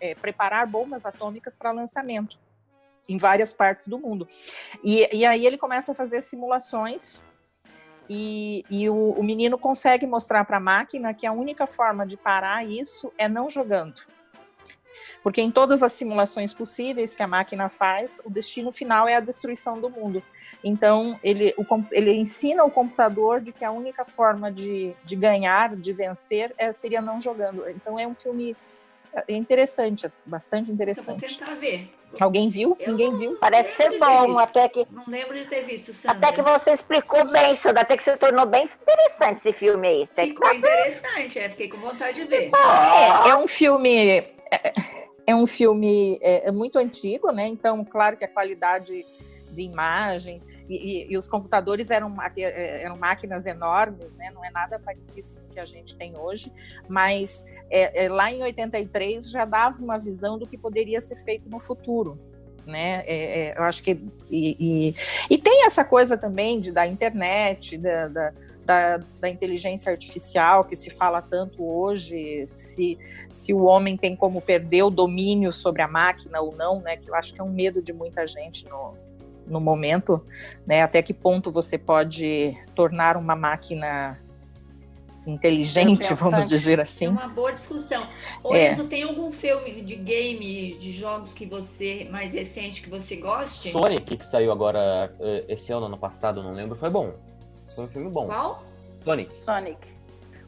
é, 0.00 0.14
preparar 0.14 0.66
bombas 0.66 1.04
atômicas 1.04 1.56
para 1.56 1.72
lançamento 1.72 2.38
em 3.08 3.16
várias 3.16 3.52
partes 3.52 3.86
do 3.86 3.98
mundo. 3.98 4.26
E, 4.82 5.08
e 5.14 5.26
aí 5.26 5.44
ele 5.44 5.58
começa 5.58 5.92
a 5.92 5.94
fazer 5.94 6.22
simulações 6.22 7.22
e, 8.08 8.64
e 8.70 8.88
o, 8.88 9.10
o 9.10 9.22
menino 9.22 9.58
consegue 9.58 10.06
mostrar 10.06 10.44
para 10.44 10.58
a 10.58 10.60
máquina 10.60 11.14
que 11.14 11.26
a 11.26 11.32
única 11.32 11.66
forma 11.66 12.06
de 12.06 12.16
parar 12.16 12.64
isso 12.64 13.12
é 13.18 13.28
não 13.28 13.50
jogando. 13.50 14.00
Porque 15.22 15.40
em 15.40 15.50
todas 15.50 15.82
as 15.82 15.92
simulações 15.92 16.54
possíveis 16.54 17.14
que 17.14 17.22
a 17.22 17.26
máquina 17.26 17.68
faz, 17.68 18.20
o 18.24 18.30
destino 18.30 18.70
final 18.70 19.08
é 19.08 19.16
a 19.16 19.20
destruição 19.20 19.80
do 19.80 19.90
mundo. 19.90 20.22
Então, 20.62 21.18
ele, 21.20 21.52
o, 21.56 21.64
ele 21.90 22.12
ensina 22.12 22.64
o 22.64 22.70
computador 22.70 23.40
de 23.40 23.50
que 23.50 23.64
a 23.64 23.72
única 23.72 24.04
forma 24.04 24.52
de, 24.52 24.94
de 25.04 25.16
ganhar, 25.16 25.74
de 25.74 25.92
vencer, 25.92 26.54
é, 26.56 26.72
seria 26.72 27.00
não 27.00 27.18
jogando. 27.18 27.68
Então, 27.68 27.98
é 27.98 28.06
um 28.06 28.14
filme 28.14 28.56
interessante, 29.28 30.10
bastante 30.24 30.70
interessante. 30.70 31.08
Eu 31.08 31.14
vou 31.16 31.20
tentar 31.46 31.54
ver. 31.60 31.88
Alguém 32.20 32.48
viu? 32.48 32.76
Eu 32.80 32.92
Ninguém 32.92 33.16
viu? 33.16 33.36
Parece 33.38 33.76
ser 33.76 33.98
bom, 33.98 34.38
até 34.38 34.68
que, 34.68 34.86
Não 34.90 35.04
lembro 35.06 35.34
de 35.38 35.46
ter 35.46 35.64
visto, 35.64 35.92
Sandra. 35.92 36.18
até 36.18 36.32
que 36.32 36.42
você 36.42 36.72
explicou 36.72 37.24
bem, 37.30 37.56
Sandra, 37.56 37.82
até 37.82 37.96
que 37.96 38.04
você 38.04 38.16
tornou 38.16 38.46
bem 38.46 38.64
interessante 38.64 39.38
esse 39.38 39.52
filme 39.52 39.86
aí. 39.88 40.02
Até 40.04 40.22
que 40.26 40.28
Ficou 40.32 40.52
interessante, 40.52 41.38
é, 41.38 41.50
fiquei 41.50 41.68
com 41.68 41.78
vontade 41.78 42.16
de 42.16 42.24
ver. 42.24 42.50
É, 42.54 43.30
é 43.30 43.36
um 43.36 43.46
filme. 43.46 44.18
É, 44.18 44.72
é 45.26 45.34
um 45.34 45.46
filme 45.46 46.18
é, 46.22 46.48
é 46.48 46.52
muito 46.52 46.78
antigo, 46.78 47.30
né? 47.32 47.46
Então, 47.46 47.84
claro 47.84 48.16
que 48.16 48.24
a 48.24 48.28
qualidade 48.28 49.04
de 49.50 49.62
imagem 49.62 50.40
e, 50.68 50.76
e- 50.76 51.12
e 51.12 51.16
os 51.16 51.28
computadores 51.28 51.90
eram, 51.90 52.14
é, 52.36 52.82
eram 52.84 52.96
máquinas 52.96 53.46
enormes, 53.46 54.10
né? 54.14 54.30
Não 54.32 54.44
é 54.44 54.50
nada 54.50 54.78
parecido 54.78 55.28
que 55.56 55.60
a 55.60 55.64
gente 55.64 55.96
tem 55.96 56.14
hoje, 56.18 56.52
mas 56.86 57.42
é, 57.70 58.04
é, 58.04 58.08
lá 58.10 58.30
em 58.30 58.42
83 58.42 59.30
já 59.30 59.46
dava 59.46 59.82
uma 59.82 59.98
visão 59.98 60.38
do 60.38 60.46
que 60.46 60.58
poderia 60.58 61.00
ser 61.00 61.16
feito 61.16 61.48
no 61.48 61.58
futuro. 61.58 62.18
Né? 62.66 63.02
É, 63.06 63.48
é, 63.48 63.58
eu 63.58 63.62
acho 63.62 63.82
que 63.82 63.92
e, 64.30 64.56
e, 64.60 64.94
e 65.30 65.38
tem 65.38 65.64
essa 65.64 65.82
coisa 65.82 66.18
também 66.18 66.60
de 66.60 66.72
da 66.72 66.86
internet, 66.86 67.78
da, 67.78 68.08
da, 68.08 68.32
da, 68.64 69.00
da 69.20 69.28
inteligência 69.30 69.90
artificial 69.90 70.64
que 70.64 70.76
se 70.76 70.90
fala 70.90 71.22
tanto 71.22 71.64
hoje, 71.64 72.48
se, 72.52 72.98
se 73.30 73.54
o 73.54 73.64
homem 73.64 73.96
tem 73.96 74.14
como 74.14 74.42
perder 74.42 74.82
o 74.82 74.90
domínio 74.90 75.52
sobre 75.54 75.80
a 75.80 75.88
máquina 75.88 76.40
ou 76.40 76.54
não, 76.54 76.80
né? 76.80 76.96
Que 76.96 77.08
eu 77.08 77.14
acho 77.14 77.32
que 77.32 77.40
é 77.40 77.44
um 77.44 77.52
medo 77.52 77.80
de 77.80 77.92
muita 77.92 78.26
gente 78.26 78.68
no, 78.68 78.94
no 79.46 79.60
momento, 79.60 80.20
né? 80.66 80.82
Até 80.82 81.00
que 81.02 81.14
ponto 81.14 81.52
você 81.52 81.78
pode 81.78 82.54
tornar 82.74 83.16
uma 83.16 83.36
máquina 83.36 84.18
inteligente, 85.26 86.12
vamos 86.14 86.48
dizer 86.48 86.78
É 86.78 86.82
assim. 86.82 87.08
uma 87.08 87.26
boa 87.28 87.52
discussão. 87.52 88.06
Ô, 88.42 88.54
É. 88.54 88.72
Enzo, 88.72 88.84
tem 88.86 89.02
algum 89.02 89.32
filme 89.32 89.82
de 89.82 89.96
game, 89.96 90.74
de 90.78 90.92
jogos 90.92 91.32
que 91.32 91.44
você, 91.44 92.06
mais 92.10 92.32
recente, 92.32 92.80
que 92.80 92.88
você 92.88 93.16
goste? 93.16 93.70
Sonic, 93.72 94.16
que 94.16 94.24
saiu 94.24 94.52
agora 94.52 95.12
eh, 95.20 95.44
esse 95.48 95.72
ano, 95.72 95.86
ano 95.86 95.98
passado, 95.98 96.42
não 96.42 96.52
lembro, 96.52 96.76
foi 96.76 96.90
bom. 96.90 97.12
Foi 97.74 97.84
um 97.84 97.88
filme 97.88 98.08
bom. 98.10 98.26
Qual? 98.26 98.62
Sonic. 99.04 99.30
Sonic. 99.44 99.96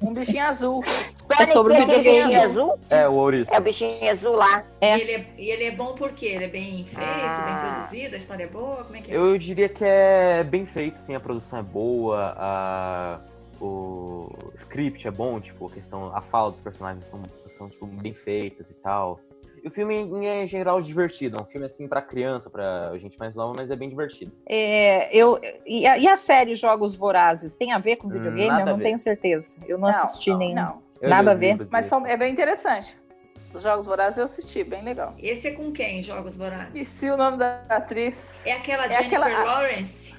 Um 0.01 0.15
bichinho 0.15 0.45
azul. 0.47 0.85
Sonic 0.85 1.53
sobre 1.53 1.75
é 1.75 1.79
aquele 1.79 1.99
videogame. 1.99 2.29
bichinho 2.35 2.51
azul? 2.51 2.79
É, 2.89 3.09
o 3.09 3.13
ouriço. 3.15 3.53
É 3.53 3.59
o 3.59 3.61
bichinho 3.61 4.11
azul 4.11 4.37
lá. 4.37 4.65
É. 4.81 4.97
E, 4.97 5.01
ele 5.01 5.13
é, 5.13 5.27
e 5.37 5.51
ele 5.51 5.65
é 5.65 5.71
bom 5.73 5.95
porque 5.95 6.25
ele 6.25 6.45
é 6.45 6.49
bem 6.49 6.85
feito, 6.85 7.01
Ah. 7.05 7.45
bem 7.45 7.73
produzido, 7.75 8.15
a 8.15 8.19
história 8.19 8.45
é 8.45 8.47
boa, 8.47 8.85
como 8.85 8.97
é 8.97 9.01
que 9.01 9.11
é? 9.13 9.17
Eu 9.17 9.37
diria 9.37 9.69
que 9.69 9.85
é 9.85 10.45
bem 10.45 10.65
feito, 10.65 10.99
sim, 10.99 11.17
a 11.17 11.21
produção 11.21 11.59
é 11.59 11.63
boa, 11.65 12.33
a... 12.39 13.21
o 13.61 14.29
script 14.55 15.07
é 15.07 15.11
bom, 15.11 15.41
tipo, 15.41 15.67
a 15.67 15.71
questão, 15.71 16.15
a 16.15 16.21
fala 16.21 16.51
dos 16.51 16.61
personagens 16.61 17.07
são, 17.07 17.23
são 17.51 17.69
tipo, 17.69 17.87
bem 17.87 18.15
feitas 18.15 18.71
e 18.71 18.75
tal. 18.75 19.21
E 19.63 19.67
o 19.67 19.71
filme, 19.73 19.97
em 19.97 20.47
geral, 20.47 20.81
divertido. 20.81 21.37
É 21.37 21.43
um 21.43 21.45
filme, 21.45 21.67
assim, 21.67 21.89
pra 21.89 22.01
criança, 22.01 22.49
pra 22.49 22.97
gente 22.99 23.19
mais 23.19 23.35
nova, 23.35 23.55
mas 23.57 23.71
é 23.71 23.77
bem 23.77 23.89
divertido. 23.89 24.31
É, 24.49 25.13
eu, 25.17 25.41
e, 25.67 25.85
a, 25.87 25.99
e 25.99 26.07
a 26.07 26.17
série 26.17 26.55
Jogos 26.55 26.95
Vorazes 26.95 27.57
tem 27.57 27.73
a 27.73 27.79
ver 27.79 27.97
com 27.97 28.09
videogame? 28.09 28.49
Nada 28.49 28.71
eu 28.71 28.77
não 28.77 28.83
tenho 28.83 28.99
certeza. 29.01 29.57
Eu 29.67 29.77
não, 29.77 29.89
assisti 29.89 30.33
nenhum. 30.33 30.55
Não, 30.55 30.83
Eu 31.03 31.11
Nada 31.11 31.33
li 31.35 31.47
os 31.49 31.53
a 31.53 31.57
ver, 31.65 31.69
mas 31.73 31.87
são, 31.87 32.07
é 32.07 32.17
bem 32.17 32.33
interessante. 32.33 32.97
Os 33.53 33.63
Jogos 33.63 33.87
Vorazes 33.87 34.19
eu 34.19 34.25
assisti, 34.27 34.63
bem 34.63 34.85
legal. 34.85 35.15
Esse 35.19 35.49
é 35.49 35.51
com 35.53 35.73
quem, 35.73 36.03
Jogos 36.05 36.37
Vorazes? 36.37 36.67
Esqueci 36.67 37.11
o 37.11 37.17
nome 37.17 37.39
da 37.39 37.63
atriz. 37.69 38.45
É 38.47 38.53
aquela 38.53 38.85
É 38.85 38.91
Jennifer 38.91 39.21
aquela- 39.23 39.43
Lawrence? 39.45 40.18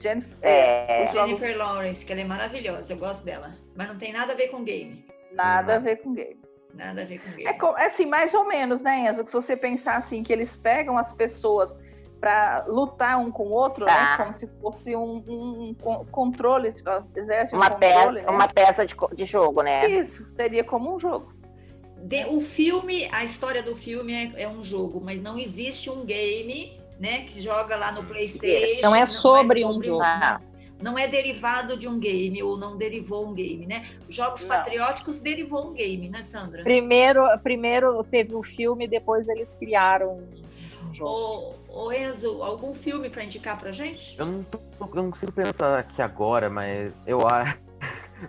Jennifer. 0.00 0.36
É. 0.42 1.06
jogos, 1.06 1.12
Jennifer 1.40 1.56
Lawrence, 1.58 2.04
que 2.06 2.12
ela 2.12 2.20
é 2.22 2.24
maravilhosa, 2.24 2.92
eu 2.92 2.96
gosto 2.98 3.24
dela. 3.24 3.54
Mas 3.76 3.88
não 3.88 3.98
tem 3.98 4.12
nada 4.12 4.32
a 4.32 4.36
ver 4.36 4.48
com 4.48 4.62
game. 4.64 5.04
nada 5.32 5.76
a 5.76 5.78
ver 5.78 5.96
com 5.96 6.12
game. 6.14 6.38
Nada 6.74 7.02
a 7.02 7.04
ver 7.04 7.18
com 7.20 7.30
game. 7.30 7.46
É, 7.46 7.52
co- 7.52 7.76
é 7.76 7.86
assim, 7.86 8.06
mais 8.06 8.32
ou 8.34 8.46
menos, 8.46 8.80
né, 8.82 9.08
Enzo? 9.08 9.24
Que 9.24 9.30
se 9.30 9.36
você 9.36 9.56
pensar 9.56 9.96
assim, 9.96 10.22
que 10.22 10.32
eles 10.32 10.56
pegam 10.56 10.96
as 10.96 11.12
pessoas 11.12 11.76
para 12.20 12.64
lutar 12.68 13.18
um 13.18 13.30
com 13.30 13.44
o 13.48 13.50
outro, 13.52 13.86
Tá. 13.86 13.94
né? 14.12 14.16
Como 14.18 14.32
se 14.34 14.46
fosse 14.60 14.94
um, 14.94 15.24
um- 15.26 15.68
um 15.70 15.74
con- 15.74 16.04
controle, 16.10 16.68
exército 16.68 17.56
Uma, 17.56 17.66
um 17.66 17.70
controle, 17.70 17.78
peça, 17.80 18.12
né? 18.12 18.36
uma 18.36 18.48
peça 18.48 18.86
de, 18.86 18.94
de 19.14 19.24
jogo, 19.24 19.62
né? 19.62 19.88
Isso, 19.88 20.26
seria 20.30 20.62
como 20.62 20.94
um 20.94 20.98
jogo. 20.98 21.32
De- 22.02 22.24
o 22.26 22.40
filme, 22.40 23.08
a 23.12 23.24
história 23.24 23.62
do 23.62 23.74
filme 23.76 24.12
é, 24.36 24.42
é 24.42 24.48
um 24.48 24.62
jogo, 24.62 25.00
mas 25.02 25.20
não 25.20 25.38
existe 25.38 25.88
um 25.90 26.04
game, 26.04 26.79
né, 27.00 27.22
que 27.22 27.40
joga 27.40 27.74
lá 27.76 27.90
no 27.90 28.04
PlayStation. 28.04 28.82
Não 28.82 28.94
é 28.94 29.06
sobre 29.06 29.64
um 29.64 29.82
jogo. 29.82 30.02
Ah, 30.04 30.38
Não 30.82 30.98
é 30.98 31.08
derivado 31.08 31.76
de 31.76 31.88
um 31.88 31.98
game 31.98 32.42
ou 32.42 32.58
não 32.58 32.76
derivou 32.76 33.26
um 33.26 33.32
game, 33.32 33.66
né? 33.66 33.86
Jogos 34.08 34.42
Não. 34.42 34.48
patrióticos 34.48 35.18
derivou 35.18 35.70
um 35.70 35.72
game, 35.72 36.10
né, 36.10 36.22
Sandra? 36.22 36.62
Primeiro, 36.62 37.22
primeiro 37.42 38.04
teve 38.04 38.34
o 38.34 38.42
filme, 38.42 38.86
depois 38.86 39.28
eles 39.30 39.54
criaram 39.54 40.22
um 40.86 40.92
jogo. 40.92 41.56
Ô, 41.70 41.86
ô 41.86 41.92
Enzo, 41.92 42.42
algum 42.42 42.74
filme 42.74 43.08
para 43.08 43.24
indicar 43.24 43.58
pra 43.58 43.72
gente? 43.72 44.18
Eu 44.18 44.26
não, 44.26 44.42
tô, 44.42 44.58
eu 44.78 44.88
não 44.94 45.10
consigo 45.10 45.32
pensar 45.32 45.78
aqui 45.78 46.02
agora, 46.02 46.50
mas 46.50 46.92
eu 47.06 47.26
acho. 47.26 47.58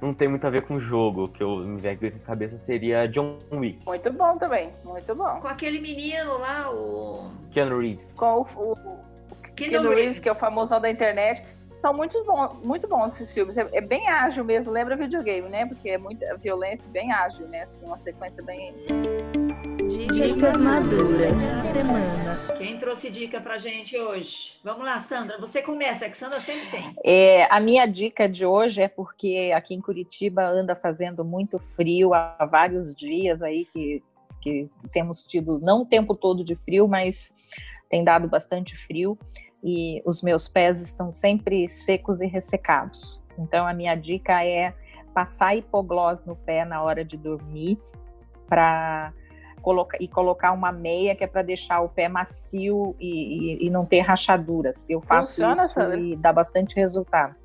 Não 0.01 0.13
tem 0.13 0.27
muito 0.27 0.45
a 0.45 0.49
ver 0.49 0.61
com 0.61 0.75
o 0.75 0.79
jogo. 0.79 1.25
O 1.25 1.29
que 1.29 1.41
eu 1.43 1.57
me 1.57 1.81
vem 1.81 1.91
aqui 1.91 2.11
na 2.11 2.19
cabeça 2.19 2.57
seria 2.57 3.07
John 3.07 3.39
Wick. 3.51 3.85
Muito 3.85 4.13
bom 4.13 4.37
também, 4.37 4.69
muito 4.83 5.15
bom. 5.15 5.39
Com 5.41 5.47
aquele 5.47 5.79
menino 5.79 6.37
lá, 6.37 6.71
o 6.71 7.31
Keanu 7.51 7.79
Reeves. 7.79 8.13
Com 8.13 8.35
o, 8.35 8.41
o, 8.55 8.99
Keanu 9.55 9.89
Reeves, 9.89 10.19
que 10.19 10.29
é 10.29 10.31
o 10.31 10.35
famosão 10.35 10.79
da 10.79 10.89
internet. 10.89 11.43
São 11.77 11.93
muito, 11.95 12.23
bom, 12.25 12.59
muito 12.63 12.87
bons 12.87 13.15
esses 13.15 13.33
filmes. 13.33 13.57
É, 13.57 13.67
é 13.71 13.81
bem 13.81 14.07
ágil 14.07 14.45
mesmo, 14.45 14.71
lembra 14.71 14.95
videogame, 14.95 15.49
né? 15.49 15.65
Porque 15.65 15.89
é 15.89 15.97
muita 15.97 16.37
violência 16.37 16.87
bem 16.91 17.11
ágil, 17.11 17.47
né? 17.47 17.63
Assim, 17.63 17.83
uma 17.83 17.97
sequência 17.97 18.43
bem. 18.43 18.71
Dicas 20.13 20.59
maduras 20.59 21.37
semana. 21.71 22.57
Quem 22.57 22.77
trouxe 22.77 23.09
dica 23.09 23.39
pra 23.39 23.57
gente 23.57 23.97
hoje? 23.97 24.59
Vamos 24.61 24.83
lá, 24.83 24.99
Sandra. 24.99 25.39
Você 25.39 25.61
começa, 25.61 26.09
que 26.09 26.17
Sandra 26.17 26.41
sempre 26.41 26.69
tem. 26.69 26.93
É, 27.03 27.47
a 27.49 27.61
minha 27.61 27.85
dica 27.85 28.27
de 28.27 28.45
hoje 28.45 28.81
é 28.81 28.89
porque 28.89 29.53
aqui 29.55 29.73
em 29.73 29.79
Curitiba 29.79 30.45
anda 30.45 30.75
fazendo 30.75 31.23
muito 31.23 31.57
frio 31.59 32.13
há 32.13 32.45
vários 32.45 32.93
dias 32.93 33.41
aí 33.41 33.65
que, 33.73 34.03
que 34.41 34.69
temos 34.91 35.23
tido, 35.23 35.59
não 35.59 35.83
o 35.83 35.85
tempo 35.85 36.13
todo 36.13 36.43
de 36.43 36.57
frio, 36.57 36.89
mas 36.89 37.33
tem 37.89 38.03
dado 38.03 38.27
bastante 38.27 38.75
frio 38.75 39.17
e 39.63 40.01
os 40.05 40.21
meus 40.21 40.47
pés 40.49 40.81
estão 40.81 41.09
sempre 41.09 41.69
secos 41.69 42.21
e 42.21 42.27
ressecados. 42.27 43.21
Então 43.39 43.65
a 43.65 43.73
minha 43.73 43.95
dica 43.95 44.43
é 44.43 44.73
passar 45.13 45.55
hipoglós 45.55 46.25
no 46.25 46.35
pé 46.35 46.65
na 46.65 46.83
hora 46.83 47.05
de 47.05 47.15
dormir 47.15 47.79
para 48.47 49.13
colocar 49.61 49.97
e 50.01 50.07
colocar 50.07 50.51
uma 50.51 50.71
meia 50.71 51.15
que 51.15 51.23
é 51.23 51.27
para 51.27 51.41
deixar 51.41 51.81
o 51.81 51.89
pé 51.89 52.07
macio 52.09 52.95
e, 52.99 53.07
e- 53.63 53.67
e 53.67 53.69
não 53.69 53.85
ter 53.85 53.99
rachaduras. 54.01 54.85
Eu 54.89 55.01
faço 55.01 55.31
Funciona, 55.31 55.65
isso 55.65 55.73
Sandra? 55.73 55.97
e 55.99 56.15
dá 56.15 56.33
bastante 56.33 56.75
resultado. 56.75 57.35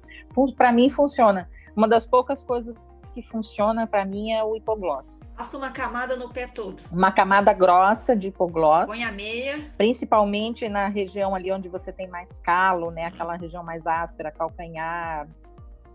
Para 0.57 0.73
mim 0.73 0.91
funciona. 0.91 1.49
Uma 1.77 1.87
das 1.89 2.07
poucas 2.07 2.43
coisas 2.43 2.75
que 3.15 3.23
funciona 3.23 3.87
para 3.87 4.05
mim 4.05 4.33
é 4.33 4.43
o 4.43 4.57
hipoglós. 4.57 5.21
Passa 5.37 5.57
uma 5.57 5.71
camada 5.71 6.17
no 6.17 6.29
pé 6.33 6.47
todo. 6.49 6.83
Uma 6.91 7.13
camada 7.13 7.53
grossa 7.53 8.17
de 8.17 8.29
hipoglós, 8.29 8.87
Põe 8.87 9.05
a 9.05 9.13
meia. 9.13 9.71
principalmente 9.79 10.69
na 10.69 10.89
região 10.89 11.33
ali 11.35 11.53
onde 11.53 11.69
você 11.69 11.93
tem 11.93 12.09
mais 12.09 12.41
calo, 12.41 12.91
né? 12.91 13.05
Aquela 13.05 13.37
região 13.37 13.63
mais 13.63 13.87
áspera, 13.87 14.33
calcanhar. 14.33 15.29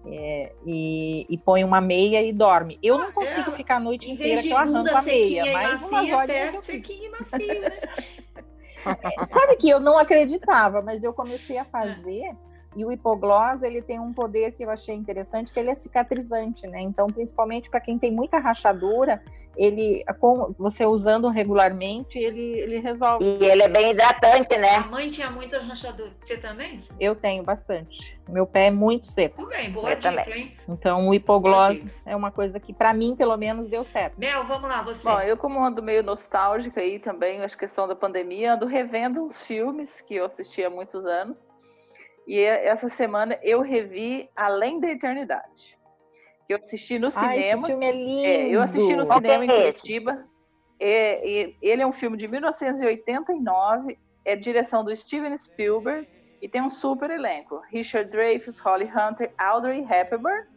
É, 0.06 0.52
e, 0.66 1.26
e 1.30 1.38
põe 1.38 1.64
uma 1.64 1.80
meia 1.80 2.22
e 2.22 2.34
dorme. 2.34 2.80
Eu 2.82 2.98
não 2.98 3.12
consigo 3.12 3.50
é. 3.50 3.54
ficar 3.54 3.76
a 3.78 3.80
noite 3.80 4.10
inteira 4.10 4.42
que 4.42 4.50
eu 4.50 4.58
arranco 4.58 4.96
a 4.96 5.02
meia, 5.02 5.04
sequinha 5.04 5.54
mas 5.54 5.82
umas 5.82 5.92
macia, 5.92 6.18
horinhas 6.18 6.28
pé 6.28 6.48
eu 6.48 6.52
fico. 6.52 6.66
sequinho 6.66 7.06
e 7.06 7.10
macio, 7.10 7.62
né? 7.62 7.72
Sabe 9.28 9.56
que 9.58 9.70
eu 9.70 9.80
não 9.80 9.98
acreditava, 9.98 10.82
mas 10.82 11.04
eu 11.04 11.14
comecei 11.14 11.58
a 11.58 11.66
fazer. 11.66 12.36
E 12.76 12.86
o 12.86 12.92
hipoglós, 12.92 13.64
ele 13.64 13.82
tem 13.82 14.00
um 14.00 14.14
poder 14.14 14.52
que 14.52 14.64
eu 14.64 14.70
achei 14.70 14.96
interessante, 14.96 15.52
que 15.52 15.60
ele 15.60 15.72
é 15.72 15.76
cicatrizante, 15.76 16.68
né? 16.68 16.80
Então, 16.82 17.08
principalmente 17.08 17.70
para 17.70 17.82
quem 17.82 17.98
tem 17.98 18.12
muita 18.12 18.38
rachadura, 18.40 19.22
ele, 19.58 20.04
com, 20.20 20.54
você 20.58 20.86
usando 20.86 21.30
regularmente, 21.30 22.18
ele, 22.18 22.60
ele 22.60 22.80
resolve. 22.80 23.26
E 23.26 23.44
ele 23.46 23.64
é 23.64 23.68
bem 23.68 23.92
hidratante, 23.92 24.56
A 24.56 24.60
né? 24.60 24.80
mãe 24.90 25.10
tinha 25.10 25.30
muita 25.30 25.60
rachadura. 25.60 26.12
Você 26.20 26.38
também? 26.38 26.78
Eu 27.00 27.16
tenho 27.16 27.44
bastante. 27.44 28.20
Meu 28.30 28.46
pé 28.46 28.68
é 28.68 28.72
muito 28.72 29.08
seco. 29.08 29.38
Tudo 29.38 29.50
bem, 29.50 29.70
boa 29.72 29.90
Eu 29.90 29.96
dica, 29.96 30.10
também. 30.10 30.34
hein? 30.34 30.58
Então, 30.70 31.10
o 31.10 31.14
hipoglós 31.14 31.84
é 32.06 32.16
uma 32.16 32.32
coisa 32.32 32.60
que, 32.60 32.74
para 32.74 32.94
mim, 32.94 33.16
pelo 33.16 33.36
menos, 33.36 33.68
deu 33.68 33.84
certo. 33.84 34.18
Mel, 34.18 34.46
vamos 34.46 34.70
lá, 34.70 34.82
você. 34.82 35.04
Bom, 35.04 35.20
eu 35.20 35.36
como 35.36 35.64
ando 35.64 35.84
meio 35.84 36.04
nostálgica 36.04 36.80
aí 36.80 37.00
também, 37.00 37.42
acho 37.42 37.56
que 37.56 37.62
questão 37.62 37.88
da 37.88 37.96
pandemia, 37.96 38.56
ando 38.56 38.66
revendo 38.66 39.24
uns 39.24 39.46
filmes 39.46 40.02
que 40.02 40.16
eu 40.16 40.26
assisti 40.26 40.64
há 40.64 40.70
muitos 40.70 41.06
anos. 41.06 41.46
E 42.28 42.40
essa 42.40 42.88
semana 42.88 43.38
eu 43.42 43.62
revi 43.62 44.30
Além 44.36 44.80
da 44.80 44.90
Eternidade. 44.90 45.78
Que 46.48 46.54
eu 46.54 46.58
assisti 46.58 46.98
no 47.00 47.08
Ah, 47.08 47.10
esse 47.10 47.20
cinema. 47.20 47.68
filme 47.68 47.86
é 47.86 47.92
lindo! 47.92 48.26
É, 48.26 48.48
eu 48.50 48.62
assisti 48.62 48.96
no 48.96 49.06
Qual 49.06 49.18
cinema 49.18 49.46
em 49.46 49.50
é 49.50 49.54
esse? 49.70 49.80
Curitiba. 49.80 50.26
É, 50.80 51.54
ele 51.62 51.82
é 51.82 51.86
um 51.86 51.92
filme 51.92 52.18
de 52.18 52.28
1989, 52.28 53.98
é 54.26 54.36
direção 54.36 54.84
do 54.84 54.96
Steven 54.96 55.36
Spielberg 55.38 56.08
e 56.42 56.50
tem 56.50 56.62
um 56.62 56.70
super 56.70 57.10
elenco: 57.12 57.62
Richard 57.72 58.10
Dreyfuss, 58.10 58.60
Holly 58.60 58.90
Hunter, 58.90 59.32
Audrey 59.38 59.86
Hepburn 59.88 60.48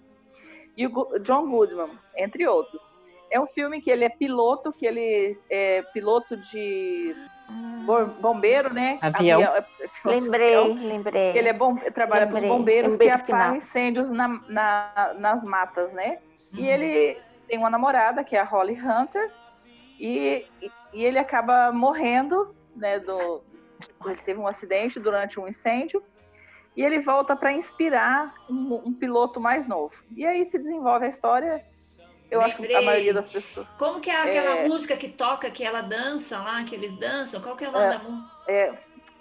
e 0.76 0.88
John 1.20 1.48
Goodman, 1.50 1.98
entre 2.16 2.46
outros. 2.46 2.82
É 3.30 3.40
um 3.40 3.46
filme 3.46 3.80
que 3.80 3.90
ele 3.90 4.04
é 4.04 4.08
piloto, 4.08 4.72
que 4.72 4.86
ele 4.86 5.32
é 5.50 5.82
piloto 5.92 6.36
de 6.36 7.14
bombeiro, 8.20 8.72
né? 8.72 8.98
Avião. 9.02 9.40
é- 9.40 9.64
Lembrei, 10.04 10.54
é 10.54 10.62
lembrei. 10.64 11.36
ele 11.38 11.48
é 11.48 11.52
bom, 11.52 11.76
trabalha 11.76 12.26
para 12.26 12.36
os 12.36 12.42
bombeiros 12.42 12.92
Lembrei 12.94 13.08
que 13.08 13.14
apagam 13.14 13.56
incêndios 13.56 14.10
na- 14.10 14.40
na- 14.48 15.14
nas 15.18 15.44
matas, 15.44 15.92
né? 15.92 16.18
Uhum. 16.52 16.60
E 16.60 16.70
ele 16.70 17.18
tem 17.46 17.58
uma 17.58 17.68
namorada, 17.70 18.24
que 18.24 18.36
é 18.36 18.40
a 18.40 18.44
Holly 18.44 18.78
Hunter, 18.80 19.30
e, 19.98 20.46
e- 20.62 20.72
e 20.92 21.04
ele 21.04 21.18
acaba 21.18 21.70
morrendo, 21.72 22.54
né? 22.76 22.98
Do, 22.98 23.42
ele 24.06 24.16
teve 24.24 24.40
um 24.40 24.46
acidente 24.46 24.98
durante 24.98 25.38
um 25.38 25.46
incêndio, 25.46 26.02
e 26.76 26.82
ele 26.82 26.98
volta 26.98 27.36
para 27.36 27.52
inspirar 27.52 28.34
um, 28.50 28.74
um 28.86 28.92
piloto 28.92 29.40
mais 29.40 29.66
novo. 29.68 30.02
E 30.16 30.26
aí 30.26 30.44
se 30.46 30.58
desenvolve 30.58 31.04
a 31.06 31.08
história. 31.08 31.64
Eu 32.30 32.40
acho 32.40 32.56
que 32.56 32.62
a 32.62 32.66
Lembrei. 32.66 32.84
maioria 32.86 33.14
das 33.14 33.30
pessoas. 33.30 33.66
Como 33.78 34.00
que 34.00 34.10
é 34.10 34.16
aquela 34.16 34.56
É. 34.58 34.68
música 34.68 34.96
que 34.96 35.08
toca, 35.08 35.50
que 35.50 35.62
ela 35.64 35.82
dança 35.82 36.38
lá, 36.38 36.64
que 36.64 36.74
eles 36.74 36.98
dançam? 36.98 37.40
Qual 37.40 37.56
que 37.56 37.64
é 37.64 37.68
o 37.68 37.72
nome 37.72 37.84
É. 37.84 37.90
da 37.90 37.98
música? 37.98 38.30
É, 38.48 38.70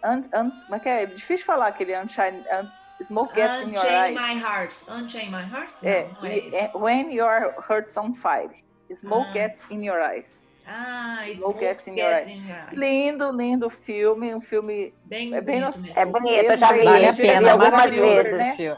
un- 0.06 0.18
un- 0.34 0.52
como 0.64 0.76
é 0.76 0.80
que 0.80 0.90
é? 0.90 1.06
Difícil 1.06 1.46
falar 1.46 1.68
aquele 1.68 1.96
Unshine, 1.98 2.44
un, 2.52 3.06
Smoke 3.06 3.36
Gets 3.36 3.62
in 3.64 3.74
Your 3.74 3.84
Unchain 3.86 4.04
Eyes. 4.04 4.16
My 4.22 4.42
Heart. 4.42 4.76
Unchain 4.90 5.30
My 5.30 5.44
Heart? 5.54 5.70
É, 5.84 6.04
Não, 6.06 6.14
não 6.22 6.26
é 6.26 6.36
e- 6.36 6.48
esse. 6.48 6.56
é 6.56 6.72
When 6.74 7.12
Your 7.14 7.54
Heart's 7.70 7.98
on 7.98 8.14
Fire. 8.16 8.64
Smoke 8.94 9.28
Ah. 9.30 9.34
Gets 9.34 9.64
in 9.72 9.84
Your 9.84 10.00
Eyes. 10.00 10.62
Ah, 10.68 11.18
Smoke 11.24 11.36
Smoke 11.38 11.60
Gets 11.60 11.86
Gets 11.86 11.88
in 11.88 12.00
Your 12.00 12.14
Eyes. 12.14 12.30
in 12.30 12.48
Your 12.48 12.58
Eyes. 12.60 12.74
Lindo, 12.80 13.32
lindo 13.32 13.70
filme, 13.70 14.34
um 14.36 14.42
filme 14.42 14.94
Bem, 15.06 15.34
é 15.36 15.42
bem 15.42 15.62
bonito. 15.62 16.00
É 16.00 16.06
bonito, 16.06 16.44
eu 16.52 16.58
já 16.58 16.72
vi, 16.72 16.84
Vale 16.84 17.08
a 17.08 17.14
pena, 17.14 17.52
algumas 17.52 17.86
vezes. 17.86 18.38
né? 18.38 18.78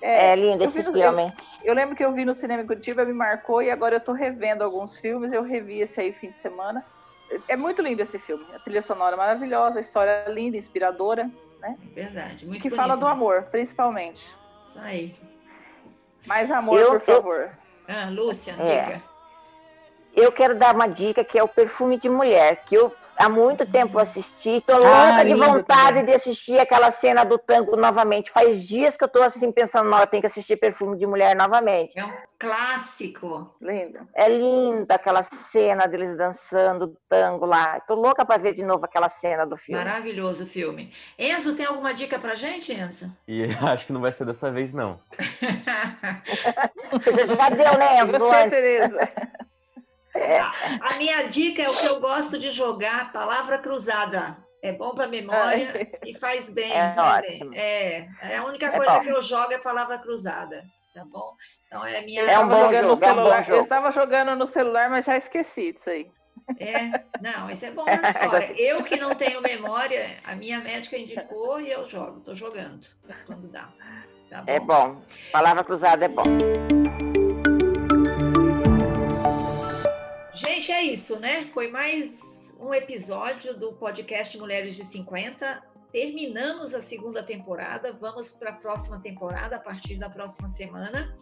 Filme. 0.00 0.14
É, 0.14 0.34
lindo 0.36 0.64
eu 0.64 0.68
esse 0.68 0.82
vi 0.82 0.92
filme. 0.92 1.32
Eu 1.62 1.74
lembro 1.74 1.94
que 1.94 2.04
eu 2.04 2.12
vi 2.12 2.24
no 2.24 2.34
cinema 2.34 2.62
em 2.62 2.66
Curitiba, 2.66 3.04
me 3.04 3.12
marcou 3.12 3.62
e 3.62 3.70
agora 3.70 3.96
eu 3.96 4.00
tô 4.00 4.12
revendo 4.12 4.64
alguns 4.64 4.96
filmes. 4.98 5.32
Eu 5.32 5.42
revi 5.42 5.80
esse 5.80 6.00
aí 6.00 6.12
fim 6.12 6.30
de 6.30 6.40
semana. 6.40 6.84
É 7.46 7.54
muito 7.56 7.80
lindo 7.82 8.02
esse 8.02 8.18
filme. 8.18 8.44
A 8.54 8.58
trilha 8.58 8.82
sonora 8.82 9.16
maravilhosa, 9.16 9.78
a 9.78 9.80
história 9.80 10.24
linda, 10.28 10.56
inspiradora, 10.56 11.30
Verdade. 11.94 12.46
Muito 12.46 12.62
que 12.62 12.70
bonito 12.70 12.76
fala 12.82 12.96
do 12.96 13.04
mesmo. 13.04 13.08
amor, 13.20 13.42
principalmente. 13.50 14.16
Isso 14.22 14.78
aí. 14.80 15.14
Mais 16.26 16.50
amor, 16.50 16.80
Eu- 16.80 16.86
por 16.86 16.94
eu- 16.96 17.00
favor. 17.16 17.50
Ah, 17.86 18.08
Lúcia, 18.10 18.54
É. 18.58 18.84
diga. 18.84 19.02
Eu 20.14 20.32
quero 20.32 20.54
dar 20.56 20.74
uma 20.74 20.88
dica 20.88 21.22
que 21.22 21.38
é 21.38 21.42
o 21.42 21.48
Perfume 21.48 21.98
de 22.00 22.08
Mulher, 22.08 22.64
que 22.64 22.74
eu 22.74 22.90
há 23.20 23.28
muito 23.28 23.64
tempo 23.66 23.98
assisti, 23.98 24.62
tô 24.66 24.72
Ah, 24.74 24.78
louca 25.08 25.24
de 25.24 25.32
lindo 25.34 25.44
vontade 25.44 25.88
também. 25.90 26.04
de 26.06 26.12
assistir 26.14 26.58
aquela 26.58 26.90
cena 26.90 27.24
do 27.24 27.38
tango 27.38 27.76
novamente. 27.76 28.30
Faz 28.30 28.66
dias 28.66 28.96
que 28.96 29.04
eu 29.04 29.08
tô 29.08 29.22
assim 29.22 29.52
pensando, 29.52 29.88
não, 29.90 29.98
eu 30.00 30.06
tenho 30.06 30.20
que 30.22 30.26
assistir 30.26 30.56
Perfume 30.56 30.96
de 30.96 31.06
Mulher 31.06 31.36
novamente. 31.36 31.98
É 31.98 32.04
um 32.04 32.12
clássico. 32.38 33.54
Lindo. 33.60 33.98
É 34.14 34.28
linda 34.28 34.94
aquela 34.94 35.22
cena 35.52 35.86
deles 35.86 36.16
dançando 36.16 36.96
tango 37.08 37.44
lá. 37.46 37.78
Tô 37.80 37.94
louca 37.94 38.24
para 38.24 38.40
ver 38.40 38.54
de 38.54 38.64
novo 38.64 38.84
aquela 38.84 39.10
cena 39.10 39.44
do 39.46 39.56
filme. 39.56 39.82
Maravilhoso 39.84 40.44
o 40.44 40.46
filme. 40.46 40.92
Enzo, 41.18 41.54
tem 41.54 41.66
alguma 41.66 41.92
dica 41.92 42.18
pra 42.18 42.34
gente, 42.34 42.72
Enzo? 42.72 43.10
E 43.28 43.44
acho 43.62 43.86
que 43.86 43.92
não 43.92 44.00
vai 44.00 44.12
ser 44.12 44.24
dessa 44.24 44.50
vez, 44.50 44.72
não. 44.72 44.98
Você 46.92 47.26
já 47.36 47.48
deu, 47.50 47.78
né, 47.78 48.00
Enzo? 48.00 48.18
você? 48.18 48.48
Tereza? 48.50 49.08
A 50.82 50.96
minha 50.98 51.22
dica 51.28 51.62
é 51.62 51.68
o 51.68 51.76
que 51.76 51.86
eu 51.86 52.00
gosto 52.00 52.38
de 52.38 52.50
jogar, 52.50 53.12
palavra 53.12 53.58
cruzada. 53.58 54.36
É 54.62 54.72
bom 54.72 54.94
para 54.94 55.08
memória 55.08 55.90
e 56.04 56.18
faz 56.18 56.50
bem. 56.50 56.70
É 56.72 56.94
ótimo. 56.98 57.50
bem. 57.50 57.58
É, 57.58 58.08
é 58.22 58.36
a 58.36 58.44
única 58.44 58.66
É 58.66 58.70
coisa 58.76 58.92
bom. 58.98 59.00
que 59.00 59.08
eu 59.08 59.22
jogo 59.22 59.52
é 59.54 59.58
palavra 59.58 59.96
cruzada, 59.98 60.62
tá 60.94 61.02
bom? 61.04 61.32
Então 61.66 61.86
é 61.86 61.98
a 61.98 62.02
minha. 62.02 62.22
É 62.22 62.38
um 62.38 62.46
bom 62.46 62.56
jogando 62.64 62.88
no 62.88 62.94
jogo, 62.96 63.04
é 63.04 63.12
um 63.12 63.14
bom 63.16 63.22
celular. 63.22 63.42
jogo. 63.44 63.56
Eu 63.56 63.62
estava 63.62 63.90
jogando 63.90 64.36
no 64.36 64.46
celular, 64.46 64.90
mas 64.90 65.06
já 65.06 65.16
esqueci 65.16 65.72
disso 65.72 65.88
aí. 65.88 66.10
É, 66.58 67.04
não, 67.22 67.48
isso 67.48 67.64
é 67.64 67.70
bom 67.70 67.84
memória. 67.88 68.54
Eu 68.60 68.82
que 68.84 68.96
não 68.96 69.14
tenho 69.14 69.40
memória, 69.40 70.18
a 70.26 70.34
minha 70.34 70.60
médica 70.60 70.98
indicou 70.98 71.58
e 71.60 71.70
eu 71.70 71.88
jogo. 71.88 72.18
Estou 72.18 72.34
jogando 72.34 72.86
quando 73.26 73.48
dá. 73.50 73.68
Tá 74.28 74.42
É 74.46 74.60
bom. 74.60 75.00
Palavra 75.32 75.64
cruzada 75.64 76.04
é 76.04 76.08
bom. 76.08 76.24
É 80.80 80.84
isso, 80.84 81.20
né? 81.20 81.44
Foi 81.52 81.70
mais 81.70 82.56
um 82.58 82.72
episódio 82.72 83.54
do 83.54 83.74
podcast 83.74 84.38
Mulheres 84.38 84.74
de 84.74 84.82
50. 84.82 85.62
Terminamos 85.92 86.72
a 86.72 86.80
segunda 86.80 87.22
temporada, 87.22 87.92
vamos 87.92 88.30
para 88.30 88.48
a 88.48 88.54
próxima 88.54 88.98
temporada 88.98 89.56
a 89.56 89.58
partir 89.58 89.98
da 89.98 90.08
próxima 90.08 90.48
semana. 90.48 91.14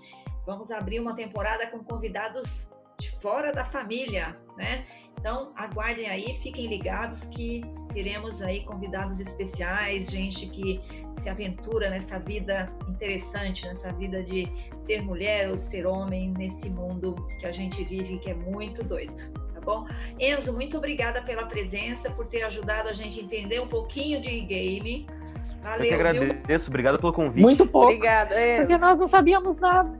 Vamos 0.47 0.71
abrir 0.71 1.01
uma 1.01 1.17
temporada 1.17 1.67
com 1.67 1.83
convidados 1.83 2.71
de 3.01 3.11
fora 3.21 3.53
da 3.53 3.65
família, 3.65 4.39
né? 4.57 4.87
Então, 5.19 5.53
aguardem 5.57 6.09
aí, 6.09 6.39
fiquem 6.41 6.69
ligados 6.69 7.25
que 7.25 7.63
teremos 7.93 8.41
aí 8.41 8.63
convidados 8.65 9.19
especiais, 9.19 10.09
gente 10.09 10.47
que 10.47 10.81
se 11.17 11.29
aventura 11.29 11.91
nessa 11.91 12.21
vida 12.21 12.73
interessante, 12.87 13.67
nessa 13.67 13.93
vida 13.93 14.23
de 14.23 14.49
ser 14.79 15.03
mulher 15.03 15.51
ou 15.51 15.59
ser 15.59 15.85
homem 15.85 16.33
nesse 16.39 16.71
mundo 16.71 17.17
que 17.41 17.47
a 17.47 17.51
gente 17.51 17.83
vive, 17.83 18.21
que 18.21 18.31
é 18.31 18.35
muito 18.35 18.85
doido, 18.85 19.47
bom? 19.69 19.87
Enzo, 20.19 20.53
muito 20.53 20.79
obrigada 20.79 21.21
pela 21.23 21.45
presença, 21.47 22.11
por 22.11 22.27
ter 22.27 22.43
ajudado 22.45 22.89
a 22.89 22.93
gente 22.93 23.21
a 23.21 23.23
entender 23.23 23.61
um 23.61 23.66
pouquinho 23.69 24.21
de 24.21 24.41
game. 24.41 25.07
Valeu, 25.61 25.87
Eu 25.87 25.99
que 25.99 26.12
viu? 26.12 26.23
agradeço, 26.23 26.71
obrigado 26.71 26.99
pelo 27.01 27.12
convite. 27.12 27.43
Muito 27.43 27.66
pouco, 27.66 27.89
Obrigada. 27.89 28.33
É, 28.35 28.59
porque 28.61 28.79
nós 28.79 28.99
não 28.99 29.09
sabíamos 29.09 29.59
nada. 29.59 29.91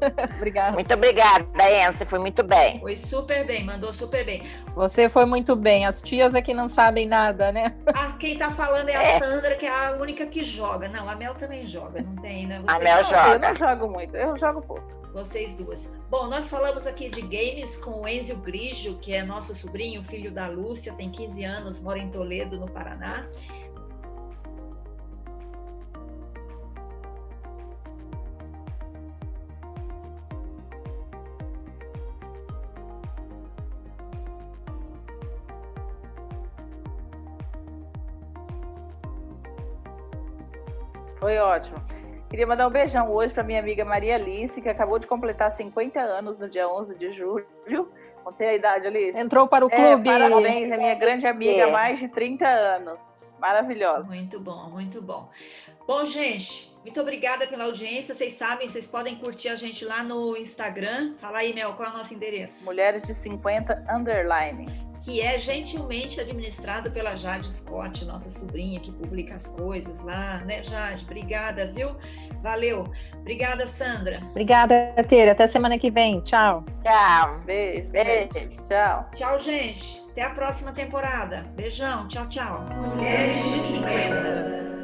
Obrigada. 0.36 0.72
Muito 0.72 0.92
obrigada, 0.94 1.46
Enzo. 1.88 2.04
Foi 2.04 2.18
muito 2.18 2.44
bem. 2.44 2.78
Foi 2.78 2.94
super 2.94 3.46
bem, 3.46 3.64
mandou 3.64 3.90
super 3.92 4.24
bem. 4.24 4.42
Você 4.74 5.08
foi 5.08 5.24
muito 5.24 5.56
bem. 5.56 5.86
As 5.86 6.02
tias 6.02 6.34
é 6.34 6.42
que 6.42 6.52
não 6.52 6.68
sabem 6.68 7.06
nada, 7.08 7.50
né? 7.50 7.74
Ah, 7.86 8.12
quem 8.20 8.36
tá 8.36 8.50
falando 8.50 8.90
é 8.90 9.16
a 9.16 9.18
Sandra, 9.18 9.56
que 9.56 9.64
é 9.64 9.70
a 9.70 9.92
única 9.98 10.26
que 10.26 10.42
joga. 10.42 10.88
Não, 10.90 11.08
a 11.08 11.16
Mel 11.16 11.34
também 11.34 11.66
joga, 11.66 12.02
não 12.02 12.14
tem, 12.16 12.46
né? 12.46 12.62
A 12.66 12.72
Vocês- 12.74 12.84
Mel 12.84 13.02
não, 13.02 13.08
joga. 13.08 13.30
Eu 13.30 13.38
não 13.40 13.54
jogo 13.54 13.88
muito, 13.88 14.14
eu 14.14 14.36
jogo 14.36 14.60
pouco. 14.62 14.97
Vocês 15.12 15.54
duas. 15.54 15.92
Bom, 16.10 16.28
nós 16.28 16.48
falamos 16.48 16.86
aqui 16.86 17.08
de 17.08 17.22
games 17.22 17.76
com 17.78 18.02
o 18.02 18.08
Enzio 18.08 18.36
Grigio, 18.38 18.98
que 18.98 19.12
é 19.12 19.24
nosso 19.24 19.54
sobrinho, 19.54 20.02
filho 20.04 20.30
da 20.30 20.46
Lúcia, 20.46 20.92
tem 20.94 21.10
15 21.10 21.44
anos, 21.44 21.80
mora 21.80 21.98
em 21.98 22.10
Toledo, 22.10 22.58
no 22.58 22.70
Paraná. 22.70 23.26
Foi 41.18 41.36
ótimo. 41.38 41.97
Queria 42.28 42.46
mandar 42.46 42.68
um 42.68 42.70
beijão 42.70 43.10
hoje 43.10 43.32
para 43.32 43.42
minha 43.42 43.58
amiga 43.58 43.84
Maria 43.84 44.16
Alice, 44.16 44.60
que 44.60 44.68
acabou 44.68 44.98
de 44.98 45.06
completar 45.06 45.50
50 45.50 45.98
anos 46.00 46.38
no 46.38 46.48
dia 46.48 46.68
11 46.68 46.94
de 46.94 47.10
julho. 47.10 47.46
Contei 48.22 48.48
a 48.48 48.54
idade, 48.54 48.86
Alice? 48.86 49.18
Entrou 49.18 49.48
para 49.48 49.64
o 49.64 49.70
É, 49.72 49.74
clube. 49.74 50.10
parabéns, 50.10 50.70
é 50.70 50.76
minha 50.76 50.94
grande 50.94 51.26
amiga 51.26 51.64
há 51.64 51.68
É. 51.68 51.72
mais 51.72 51.98
de 51.98 52.08
30 52.08 52.46
anos. 52.46 53.00
Maravilhosa. 53.40 54.08
Muito 54.08 54.38
bom, 54.38 54.68
muito 54.68 55.00
bom. 55.00 55.30
Bom, 55.86 56.04
gente, 56.04 56.70
muito 56.82 57.00
obrigada 57.00 57.46
pela 57.46 57.64
audiência. 57.64 58.14
Vocês 58.14 58.34
sabem, 58.34 58.68
vocês 58.68 58.86
podem 58.86 59.16
curtir 59.16 59.48
a 59.48 59.54
gente 59.54 59.84
lá 59.84 60.02
no 60.02 60.36
Instagram. 60.36 61.14
Fala 61.18 61.38
aí, 61.38 61.54
Mel, 61.54 61.72
qual 61.74 61.88
é 61.88 61.92
o 61.92 61.96
nosso 61.96 62.12
endereço? 62.12 62.64
Mulheres 62.66 63.04
de 63.04 63.14
50 63.14 63.86
underline. 63.88 64.66
Que 65.00 65.20
é 65.20 65.38
gentilmente 65.38 66.20
administrado 66.20 66.90
pela 66.90 67.16
Jade 67.16 67.52
Scott, 67.52 68.04
nossa 68.04 68.30
sobrinha 68.30 68.80
que 68.80 68.90
publica 68.90 69.34
as 69.34 69.46
coisas 69.46 70.02
lá, 70.02 70.38
né, 70.44 70.62
Jade? 70.62 71.04
Obrigada, 71.04 71.66
viu? 71.72 71.96
Valeu. 72.42 72.88
Obrigada, 73.20 73.66
Sandra. 73.66 74.20
Obrigada, 74.30 74.94
Tere. 75.08 75.30
Até 75.30 75.48
semana 75.48 75.78
que 75.78 75.90
vem. 75.90 76.20
Tchau. 76.20 76.64
Tchau. 76.82 77.40
Beijo. 77.44 77.88
Beijo. 77.90 78.48
Tchau. 78.68 79.10
Tchau, 79.14 79.38
gente. 79.38 80.02
Até 80.10 80.22
a 80.22 80.30
próxima 80.30 80.72
temporada. 80.72 81.44
Beijão. 81.54 82.08
Tchau, 82.08 82.28
tchau. 82.28 82.66
Mulheres 82.94 83.44
de 83.44 83.58
50. 83.58 84.77